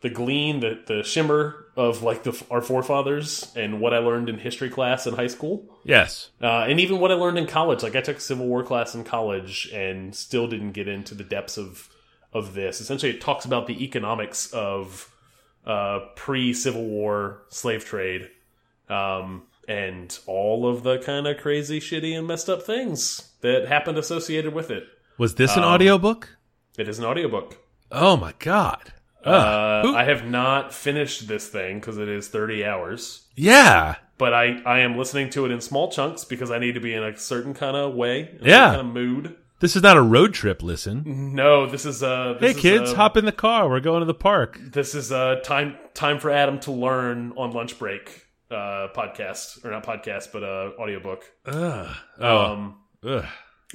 the 0.00 0.10
gleam 0.10 0.60
the 0.60 0.78
the 0.86 1.02
shimmer 1.02 1.64
of 1.76 2.02
like 2.02 2.24
the 2.24 2.44
our 2.50 2.60
forefathers 2.60 3.50
and 3.56 3.80
what 3.80 3.94
I 3.94 3.98
learned 3.98 4.28
in 4.28 4.38
history 4.38 4.68
class 4.68 5.06
in 5.06 5.14
high 5.14 5.28
school 5.28 5.64
Yes. 5.84 6.30
uh, 6.42 6.66
and 6.68 6.78
even 6.78 7.00
what 7.00 7.10
I 7.10 7.14
learned 7.14 7.38
in 7.38 7.46
college. 7.46 7.82
Like 7.82 7.96
I 7.96 8.00
took 8.00 8.18
a 8.18 8.20
Civil 8.20 8.46
War 8.46 8.62
class 8.62 8.94
in 8.94 9.04
college 9.04 9.70
and 9.72 10.14
still 10.14 10.46
didn't 10.46 10.72
get 10.72 10.88
into 10.88 11.14
the 11.14 11.24
depths 11.24 11.56
of 11.56 11.88
of 12.34 12.54
this. 12.54 12.80
Essentially, 12.80 13.12
it 13.12 13.20
talks 13.20 13.44
about 13.44 13.66
the 13.66 13.82
economics 13.84 14.52
of 14.52 15.10
uh, 15.66 16.00
pre 16.16 16.52
Civil 16.52 16.84
War 16.84 17.42
slave 17.48 17.84
trade 17.84 18.28
um, 18.88 19.44
and 19.66 20.18
all 20.26 20.68
of 20.68 20.82
the 20.82 20.98
kind 20.98 21.26
of 21.26 21.38
crazy, 21.38 21.80
shitty, 21.80 22.16
and 22.18 22.26
messed 22.26 22.50
up 22.50 22.62
things 22.62 23.30
that 23.40 23.66
happened 23.68 23.96
associated 23.96 24.52
with 24.52 24.70
it. 24.70 24.84
Was 25.16 25.36
this 25.36 25.56
an 25.56 25.62
Um, 25.62 25.70
audiobook? 25.70 26.36
It 26.76 26.88
is 26.88 26.98
an 26.98 27.04
audiobook. 27.04 27.56
Oh 27.92 28.16
my 28.16 28.34
god. 28.40 28.92
Uh, 29.24 29.92
I 29.96 30.04
have 30.04 30.26
not 30.26 30.74
finished 30.74 31.28
this 31.28 31.48
thing 31.48 31.80
because 31.80 31.96
it 31.96 32.08
is 32.10 32.28
30 32.28 32.64
hours. 32.64 33.26
yeah. 33.36 33.94
But 34.16 34.32
I, 34.32 34.60
I 34.64 34.78
am 34.80 34.96
listening 34.96 35.30
to 35.30 35.44
it 35.44 35.50
in 35.50 35.60
small 35.60 35.90
chunks 35.90 36.24
because 36.24 36.50
I 36.52 36.58
need 36.60 36.74
to 36.74 36.80
be 36.80 36.94
in 36.94 37.02
a 37.02 37.16
certain 37.16 37.52
kind 37.52 37.76
of 37.76 37.94
way, 37.94 38.30
Yeah. 38.42 38.70
certain 38.72 38.76
kind 38.76 38.80
of 38.80 38.94
mood. 38.94 39.36
This 39.60 39.76
is 39.76 39.82
not 39.82 39.96
a 39.96 40.02
road 40.02 40.34
trip, 40.34 40.62
listen. 40.62 41.34
No, 41.34 41.66
this 41.66 41.86
is 41.86 42.02
uh 42.02 42.36
Hey 42.40 42.50
is, 42.50 42.56
kids, 42.56 42.92
uh, 42.92 42.96
hop 42.96 43.16
in 43.16 43.24
the 43.24 43.32
car. 43.32 43.68
We're 43.68 43.80
going 43.80 44.00
to 44.00 44.06
the 44.06 44.14
park. 44.14 44.58
This 44.60 44.94
is 44.94 45.12
uh 45.12 45.36
time 45.44 45.76
time 45.94 46.18
for 46.18 46.30
Adam 46.30 46.58
to 46.60 46.72
learn 46.72 47.32
on 47.36 47.52
lunch 47.52 47.78
break 47.78 48.26
uh 48.50 48.88
podcast 48.94 49.64
or 49.64 49.70
not 49.70 49.84
podcast 49.84 50.32
but 50.32 50.42
uh 50.42 50.72
audiobook. 50.78 51.24
Ugh. 51.46 51.96
Oh. 52.20 52.38
Um 52.52 52.76
ugh. 53.06 53.24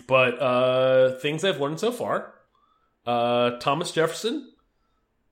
but 0.08 0.42
uh 0.42 1.18
things 1.20 1.44
I've 1.44 1.60
learned 1.62 1.80
so 1.80 1.92
far. 1.92 2.34
Uh 3.06 3.52
Thomas 3.60 3.92
Jefferson 3.92 4.52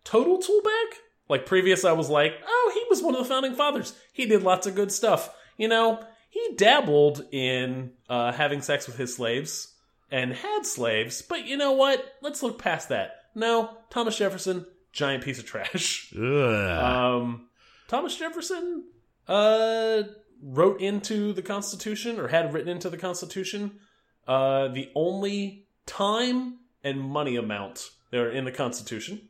total 0.04 0.38
tool 0.38 0.62
bag. 0.64 1.00
Like 1.30 1.46
previous 1.46 1.84
I 1.84 1.92
was 1.92 2.10
like, 2.10 2.34
"Oh, 2.48 2.72
he 2.74 2.84
was 2.90 3.04
one 3.04 3.14
of 3.14 3.20
the 3.20 3.28
founding 3.28 3.54
fathers. 3.54 3.94
He 4.14 4.26
did 4.26 4.44
lots 4.44 4.66
of 4.66 4.76
good 4.76 4.94
stuff." 4.94 5.30
You 5.58 5.68
know, 5.68 6.02
he 6.30 6.54
dabbled 6.56 7.26
in 7.34 7.92
uh 8.08 8.32
having 8.32 8.62
sex 8.62 8.88
with 8.88 8.98
his 8.98 9.14
slaves 9.16 9.74
and 10.12 10.34
had 10.34 10.66
slaves, 10.66 11.22
but 11.22 11.46
you 11.46 11.58
know 11.58 11.74
what? 11.74 12.16
Let's 12.22 12.42
look 12.44 12.62
past 12.62 12.90
that. 12.90 13.12
No, 13.36 13.78
Thomas 13.90 14.18
Jefferson, 14.18 14.66
giant 14.92 15.24
piece 15.24 15.40
of 15.40 15.46
trash. 15.46 16.14
Um, 16.18 17.48
Thomas 17.88 18.16
Jefferson 18.18 18.84
uh, 19.28 20.04
wrote 20.42 20.82
into 20.82 21.34
the 21.34 21.42
Constitution 21.42 22.20
or 22.20 22.28
had 22.28 22.54
written 22.54 22.70
into 22.70 22.90
the 22.90 22.98
Constitution 22.98 23.80
uh, 24.28 24.68
the 24.70 24.90
only 24.96 25.68
time 25.86 26.60
and 26.84 27.02
money 27.02 27.36
amount 27.36 27.90
that 28.12 28.20
are 28.20 28.32
in 28.32 28.46
the 28.46 28.52
Constitution. 28.52 29.30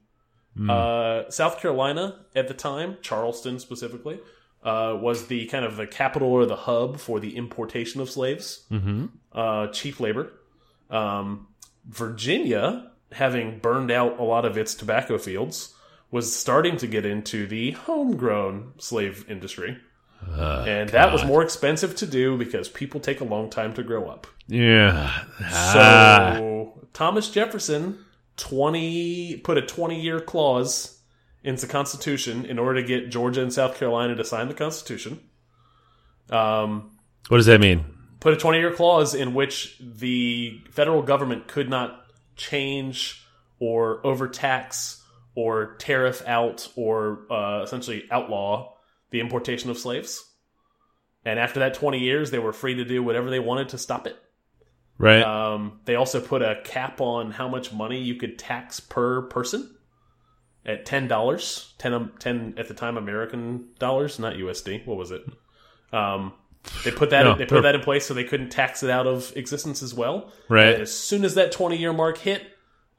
Hmm. 0.55 0.69
Uh, 0.69 1.29
South 1.29 1.59
Carolina 1.59 2.25
at 2.35 2.47
the 2.47 2.53
time, 2.53 2.97
Charleston 3.01 3.59
specifically, 3.59 4.19
uh, 4.63 4.97
was 4.99 5.27
the 5.27 5.45
kind 5.47 5.65
of 5.65 5.77
the 5.77 5.87
capital 5.87 6.29
or 6.29 6.45
the 6.45 6.55
hub 6.55 6.99
for 6.99 7.19
the 7.19 7.35
importation 7.35 8.01
of 8.01 8.09
slaves 8.09 8.65
mm-hmm. 8.71 9.05
uh, 9.33 9.67
cheap 9.67 9.99
labor. 9.99 10.33
Um, 10.89 11.47
Virginia, 11.87 12.91
having 13.11 13.59
burned 13.59 13.91
out 13.91 14.19
a 14.19 14.23
lot 14.23 14.45
of 14.45 14.57
its 14.57 14.75
tobacco 14.75 15.17
fields, 15.17 15.73
was 16.11 16.33
starting 16.35 16.77
to 16.77 16.87
get 16.87 17.05
into 17.05 17.47
the 17.47 17.71
homegrown 17.71 18.73
slave 18.77 19.25
industry. 19.29 19.77
And 20.25 20.89
that 20.89 21.13
was 21.13 21.23
more 21.25 21.43
expensive 21.43 21.95
to 21.97 22.05
do 22.07 22.37
because 22.37 22.67
people 22.69 22.99
take 22.99 23.21
a 23.21 23.23
long 23.23 23.49
time 23.49 23.73
to 23.75 23.83
grow 23.83 24.09
up. 24.09 24.27
yeah. 24.47 25.13
So 25.39 25.79
Ah. 25.79 26.39
Thomas 26.93 27.29
Jefferson 27.29 28.03
20 28.37 29.37
put 29.43 29.57
a 29.57 29.61
20 29.61 30.01
year 30.01 30.19
clause 30.19 30.99
into 31.43 31.65
the 31.67 31.71
Constitution 31.71 32.45
in 32.45 32.57
order 32.59 32.81
to 32.81 32.87
get 32.87 33.09
Georgia 33.09 33.41
and 33.41 33.53
South 33.53 33.77
Carolina 33.77 34.15
to 34.15 34.25
sign 34.25 34.47
the 34.47 34.53
Constitution. 34.53 35.19
Um, 36.29 36.91
what 37.29 37.37
does 37.37 37.45
that 37.45 37.61
mean? 37.61 37.85
Put 38.27 38.33
a 38.33 38.37
20 38.37 38.59
year 38.59 38.73
clause 38.73 39.15
in 39.15 39.33
which 39.33 39.77
the 39.79 40.59
federal 40.69 41.01
government 41.01 41.47
could 41.47 41.69
not 41.69 42.05
change 42.35 43.25
or 43.57 44.05
overtax 44.05 45.01
or 45.33 45.75
tariff 45.75 46.21
out 46.27 46.67
or 46.75 47.21
uh, 47.31 47.61
essentially 47.63 48.03
outlaw 48.11 48.73
the 49.11 49.21
importation 49.21 49.69
of 49.69 49.77
slaves. 49.77 50.29
And 51.23 51.39
after 51.39 51.61
that 51.61 51.73
20 51.75 51.99
years, 51.99 52.29
they 52.29 52.37
were 52.37 52.51
free 52.51 52.75
to 52.75 52.83
do 52.83 53.01
whatever 53.01 53.29
they 53.29 53.39
wanted 53.39 53.69
to 53.69 53.77
stop 53.77 54.05
it. 54.05 54.17
Right. 54.97 55.21
Um, 55.21 55.79
they 55.85 55.95
also 55.95 56.19
put 56.19 56.41
a 56.41 56.59
cap 56.65 56.99
on 56.99 57.31
how 57.31 57.47
much 57.47 57.71
money 57.71 58.01
you 58.01 58.15
could 58.15 58.37
tax 58.37 58.81
per 58.81 59.21
person 59.21 59.73
at 60.65 60.85
ten 60.85 61.07
dollars, 61.07 61.75
10, 61.77 62.11
10 62.19 62.55
at 62.57 62.67
the 62.67 62.73
time 62.73 62.97
American 62.97 63.69
dollars, 63.79 64.19
not 64.19 64.33
USD. 64.33 64.85
What 64.85 64.97
was 64.97 65.11
it? 65.11 65.23
Um, 65.93 66.33
they 66.83 66.91
put 66.91 67.09
that 67.11 67.23
No, 67.23 67.35
they 67.35 67.45
put 67.45 67.63
that 67.63 67.75
in 67.75 67.81
place 67.81 68.05
so 68.05 68.13
they 68.13 68.23
couldn't 68.23 68.49
tax 68.49 68.83
it 68.83 68.89
out 68.89 69.07
of 69.07 69.31
existence 69.35 69.81
as 69.83 69.93
well. 69.93 70.31
Right. 70.49 70.73
And 70.73 70.81
as 70.83 70.93
soon 70.93 71.25
as 71.25 71.35
that 71.35 71.51
twenty 71.51 71.77
year 71.77 71.93
mark 71.93 72.17
hit, 72.17 72.43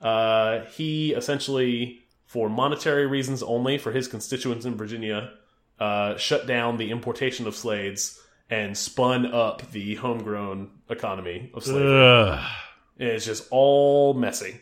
uh, 0.00 0.60
he 0.66 1.12
essentially, 1.12 2.00
for 2.26 2.48
monetary 2.48 3.06
reasons 3.06 3.42
only, 3.42 3.78
for 3.78 3.92
his 3.92 4.08
constituents 4.08 4.64
in 4.64 4.76
Virginia, 4.76 5.32
uh, 5.78 6.16
shut 6.16 6.46
down 6.46 6.76
the 6.76 6.90
importation 6.90 7.46
of 7.46 7.54
slaves 7.54 8.20
and 8.50 8.76
spun 8.76 9.26
up 9.26 9.70
the 9.72 9.94
homegrown 9.96 10.70
economy 10.88 11.50
of 11.54 11.64
slavery. 11.64 12.00
Ugh. 12.00 12.50
It's 12.98 13.24
just 13.24 13.46
all 13.50 14.14
messy. 14.14 14.60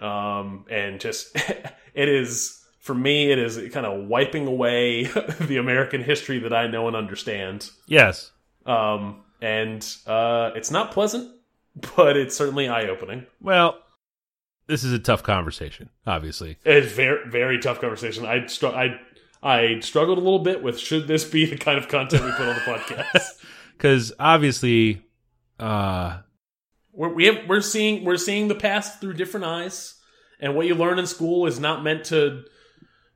Um, 0.00 0.64
and 0.70 1.00
just, 1.00 1.36
it 1.94 2.08
is, 2.08 2.59
for 2.80 2.94
me, 2.94 3.30
it 3.30 3.38
is 3.38 3.60
kind 3.72 3.86
of 3.86 4.08
wiping 4.08 4.46
away 4.46 5.04
the 5.40 5.58
American 5.58 6.02
history 6.02 6.40
that 6.40 6.52
I 6.52 6.66
know 6.66 6.88
and 6.88 6.96
understand. 6.96 7.70
Yes. 7.86 8.32
Um, 8.66 9.22
and 9.40 9.86
uh, 10.06 10.50
it's 10.56 10.70
not 10.70 10.90
pleasant, 10.90 11.30
but 11.96 12.16
it's 12.16 12.36
certainly 12.36 12.68
eye 12.68 12.88
opening. 12.88 13.26
Well, 13.40 13.78
this 14.66 14.82
is 14.82 14.92
a 14.92 14.98
tough 14.98 15.22
conversation, 15.22 15.90
obviously. 16.06 16.56
It's 16.64 16.92
very, 16.92 17.28
very 17.28 17.58
tough 17.58 17.80
conversation. 17.80 18.24
I, 18.24 18.46
I, 18.62 19.00
I 19.42 19.80
struggled 19.80 20.18
a 20.18 20.22
little 20.22 20.38
bit 20.38 20.62
with 20.62 20.78
should 20.78 21.06
this 21.06 21.24
be 21.24 21.44
the 21.44 21.58
kind 21.58 21.78
of 21.78 21.88
content 21.88 22.24
we 22.24 22.32
put 22.32 22.48
on 22.48 22.54
the 22.54 22.60
podcast? 22.60 23.36
Because 23.76 24.12
obviously, 24.20 25.02
uh, 25.58 26.18
we're, 26.92 27.14
we 27.14 27.24
have, 27.24 27.48
we're 27.48 27.62
seeing 27.62 28.04
we're 28.04 28.18
seeing 28.18 28.48
the 28.48 28.54
past 28.54 29.00
through 29.00 29.14
different 29.14 29.46
eyes, 29.46 29.94
and 30.38 30.54
what 30.54 30.66
you 30.66 30.74
learn 30.74 30.98
in 30.98 31.06
school 31.06 31.46
is 31.46 31.58
not 31.58 31.82
meant 31.82 32.04
to 32.06 32.44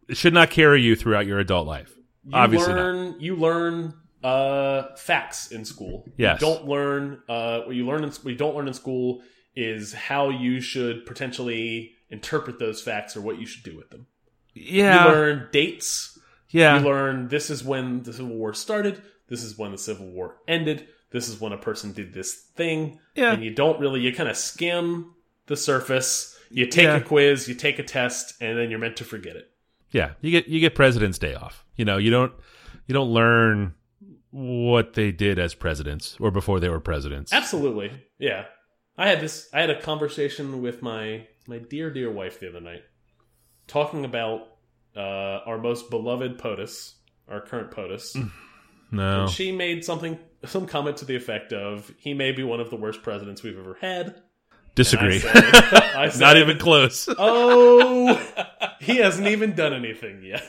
it 0.08 0.16
should 0.16 0.34
not 0.34 0.50
carry 0.50 0.82
you 0.82 0.96
throughout 0.96 1.26
your 1.26 1.38
adult 1.38 1.66
life. 1.66 1.92
you 2.24 2.32
Obviously 2.34 2.74
not. 2.74 3.20
you 3.20 3.36
learn 3.36 3.94
uh, 4.22 4.94
facts 4.96 5.50
in 5.52 5.64
school. 5.64 6.04
Yes. 6.16 6.40
You 6.40 6.46
don't 6.46 6.66
learn 6.66 7.20
uh, 7.28 7.60
what 7.62 7.74
you 7.76 7.86
learn 7.86 8.04
in 8.04 8.10
what 8.10 8.26
you 8.26 8.36
don't 8.36 8.54
learn 8.56 8.68
in 8.68 8.74
school 8.74 9.22
is 9.56 9.92
how 9.92 10.30
you 10.30 10.60
should 10.60 11.06
potentially 11.06 11.92
interpret 12.10 12.58
those 12.58 12.80
facts 12.82 13.16
or 13.16 13.20
what 13.20 13.38
you 13.38 13.46
should 13.46 13.62
do 13.64 13.76
with 13.76 13.90
them. 13.90 14.06
Yeah. 14.54 15.04
You 15.06 15.10
learn 15.12 15.48
dates. 15.52 16.18
yeah. 16.50 16.78
You 16.78 16.84
learn 16.84 17.28
this 17.28 17.50
is 17.50 17.62
when 17.64 18.02
the 18.02 18.12
Civil 18.12 18.34
War 18.36 18.54
started. 18.54 19.02
This 19.28 19.42
is 19.42 19.56
when 19.58 19.72
the 19.72 19.78
Civil 19.78 20.06
War 20.06 20.36
ended. 20.48 20.86
This 21.10 21.28
is 21.28 21.40
when 21.40 21.52
a 21.52 21.58
person 21.58 21.92
did 21.92 22.12
this 22.12 22.34
thing. 22.56 22.98
Yeah. 23.14 23.32
And 23.32 23.44
you 23.44 23.54
don't 23.54 23.78
really, 23.80 24.00
you 24.00 24.12
kind 24.12 24.28
of 24.28 24.36
skim 24.36 25.14
the 25.46 25.56
surface. 25.56 26.36
You 26.50 26.66
take 26.66 26.84
Yeah. 26.84 26.96
a 26.96 27.00
quiz, 27.00 27.48
you 27.48 27.54
take 27.54 27.78
a 27.78 27.82
test, 27.82 28.34
and 28.40 28.56
then 28.58 28.70
you're 28.70 28.78
meant 28.78 28.96
to 28.96 29.04
forget 29.04 29.36
it. 29.36 29.50
Yeah, 29.94 30.14
you 30.20 30.32
get 30.32 30.48
you 30.48 30.58
get 30.58 30.74
President's 30.74 31.18
Day 31.18 31.34
off. 31.34 31.64
You 31.76 31.84
know, 31.84 31.98
you 31.98 32.10
don't 32.10 32.32
you 32.86 32.92
don't 32.92 33.10
learn 33.10 33.74
what 34.30 34.94
they 34.94 35.12
did 35.12 35.38
as 35.38 35.54
presidents 35.54 36.16
or 36.18 36.32
before 36.32 36.58
they 36.58 36.68
were 36.68 36.80
presidents. 36.80 37.32
Absolutely. 37.32 37.92
Yeah. 38.18 38.46
I 38.98 39.08
had 39.08 39.20
this 39.20 39.48
I 39.52 39.60
had 39.60 39.70
a 39.70 39.80
conversation 39.80 40.60
with 40.60 40.82
my 40.82 41.28
my 41.46 41.58
dear 41.58 41.92
dear 41.92 42.10
wife 42.10 42.40
the 42.40 42.48
other 42.48 42.60
night 42.60 42.82
talking 43.68 44.04
about 44.04 44.48
uh 44.96 45.40
our 45.46 45.58
most 45.58 45.90
beloved 45.90 46.38
POTUS, 46.38 46.94
our 47.28 47.40
current 47.40 47.70
POTUS. 47.70 48.16
No, 48.90 49.22
And 49.22 49.30
she 49.30 49.52
made 49.52 49.84
something 49.84 50.18
some 50.44 50.66
comment 50.66 50.96
to 50.98 51.04
the 51.04 51.14
effect 51.14 51.52
of 51.52 51.92
he 51.98 52.14
may 52.14 52.32
be 52.32 52.42
one 52.42 52.60
of 52.60 52.70
the 52.70 52.76
worst 52.76 53.02
presidents 53.02 53.44
we've 53.44 53.58
ever 53.58 53.76
had. 53.80 54.20
Disagree. 54.74 55.16
I 55.16 55.18
said- 55.18 55.74
I 55.96 56.08
said, 56.08 56.20
Not 56.20 56.36
even 56.36 56.58
close. 56.58 57.08
Oh, 57.18 58.20
he 58.80 58.96
hasn't 58.96 59.26
even 59.28 59.54
done 59.54 59.72
anything 59.72 60.22
yet. 60.22 60.44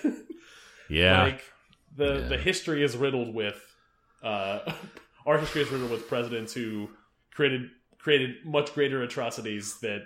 yeah, 0.90 1.24
Like 1.24 1.42
the 1.96 2.20
Yeah. 2.22 2.28
the 2.30 2.38
history 2.38 2.84
is 2.84 2.96
riddled 2.98 3.34
with 3.34 3.60
uh, 4.24 4.60
our 5.26 5.38
history 5.38 5.62
is 5.62 5.70
riddled 5.70 5.92
with 5.92 6.08
presidents 6.08 6.54
who 6.54 6.90
created 7.34 7.70
created 8.00 8.36
much 8.46 8.74
greater 8.74 9.02
atrocities 9.04 9.80
that 9.80 10.02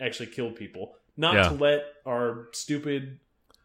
actually 0.00 0.26
killed 0.26 0.56
people. 0.56 0.94
Not 1.16 1.34
Yeah. 1.34 1.48
to 1.50 1.54
let 1.54 1.84
our 2.06 2.48
stupid, 2.52 3.20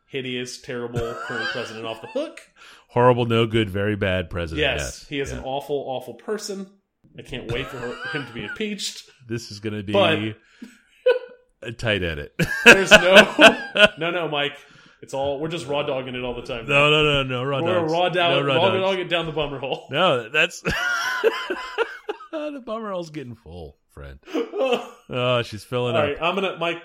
hideous, 0.07 0.61
terrible 0.61 1.15
current 1.27 1.49
president 1.49 1.85
off 1.85 2.01
the 2.01 2.07
hook. 2.07 2.39
horrible, 2.89 3.25
no 3.25 3.45
good, 3.47 3.69
very 3.69 3.95
bad 3.95 4.29
president. 4.29 4.61
Yes, 4.61 4.79
Yes, 4.81 5.07
he 5.07 5.19
is 5.19 5.31
Yeah. 5.31 5.37
an 5.39 5.43
awful, 5.43 5.75
awful 5.87 6.13
person. 6.15 6.67
I 7.17 7.21
can't 7.21 7.51
wait 7.51 7.67
for 7.67 7.77
her, 7.77 7.95
him 8.11 8.25
to 8.27 8.33
be 8.33 8.43
impeached. 8.43 9.09
This 9.27 9.51
is 9.51 9.59
going 9.59 9.73
to 9.73 9.83
be 9.83 9.93
But- 9.93 10.35
a 11.61 11.71
tight 11.73 12.03
edit. 12.03 12.33
There's 12.65 12.91
no, 12.91 13.57
no, 13.97 14.11
no, 14.11 14.27
Mike. 14.29 14.53
It's 15.01 15.13
all 15.13 15.39
we're 15.39 15.47
just 15.49 15.65
raw 15.67 15.83
dogging 15.83 16.15
it 16.15 16.23
all 16.23 16.33
the 16.35 16.41
time. 16.41 16.65
no, 16.67 16.89
no, 16.89 17.03
no, 17.03 17.23
no, 17.23 17.43
raw 17.43 17.61
we're 17.61 17.73
dogs. 17.75 17.91
raw 17.91 18.09
down, 18.09 18.31
no, 18.31 18.41
raw 18.43 18.55
raw 18.55 18.69
dogs. 18.69 18.81
dog 18.81 18.99
it 18.99 19.09
down 19.09 19.25
the 19.25 19.31
bummer 19.31 19.59
hole. 19.59 19.87
No, 19.91 20.29
that's 20.29 20.61
the 22.31 22.61
bummer 22.65 22.91
hole's 22.91 23.09
getting 23.09 23.35
full, 23.35 23.77
friend. 23.89 24.19
Oh, 25.11 25.41
she's 25.41 25.63
filling 25.63 25.95
All 25.95 26.01
up. 26.03 26.07
right, 26.07 26.17
I'm 26.21 26.35
gonna 26.35 26.55
Mike. 26.59 26.77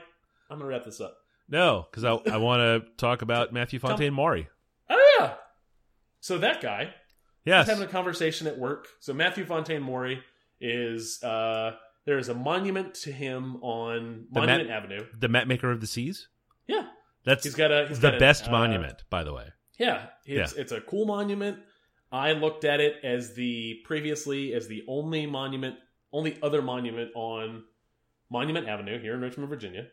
I'm 0.48 0.56
gonna 0.56 0.70
wrap 0.70 0.84
this 0.86 0.98
up. 0.98 1.14
No, 1.50 1.86
because 1.90 2.02
I, 2.04 2.12
I 2.32 2.38
want 2.38 2.60
to 2.60 2.90
talk 2.96 3.20
about 3.20 3.52
Matthew 3.52 3.78
Fontaine 3.78 4.14
Maury. 4.14 4.48
Oh 4.88 5.16
yeah. 5.20 5.34
So 6.20 6.38
that 6.38 6.62
guy 6.62 6.94
Yes. 7.44 7.66
having 7.68 7.84
a 7.84 7.88
conversation 7.88 8.46
at 8.46 8.58
work. 8.58 8.88
So 9.00 9.12
Matthew 9.12 9.44
Fontaine 9.44 9.82
Maury 9.82 10.22
is 10.60 11.22
uh 11.22 11.72
there 12.06 12.18
is 12.18 12.28
a 12.28 12.34
monument 12.34 12.94
to 12.94 13.12
him 13.12 13.56
on 13.62 14.26
The 14.30 14.40
Monument 14.40 14.70
Avenue. 14.70 15.06
the 15.18 15.28
map 15.28 15.46
maker 15.46 15.70
of 15.70 15.80
the 15.80 15.86
seas. 15.86 16.28
Yeah, 16.66 16.86
That's 17.24 17.44
he's 17.44 17.54
got 17.54 17.70
a 17.72 17.86
he's 17.88 17.98
the 18.00 18.08
got 18.10 18.16
a, 18.16 18.18
best 18.18 18.48
uh, 18.48 18.50
monument, 18.52 19.04
by 19.10 19.24
the 19.24 19.32
way. 19.32 19.48
Yeah, 19.78 20.06
it's 20.24 20.52
it's 20.52 20.72
a 20.72 20.80
cool 20.80 21.06
monument. 21.06 21.58
I 22.12 22.32
looked 22.32 22.64
at 22.64 22.80
it 22.80 22.96
as 23.02 23.34
the 23.34 23.80
previously 23.84 24.54
as 24.54 24.68
the 24.68 24.84
only 24.86 25.26
monument, 25.26 25.76
only 26.12 26.38
other 26.42 26.62
monument 26.62 27.10
on 27.14 27.64
Monument 28.30 28.68
Avenue 28.68 29.00
here 29.00 29.14
in 29.14 29.20
Richmond, 29.20 29.48
Virginia, 29.48 29.86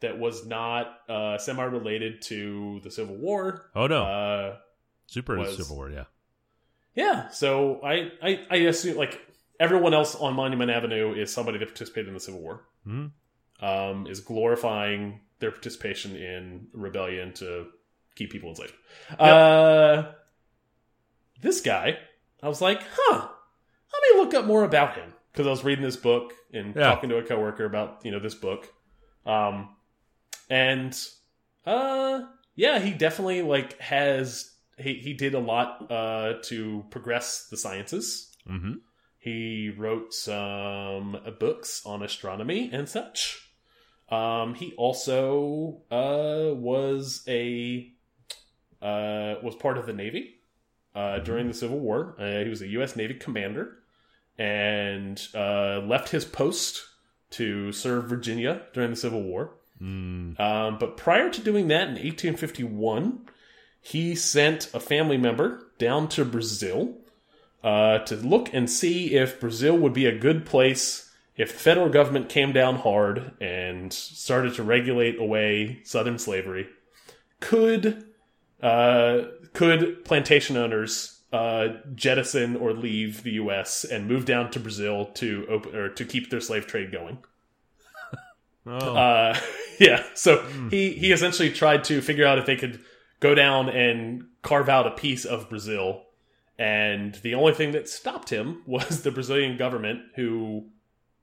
that 0.00 0.18
was 0.18 0.44
not 0.46 0.98
uh, 1.08 1.38
semi-related 1.38 2.20
to 2.22 2.80
the 2.82 2.90
Civil 2.90 3.16
War. 3.16 3.70
Oh 3.74 3.86
no, 3.86 4.02
Uh, 4.04 4.56
super 5.06 5.36
was- 5.38 5.56
Civil 5.56 5.76
War, 5.76 5.90
yeah. 5.90 6.04
Yeah, 6.96 7.28
so 7.28 7.80
I, 7.84 8.10
I 8.22 8.40
I 8.50 8.56
assume 8.56 8.96
like 8.96 9.20
everyone 9.60 9.94
else 9.94 10.14
on 10.16 10.34
Monument 10.34 10.70
Avenue 10.70 11.14
is 11.14 11.32
somebody 11.32 11.58
that 11.58 11.66
participated 11.68 12.08
in 12.08 12.14
the 12.14 12.20
Civil 12.20 12.40
War. 12.40 12.64
Mhm. 12.86 13.12
Um, 13.60 14.06
is 14.06 14.20
glorifying 14.20 15.20
their 15.38 15.50
participation 15.50 16.14
in 16.16 16.66
rebellion 16.72 17.32
to 17.34 17.68
keep 18.14 18.30
people 18.30 18.48
enslaved. 18.50 18.74
Uh, 19.18 20.12
this 21.40 21.60
guy, 21.60 21.98
I 22.42 22.48
was 22.48 22.60
like, 22.60 22.82
huh, 22.96 23.28
let 23.92 24.02
me 24.14 24.20
look 24.20 24.34
up 24.34 24.44
more 24.46 24.64
about 24.64 24.94
him 24.96 25.12
because 25.32 25.46
I 25.46 25.50
was 25.50 25.64
reading 25.64 25.84
this 25.84 25.96
book 25.96 26.32
and 26.52 26.74
Yeah. 26.74 26.84
talking 26.88 27.08
to 27.10 27.18
a 27.18 27.22
coworker 27.22 27.64
about 27.64 28.00
you 28.04 28.10
know 28.10 28.18
this 28.18 28.34
book, 28.34 28.72
um, 29.24 29.74
and 30.50 30.98
uh, 31.64 32.22
yeah, 32.54 32.78
he 32.78 32.92
definitely 32.92 33.42
like 33.42 33.78
has 33.80 34.52
he 34.78 34.94
he 34.94 35.12
did 35.14 35.34
a 35.34 35.38
lot 35.38 35.90
uh 35.90 36.34
to 36.44 36.84
progress 36.90 37.48
the 37.50 37.56
sciences. 37.56 38.30
hmm 38.46 38.74
He 39.18 39.70
wrote 39.76 40.14
some 40.14 41.16
uh, 41.16 41.30
books 41.32 41.82
on 41.84 42.02
astronomy 42.02 42.70
and 42.72 42.88
such. 42.88 43.42
Um, 44.08 44.54
he 44.54 44.72
also 44.76 45.82
uh, 45.90 46.54
was 46.54 47.24
a 47.26 47.90
uh, 48.80 49.34
was 49.42 49.56
part 49.58 49.78
of 49.78 49.86
the 49.86 49.92
Navy 49.92 50.36
uh, 50.94 51.18
during 51.20 51.48
the 51.48 51.54
Civil 51.54 51.80
War. 51.80 52.14
Uh, 52.18 52.44
he 52.44 52.48
was 52.48 52.62
a 52.62 52.68
U.S. 52.68 52.94
Navy 52.94 53.14
commander 53.14 53.78
and 54.38 55.20
uh, 55.34 55.80
left 55.80 56.10
his 56.10 56.24
post 56.24 56.84
to 57.30 57.72
serve 57.72 58.04
Virginia 58.08 58.62
during 58.72 58.90
the 58.90 58.96
Civil 58.96 59.22
War. 59.22 59.54
Um, 60.38 60.78
but 60.78 60.96
prior 60.96 61.28
to 61.30 61.40
doing 61.40 61.68
that 61.68 61.88
in 61.88 61.94
1851, 61.94 63.26
he 63.80 64.14
sent 64.14 64.72
a 64.74 64.80
family 64.80 65.16
member 65.16 65.66
down 65.78 66.08
to 66.10 66.24
Brazil 66.24 66.96
uh, 67.62 67.98
to 68.00 68.16
look 68.16 68.52
and 68.52 68.70
see 68.70 69.14
if 69.14 69.40
Brazil 69.40 69.76
would 69.76 69.92
be 69.92 70.06
a 70.06 70.16
good 70.18 70.44
place 70.46 71.12
if 71.36 71.52
the 71.52 71.58
federal 71.58 71.88
government 71.88 72.28
came 72.28 72.52
down 72.52 72.76
hard 72.76 73.32
and 73.40 73.92
started 73.92 74.54
to 74.54 74.62
regulate 74.62 75.20
away 75.20 75.80
Southern 75.84 76.18
slavery. 76.18 76.66
Could 77.40 78.04
uh, 78.62 79.22
could 79.52 80.04
plantation 80.04 80.56
owners 80.56 81.20
uh, 81.32 81.68
jettison 81.94 82.56
or 82.56 82.72
leave 82.72 83.22
the 83.22 83.32
U.S. 83.32 83.84
and 83.84 84.08
move 84.08 84.24
down 84.24 84.50
to 84.52 84.60
Brazil 84.60 85.06
to 85.14 85.46
open 85.50 85.76
or 85.76 85.88
to 85.90 86.04
keep 86.04 86.30
their 86.30 86.40
slave 86.40 86.66
trade 86.66 86.90
going? 86.92 87.18
Oh, 88.68 88.96
Uh, 88.96 89.38
yeah. 89.78 90.02
So 90.14 90.44
he 90.70 90.90
he 90.90 91.12
essentially 91.12 91.50
tried 91.50 91.84
to 91.84 92.00
figure 92.00 92.26
out 92.26 92.38
if 92.38 92.46
they 92.46 92.56
could 92.56 92.80
go 93.20 93.34
down 93.34 93.68
and 93.68 94.24
carve 94.42 94.68
out 94.68 94.86
a 94.86 94.92
piece 94.92 95.24
of 95.24 95.48
Brazil, 95.48 96.02
and 96.58 97.14
the 97.16 97.34
only 97.34 97.54
thing 97.54 97.72
that 97.72 97.88
stopped 97.88 98.30
him 98.30 98.62
was 98.66 99.02
the 99.02 99.10
Brazilian 99.10 99.56
government, 99.56 100.00
who 100.14 100.66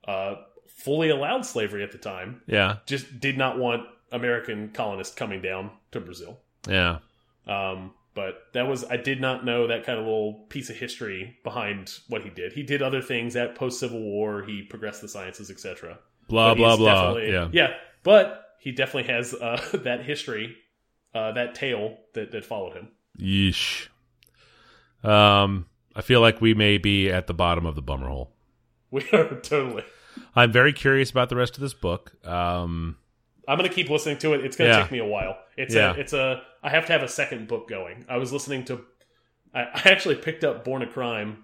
uh, 0.08 0.36
fully 0.68 1.10
allowed 1.10 1.46
slavery 1.46 1.84
at 1.84 1.92
the 1.92 1.98
time, 1.98 2.42
yeah, 2.48 2.78
just 2.86 3.20
did 3.20 3.38
not 3.38 3.58
want 3.58 3.88
American 4.12 4.70
colonists 4.70 5.16
coming 5.16 5.42
down 5.42 5.72
to 5.92 6.00
Brazil. 6.00 6.40
yeah. 6.68 7.00
Um, 7.46 7.92
but 8.16 8.44
that 8.54 8.68
was 8.68 8.84
I 8.86 8.98
did 8.98 9.20
not 9.20 9.44
know 9.44 9.68
that 9.68 9.86
kind 9.86 9.98
of 9.98 10.06
little 10.06 10.46
piece 10.50 10.70
of 10.70 10.76
history 10.76 11.38
behind 11.44 11.98
what 12.08 12.24
he 12.24 12.30
did. 12.30 12.54
He 12.54 12.64
did 12.64 12.82
other 12.82 13.02
things 13.02 13.36
at 13.36 13.56
post 13.56 13.80
Civil 13.80 14.02
War. 14.02 14.44
He 14.44 14.62
progressed 14.62 15.02
the 15.02 15.08
sciences, 15.08 15.50
etc. 15.50 15.98
Blah 16.28 16.54
blah 16.54 16.78
blah. 16.78 17.18
Yeah. 17.18 17.50
yeah. 17.52 17.74
But 18.04 18.46
he 18.60 18.72
definitely 18.72 19.12
has 19.12 19.34
uh, 19.34 19.62
that 19.84 20.06
history, 20.06 20.56
uh, 21.14 21.32
that 21.34 21.56
tale 21.56 21.98
that 22.14 22.32
that 22.32 22.46
followed 22.46 22.74
him. 22.74 22.90
Yeesh. 23.20 23.88
Um, 25.04 25.68
I 25.96 26.02
feel 26.02 26.22
like 26.22 26.42
we 26.42 26.54
may 26.54 26.78
be 26.78 27.10
at 27.10 27.28
the 27.28 27.34
bottom 27.34 27.66
of 27.66 27.76
the 27.76 27.82
bummer 27.82 28.08
hole. 28.10 28.32
We 28.94 29.02
are 29.12 29.40
totally. 29.42 29.84
I'm 30.36 30.52
very 30.52 30.72
curious 30.72 31.10
about 31.10 31.30
the 31.30 31.36
rest 31.36 31.56
of 31.56 31.62
this 31.62 31.74
book. 31.74 32.14
Um, 32.28 32.98
I'm 33.48 33.58
gonna 33.58 33.68
keep 33.70 33.90
listening 33.90 34.20
to 34.20 34.34
it. 34.36 34.46
It's 34.46 34.56
gonna 34.56 34.70
Yeah. 34.70 34.82
take 34.84 34.92
me 34.92 35.00
a 35.00 35.06
while. 35.06 35.36
It's 35.58 35.74
Yeah. 35.74 35.96
a 35.96 36.00
it's 36.00 36.14
a 36.14 36.44
I 36.62 36.70
have 36.70 36.86
to 36.86 36.92
have 36.94 37.02
a 37.02 37.08
second 37.08 37.48
book 37.48 37.68
going. 37.68 38.06
I 38.08 38.18
was 38.18 38.32
listening 38.32 38.66
to 38.66 38.86
I, 39.52 39.62
I 39.64 39.82
actually 39.86 40.16
picked 40.18 40.44
up 40.44 40.64
Born 40.64 40.84
a 40.84 40.88
Crime 40.88 41.44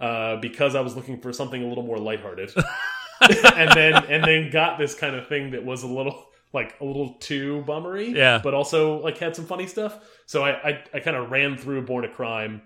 uh, 0.00 0.36
because 0.36 0.74
I 0.74 0.80
was 0.80 0.96
looking 0.96 1.20
for 1.20 1.34
something 1.34 1.62
a 1.62 1.66
little 1.66 1.84
more 1.84 1.98
lighthearted. 1.98 2.50
and 3.54 3.70
then 3.72 3.92
and 4.08 4.24
then 4.24 4.50
got 4.50 4.78
this 4.78 4.94
kind 4.94 5.14
of 5.14 5.26
thing 5.28 5.50
that 5.50 5.62
was 5.66 5.82
a 5.82 5.86
little 5.86 6.28
like 6.52 6.74
a 6.80 6.84
little 6.84 7.14
too 7.14 7.62
bummery. 7.66 8.10
Yeah. 8.10 8.40
But 8.42 8.54
also 8.54 9.00
like 9.00 9.18
had 9.18 9.36
some 9.36 9.46
funny 9.46 9.66
stuff. 9.66 9.98
So 10.26 10.42
I 10.44 10.50
I, 10.70 10.84
I 10.94 11.00
kind 11.00 11.16
of 11.16 11.30
ran 11.30 11.56
through 11.56 11.82
Born 11.82 12.04
a 12.04 12.08
Crime 12.08 12.62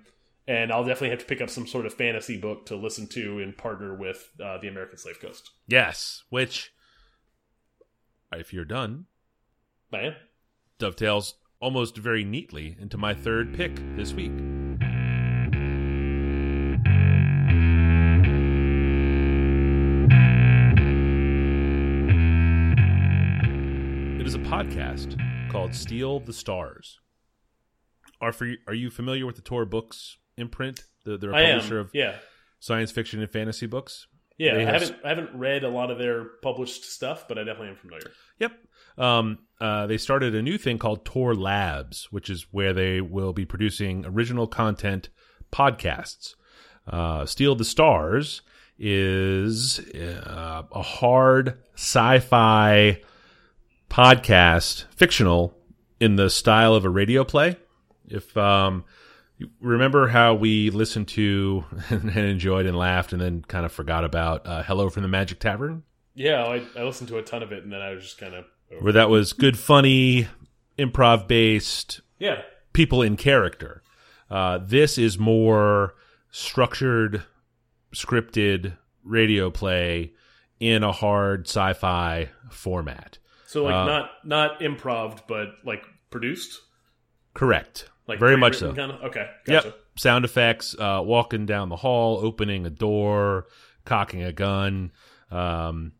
and 0.46 0.72
I'll 0.72 0.84
definitely 0.84 1.10
have 1.10 1.20
to 1.20 1.26
pick 1.26 1.40
up 1.40 1.48
some 1.50 1.66
sort 1.66 1.86
of 1.86 1.94
fantasy 1.94 2.36
book 2.36 2.66
to 2.66 2.76
listen 2.76 3.06
to 3.08 3.40
and 3.40 3.56
partner 3.56 3.94
with 3.94 4.30
uh, 4.42 4.58
the 4.58 4.68
American 4.68 4.98
Slave 4.98 5.20
Coast. 5.20 5.50
yes, 5.68 6.24
which, 6.30 6.72
if 8.32 8.52
you're 8.52 8.64
done, 8.64 9.06
Man. 9.92 10.16
dovetails 10.78 11.34
almost 11.60 11.96
very 11.96 12.24
neatly 12.24 12.76
into 12.80 12.96
my 12.98 13.14
third 13.14 13.54
pick 13.54 13.76
this 13.96 14.12
week. 14.12 14.32
Is 24.30 24.36
a 24.36 24.38
podcast 24.48 25.18
called 25.50 25.74
Steal 25.74 26.20
the 26.20 26.32
Stars. 26.32 27.00
Are 28.20 28.32
for 28.32 28.48
are 28.68 28.74
you 28.74 28.88
familiar 28.88 29.26
with 29.26 29.34
the 29.34 29.42
Tor 29.42 29.64
Books 29.64 30.18
imprint? 30.36 30.84
The, 31.04 31.18
they're 31.18 31.32
a 31.32 31.36
I 31.36 31.46
publisher 31.52 31.80
am. 31.80 31.86
of 31.86 31.90
Yeah. 31.92 32.14
science 32.60 32.92
fiction 32.92 33.20
and 33.20 33.28
fantasy 33.28 33.66
books. 33.66 34.06
Yeah, 34.38 34.54
They 34.54 34.62
I 34.62 34.70
have- 34.70 34.82
haven't 34.82 35.04
I 35.04 35.08
haven't 35.08 35.34
read 35.34 35.64
a 35.64 35.68
lot 35.68 35.90
of 35.90 35.98
their 35.98 36.26
published 36.44 36.84
stuff, 36.84 37.26
but 37.26 37.38
I 37.38 37.44
definitely 37.44 37.70
am 37.70 37.76
familiar. 37.76 38.12
Yep. 38.38 38.52
Um, 38.98 39.38
uh, 39.60 39.88
they 39.88 39.96
started 39.98 40.32
a 40.36 40.42
new 40.42 40.58
thing 40.58 40.78
called 40.78 41.04
Tor 41.04 41.34
Labs, 41.34 42.06
which 42.12 42.30
is 42.30 42.46
where 42.52 42.72
they 42.72 43.00
will 43.00 43.32
be 43.32 43.44
producing 43.44 44.06
original 44.06 44.46
content 44.46 45.08
podcasts. 45.50 46.36
Uh, 46.86 47.26
Steal 47.26 47.56
the 47.56 47.64
Stars 47.64 48.42
is 48.78 49.80
uh, 49.96 50.62
a 50.70 50.82
hard 50.82 51.58
sci-fi 51.74 53.00
podcast, 53.91 54.84
fictional 54.95 55.55
in 55.99 56.16
the 56.16 56.30
style 56.30 56.74
of 56.74 56.86
a 56.86 56.88
radio 56.88 57.24
play. 57.24 57.57
If 58.09 58.34
um, 58.36 58.84
you 59.36 59.51
remember 59.61 60.09
how 60.09 60.34
we 60.34 60.70
listened 60.70 61.09
to 61.09 61.64
and 61.91 62.16
enjoyed 62.16 62.66
and 62.66 62.76
laughed, 62.76 63.12
and 63.12 63.20
then 63.20 63.43
kind 63.43 63.66
of 63.66 63.72
forgot 63.72 64.05
about 64.05 64.47
uh, 64.47 64.62
"Hello 64.62 64.88
from 64.88 65.03
the 65.03 65.09
Magic 65.09 65.38
Tavern." 65.38 65.82
Yeah, 66.14 66.45
I, 66.45 66.62
I 66.76 66.84
listened 66.84 67.09
to 67.09 67.18
a 67.18 67.22
ton 67.22 67.43
of 67.43 67.53
it, 67.53 67.62
and 67.62 67.72
then 67.72 67.82
I 67.82 67.91
was 67.91 68.05
just 68.05 68.18
kind 68.18 68.34
of 68.34 68.47
where 68.80 68.93
that 68.93 69.11
was 69.11 69.32
good, 69.32 69.59
funny, 69.59 70.28
improv 70.78 71.26
based, 71.28 72.01
yeah, 72.18 72.43
people 72.72 73.03
in 73.03 73.16
character. 73.16 73.82
Uh, 74.30 74.59
this 74.59 74.97
is 74.97 75.18
more 75.18 75.95
structured, 76.30 77.24
scripted 77.93 78.76
radio 79.03 79.51
play 79.51 80.12
in 80.61 80.84
a 80.84 80.93
hard 80.93 81.47
sci 81.47 81.72
fi 81.72 82.28
format. 82.51 83.18
So 83.51 83.64
like 83.64 83.74
Uh, 83.74 83.84
not 83.84 84.11
not 84.24 84.61
improv, 84.61 85.20
but 85.26 85.48
like 85.64 85.82
produced, 86.11 86.61
Correct. 87.34 87.88
like 88.07 88.18
Very 88.20 88.36
much 88.36 88.57
so. 88.59 88.72
Kind 88.72 88.92
of 88.92 89.03
okay, 89.03 89.28
gotcha. 89.44 89.68
Yep. 89.68 89.78
Sound 89.96 90.24
effects, 90.24 90.76
uh, 90.78 91.03
walking 91.05 91.46
down 91.46 91.68
the 91.68 91.76
hall, 91.76 92.18
opening 92.24 92.64
a 92.64 92.70
door, 92.70 93.46
cocking 93.84 94.22
a 94.22 94.32
gun, 94.32 94.92
um, 95.30 95.92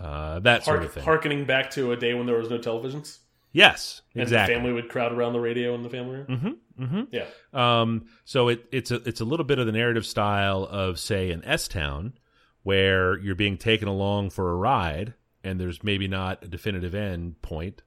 uh, 0.00 0.38
that 0.40 0.64
sort 0.64 0.84
of 0.84 0.92
thing. 0.92 1.02
harkening 1.04 1.44
back 1.44 1.70
to 1.72 1.92
a 1.92 1.96
day 1.96 2.14
when 2.14 2.26
there 2.26 2.36
was 2.38 2.48
no 2.48 2.58
televisions, 2.58 3.18
yes, 3.52 4.00
exactly. 4.14 4.20
and 4.20 4.30
the 4.30 4.54
family 4.54 4.72
would 4.72 4.88
crowd 4.88 5.12
around 5.12 5.32
the 5.32 5.40
radio 5.40 5.74
in 5.74 5.82
the 5.82 5.90
family 5.90 6.16
room. 6.16 6.26
Mm-hmm, 6.28 6.84
mm-hmm. 6.84 7.02
Yeah, 7.10 7.26
Um, 7.52 8.06
so 8.24 8.48
it, 8.48 8.64
it's 8.72 8.90
a 8.90 8.96
it's 9.06 9.20
a 9.20 9.24
little 9.24 9.44
bit 9.44 9.58
of 9.58 9.66
the 9.66 9.72
narrative 9.72 10.06
style 10.06 10.64
of 10.70 10.98
say 10.98 11.30
an 11.32 11.44
S 11.44 11.68
Town, 11.68 12.14
where 12.62 13.18
you're 13.18 13.34
being 13.34 13.58
taken 13.58 13.88
along 13.88 14.30
for 14.30 14.50
a 14.50 14.54
ride, 14.54 15.14
and 15.44 15.60
there's 15.60 15.82
maybe 15.82 16.08
not 16.08 16.44
a 16.44 16.48
definitive 16.48 16.94
end 16.94 17.40
point, 17.42 17.82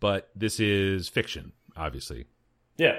but 0.00 0.30
this 0.34 0.60
is 0.60 1.08
fiction, 1.08 1.52
obviously. 1.76 2.26
yeah, 2.76 2.98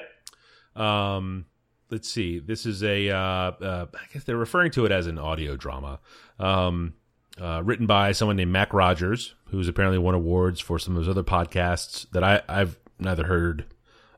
Um, 0.76 1.46
let's 1.90 2.10
see. 2.10 2.40
This 2.40 2.66
is 2.66 2.84
a 2.84 3.10
uh, 3.10 3.16
uh, 3.18 3.86
I 3.94 4.14
guess 4.14 4.24
they're 4.24 4.38
referring 4.38 4.72
to 4.72 4.86
it 4.86 4.92
as 4.92 5.08
an 5.08 5.18
audio 5.20 5.56
drama. 5.56 6.00
Um, 6.40 6.94
uh, 7.40 7.62
written 7.64 7.88
by 7.88 8.12
someone 8.12 8.36
named 8.36 8.52
Mac 8.52 8.74
Rogers, 8.74 9.36
who's 9.46 9.68
apparently 9.68 9.98
won 9.98 10.14
awards 10.16 10.60
for 10.60 10.78
some 10.78 10.96
of 10.96 11.04
those 11.04 11.10
other 11.10 11.24
podcasts 11.24 12.10
that 12.12 12.24
I, 12.24 12.42
I've 12.48 12.78
neither 13.00 13.26
heard 13.26 13.66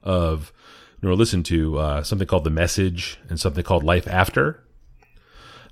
of 0.02 0.52
nor 1.02 1.16
listened 1.16 1.46
to. 1.46 1.78
Uh, 1.78 2.04
something 2.04 2.28
called 2.28 2.44
The 2.44 2.50
Message 2.50 3.18
and 3.30 3.40
something 3.40 3.64
called 3.64 3.84
Life 3.84 4.08
After. 4.08 4.64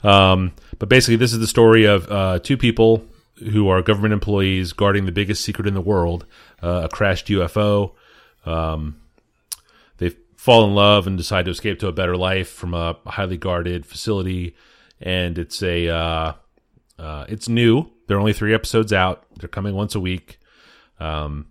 Um, 0.03 0.53
but 0.79 0.89
basically, 0.89 1.15
this 1.17 1.33
is 1.33 1.39
the 1.39 1.47
story 1.47 1.85
of 1.85 2.09
uh, 2.11 2.39
two 2.39 2.57
people 2.57 3.05
who 3.41 3.67
are 3.69 3.81
government 3.81 4.13
employees 4.13 4.73
guarding 4.73 5.05
the 5.05 5.11
biggest 5.11 5.43
secret 5.43 5.67
in 5.67 5.73
the 5.73 5.81
world, 5.81 6.25
uh, 6.61 6.81
a 6.85 6.89
crashed 6.89 7.27
UFO. 7.27 7.93
Um, 8.45 9.01
they 9.97 10.09
fall 10.35 10.65
in 10.65 10.73
love 10.73 11.07
and 11.07 11.17
decide 11.17 11.45
to 11.45 11.51
escape 11.51 11.79
to 11.79 11.87
a 11.87 11.91
better 11.91 12.17
life 12.17 12.49
from 12.49 12.73
a 12.73 12.97
highly 13.05 13.37
guarded 13.37 13.85
facility. 13.85 14.55
And 14.99 15.37
it's 15.37 15.61
a 15.63 15.89
uh, 15.89 16.33
uh, 16.99 17.25
it's 17.27 17.49
new. 17.49 17.89
There 18.07 18.17
are 18.17 18.19
only 18.19 18.33
three 18.33 18.53
episodes 18.53 18.93
out. 18.93 19.25
They're 19.37 19.49
coming 19.49 19.73
once 19.73 19.95
a 19.95 19.99
week. 19.99 20.39
Um, 20.99 21.47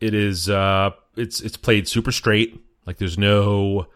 it 0.00 0.14
is 0.14 0.48
uh, 0.48 0.90
it's 1.16 1.40
it's 1.40 1.56
played 1.56 1.88
super 1.88 2.12
straight. 2.12 2.64
Like 2.86 2.98
there's 2.98 3.18
no 3.18 3.88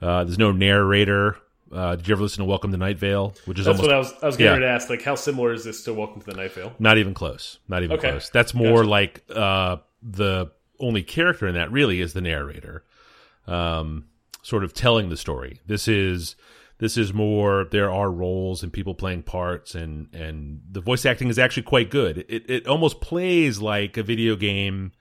uh, 0.00 0.24
there's 0.24 0.38
no 0.38 0.52
narrator. 0.52 1.36
Uh, 1.72 1.96
did 1.96 2.06
you 2.06 2.14
ever 2.14 2.22
listen 2.22 2.38
to 2.38 2.44
Welcome 2.44 2.70
to 2.70 2.76
Night 2.76 2.98
Vale? 2.98 3.34
Which 3.46 3.58
is 3.58 3.64
that's 3.66 3.78
almost 3.78 3.88
what 3.88 3.94
I 3.94 3.98
was. 3.98 4.12
I 4.22 4.26
was 4.26 4.36
getting 4.36 4.46
yeah. 4.46 4.52
ready 4.52 4.64
to 4.66 4.70
ask. 4.70 4.90
Like, 4.90 5.02
how 5.02 5.14
similar 5.14 5.52
is 5.52 5.64
this 5.64 5.82
to 5.84 5.94
Welcome 5.94 6.20
to 6.20 6.26
the 6.26 6.34
Night 6.34 6.52
Vale? 6.52 6.72
not 6.78 6.98
even 6.98 7.14
close. 7.14 7.58
Not 7.68 7.82
even 7.82 7.96
Okay. 7.98 8.10
close. 8.10 8.30
That's 8.30 8.54
more 8.54 8.78
Gotcha. 8.82 8.88
like 8.90 9.24
uh, 9.34 9.76
the 10.02 10.50
only 10.78 11.02
character 11.02 11.46
in 11.46 11.54
that 11.54 11.70
really 11.72 12.00
is 12.00 12.12
the 12.12 12.20
narrator, 12.20 12.84
um, 13.46 14.06
sort 14.42 14.62
of 14.64 14.74
telling 14.74 15.08
the 15.08 15.16
story. 15.16 15.60
This 15.66 15.88
is 15.88 16.36
this 16.78 16.96
is 16.96 17.12
more. 17.14 17.64
There 17.70 17.90
are 17.90 18.10
roles 18.10 18.62
and 18.62 18.72
people 18.72 18.94
playing 18.94 19.22
parts, 19.22 19.74
and 19.74 20.14
and 20.14 20.60
the 20.70 20.80
voice 20.80 21.04
acting 21.06 21.28
is 21.28 21.38
actually 21.38 21.62
quite 21.64 21.90
good. 21.90 22.24
It 22.28 22.48
it 22.48 22.66
almost 22.68 23.00
plays 23.00 23.60
like 23.60 23.96
a 23.96 24.02
video 24.02 24.36
game 24.36 24.92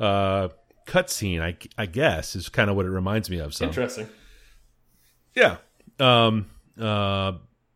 uh, 0.00 0.48
cutscene. 0.86 1.40
I 1.40 1.56
I 1.80 1.86
guess 1.86 2.34
is 2.34 2.48
kind 2.48 2.68
of 2.68 2.76
what 2.76 2.84
it 2.84 2.90
reminds 2.90 3.30
me 3.30 3.38
of. 3.38 3.54
So 3.54 3.64
Interesting. 3.66 4.08
yeah. 5.34 5.58
Um. 6.00 6.50
Uh. 6.80 7.32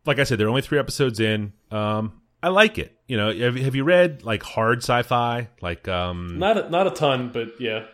Like 0.06 0.18
I 0.18 0.24
said, 0.24 0.38
there 0.38 0.46
are 0.46 0.50
only 0.50 0.62
three 0.62 0.78
episodes 0.78 1.20
in. 1.20 1.52
Um. 1.70 2.20
I 2.42 2.48
like 2.48 2.76
it. 2.76 2.94
You 3.08 3.16
know, 3.16 3.32
have, 3.32 3.56
have 3.56 3.74
you 3.74 3.84
read 3.84 4.22
like 4.22 4.42
hard 4.42 4.78
sci-fi? 4.78 5.48
Like, 5.62 5.88
um, 5.88 6.38
Not 6.38 6.58
a, 6.58 6.68
not 6.68 6.86
a 6.86 6.90
ton, 6.90 7.30
but 7.32 7.58
yeah. 7.58 7.86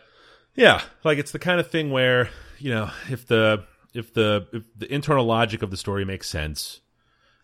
yeah, 0.55 0.81
like 1.05 1.19
it's 1.19 1.31
the 1.31 1.39
kind 1.39 1.61
of 1.61 1.69
thing 1.71 1.89
where 1.89 2.29
you 2.59 2.69
know 2.69 2.91
if 3.09 3.25
the 3.27 3.63
if 3.93 4.13
the 4.13 4.47
if 4.51 4.63
the 4.77 4.93
internal 4.93 5.25
logic 5.25 5.61
of 5.61 5.71
the 5.71 5.77
story 5.77 6.03
makes 6.03 6.29
sense, 6.29 6.81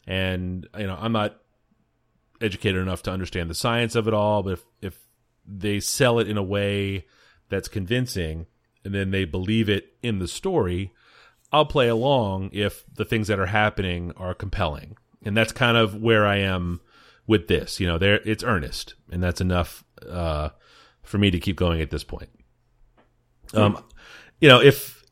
and 0.06 0.68
you 0.78 0.86
know 0.86 0.98
I'm 1.00 1.14
not 1.14 1.38
educated 2.42 2.82
enough 2.82 3.04
to 3.04 3.12
understand 3.12 3.50
the 3.50 3.56
science 3.56 3.96
of 3.96 4.10
it 4.10 4.14
all, 4.14 4.44
but 4.44 4.54
if 4.54 4.66
if 4.82 5.00
they 5.46 5.80
sell 5.80 6.20
it 6.20 6.28
in 6.28 6.38
a 6.38 6.44
way 6.44 7.06
that's 7.48 7.70
convincing, 7.70 8.48
and 8.84 8.94
then 8.94 9.12
they 9.12 9.24
believe 9.24 9.70
it 9.70 9.94
in 10.04 10.20
the 10.20 10.28
story, 10.28 10.92
I'll 11.52 11.66
play 11.66 11.88
along 11.88 12.50
if 12.54 12.84
the 12.94 13.06
things 13.06 13.28
that 13.28 13.40
are 13.40 13.46
happening 13.46 14.12
are 14.18 14.34
compelling, 14.34 14.98
and 15.24 15.36
that's 15.36 15.52
kind 15.52 15.78
of 15.78 15.96
where 15.96 16.26
I 16.26 16.38
am 16.38 16.82
with 17.26 17.48
this. 17.48 17.80
You 17.80 17.88
know, 17.88 17.98
there 17.98 18.20
it's 18.26 18.44
earnest, 18.44 18.96
and 19.12 19.24
that's 19.24 19.42
enough 19.42 19.84
uh, 20.08 20.50
for 21.04 21.18
me 21.18 21.32
to 21.32 21.40
keep 21.40 21.56
going 21.56 21.82
at 21.82 21.90
this 21.90 22.04
point. 22.04 22.30
Um, 23.54 23.84
you 24.40 24.50
know, 24.50 24.62
if 24.62 25.04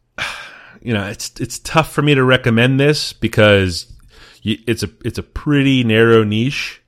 you 0.82 0.94
know, 0.94 1.08
it's 1.08 1.32
it's 1.40 1.60
tough 1.60 1.92
for 1.92 2.02
me 2.02 2.16
to 2.16 2.24
recommend 2.24 2.80
this 2.80 3.14
because 3.14 3.92
you, 4.42 4.58
it's 4.68 4.84
a 4.84 4.90
it's 5.04 5.18
a 5.18 5.24
pretty 5.24 5.84
narrow 5.84 6.24
niche. 6.24 6.82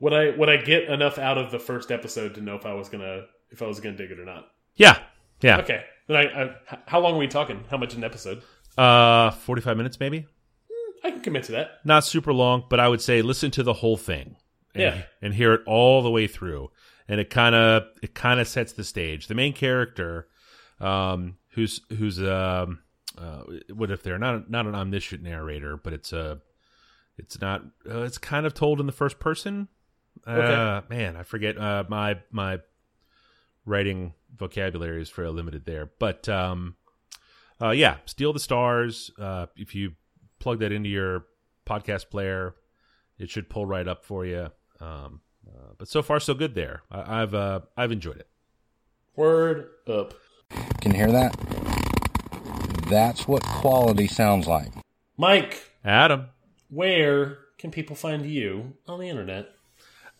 Would 0.00 0.12
I 0.12 0.30
would 0.30 0.48
I 0.48 0.56
get 0.56 0.84
enough 0.84 1.18
out 1.18 1.38
of 1.38 1.50
the 1.50 1.58
first 1.58 1.90
episode 1.90 2.34
to 2.34 2.40
know 2.40 2.56
if 2.56 2.66
I 2.66 2.74
was 2.74 2.88
gonna 2.88 3.24
if 3.50 3.62
I 3.62 3.66
was 3.66 3.80
gonna 3.80 3.96
dig 3.96 4.10
it 4.10 4.18
or 4.18 4.24
not? 4.24 4.48
Yeah, 4.74 4.98
yeah. 5.42 5.58
Okay. 5.58 5.84
Then 6.08 6.16
I 6.16 6.50
how 6.86 7.00
long 7.00 7.14
are 7.14 7.18
we 7.18 7.28
talking? 7.28 7.64
How 7.70 7.76
much 7.76 7.94
an 7.94 8.04
episode? 8.04 8.42
Uh, 8.76 9.30
forty 9.30 9.62
five 9.62 9.76
minutes 9.76 9.98
maybe. 10.00 10.26
I 11.04 11.10
can 11.10 11.20
commit 11.20 11.44
to 11.44 11.52
that. 11.52 11.80
Not 11.84 12.04
super 12.04 12.32
long, 12.32 12.64
but 12.68 12.80
I 12.80 12.88
would 12.88 13.00
say 13.00 13.22
listen 13.22 13.50
to 13.52 13.62
the 13.62 13.72
whole 13.72 13.96
thing. 13.96 14.36
And, 14.74 14.82
Yeah. 14.82 15.02
and 15.22 15.32
hear 15.32 15.54
it 15.54 15.62
all 15.66 16.02
the 16.02 16.10
way 16.10 16.26
through, 16.26 16.70
and 17.08 17.18
it 17.20 17.30
kind 17.30 17.54
of 17.54 17.84
it 18.02 18.14
kind 18.14 18.40
of 18.40 18.46
sets 18.48 18.72
the 18.72 18.84
stage. 18.84 19.26
The 19.28 19.34
main 19.34 19.54
character, 19.54 20.28
um, 20.80 21.38
who's 21.50 21.80
who's 21.96 22.20
um, 22.22 22.80
uh, 23.16 23.42
what 23.72 23.90
if 23.90 24.02
they're 24.02 24.18
not 24.18 24.50
not 24.50 24.66
an 24.66 24.74
omniscient 24.74 25.22
narrator, 25.22 25.78
but 25.78 25.94
it's 25.94 26.12
a 26.12 26.40
it's 27.16 27.40
not 27.40 27.62
uh, 27.90 28.02
it's 28.02 28.18
kind 28.18 28.44
of 28.44 28.52
told 28.52 28.78
in 28.80 28.84
the 28.86 28.92
first 28.92 29.18
person. 29.18 29.68
Uh, 30.26 30.30
Okay. 30.32 30.86
man, 30.94 31.16
I 31.16 31.22
forget 31.22 31.56
uh, 31.56 31.84
my 31.88 32.18
my 32.30 32.58
writing 33.64 34.12
vocabulary 34.36 35.00
is 35.00 35.08
fairly 35.08 35.34
limited 35.34 35.64
there, 35.64 35.90
but 35.98 36.28
um, 36.28 36.76
uh, 37.60 37.70
yeah, 37.70 37.96
Steal 38.06 38.32
the 38.32 38.40
Stars. 38.40 39.10
Uh, 39.18 39.46
if 39.56 39.74
you 39.74 39.92
plug 40.38 40.60
that 40.60 40.72
into 40.72 40.88
your 40.88 41.26
podcast 41.66 42.10
player, 42.10 42.54
it 43.18 43.30
should 43.30 43.48
pull 43.48 43.66
right 43.66 43.86
up 43.86 44.04
for 44.04 44.24
you. 44.26 44.50
Um, 44.80 45.20
uh, 45.48 45.72
but 45.78 45.88
so 45.88 46.02
far, 46.02 46.20
so 46.20 46.34
good 46.34 46.54
there. 46.54 46.82
I, 46.90 47.22
I've 47.22 47.34
uh, 47.34 47.60
I've 47.76 47.92
enjoyed 47.92 48.18
it. 48.18 48.28
Word 49.14 49.68
up. 49.88 50.14
Can 50.80 50.92
you 50.92 50.98
hear 50.98 51.12
that? 51.12 51.34
That's 52.90 53.26
what 53.26 53.42
quality 53.42 54.06
sounds 54.06 54.46
like. 54.46 54.70
Mike, 55.16 55.70
Adam, 55.84 56.26
where 56.68 57.38
can 57.58 57.70
people 57.70 57.96
find 57.96 58.26
you 58.26 58.74
on 58.86 59.00
the 59.00 59.08
internet? 59.08 59.50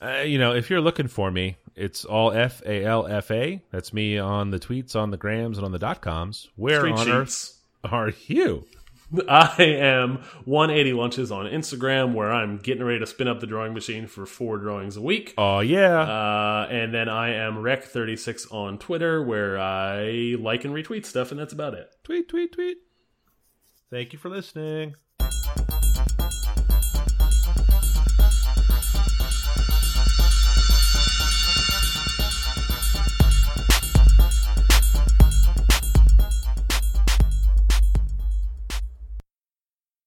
uh, 0.03 0.23
you 0.25 0.39
know, 0.39 0.55
if 0.55 0.69
you're 0.71 0.81
looking 0.81 1.09
for 1.09 1.31
me, 1.31 1.57
it's 1.77 2.05
all 2.05 2.33
F 2.33 2.63
A 2.67 2.85
L 2.85 3.07
F 3.07 3.31
A. 3.31 3.63
That's 3.71 3.93
me 3.93 4.19
on 4.19 4.51
the 4.51 4.59
tweets, 4.59 4.97
on 4.97 5.11
the 5.11 5.17
grams, 5.17 5.59
and 5.59 5.65
on 5.65 5.73
the 5.73 5.79
dot 5.79 6.01
coms. 6.01 6.49
Where 6.57 6.81
Street 6.81 6.95
on 6.97 7.09
earth 7.09 7.61
are 7.85 8.13
you? 8.27 8.67
I 9.29 9.55
am 9.63 10.17
180 10.47 10.93
lunches 10.95 11.31
on 11.31 11.47
Instagram, 11.47 12.13
where 12.13 12.33
I'm 12.33 12.59
getting 12.59 12.83
ready 12.83 12.99
to 12.99 13.07
spin 13.07 13.29
up 13.29 13.39
the 13.39 13.47
drawing 13.47 13.73
machine 13.73 14.09
for 14.09 14.27
four 14.27 14.59
drawings 14.59 14.97
a 14.97 15.01
week. 15.01 15.33
Oh 15.39 15.61
yeah, 15.61 16.01
Uh, 16.01 16.67
and 16.69 16.93
then 16.93 17.09
I 17.09 17.35
am 17.35 17.57
Rec36 17.59 18.53
on 18.53 18.79
Twitter, 18.79 19.23
where 19.23 19.61
I 19.61 20.35
like 20.41 20.65
and 20.65 20.75
retweet 20.75 21.07
stuff, 21.07 21.31
and 21.31 21.39
that's 21.39 21.53
about 21.53 21.75
it. 21.75 21.89
tweet, 22.03 22.29
tweet, 22.29 22.53
tweet. 22.53 22.79
Thank 23.91 24.13
you 24.13 24.19
for 24.19 24.29
listening. 24.29 24.97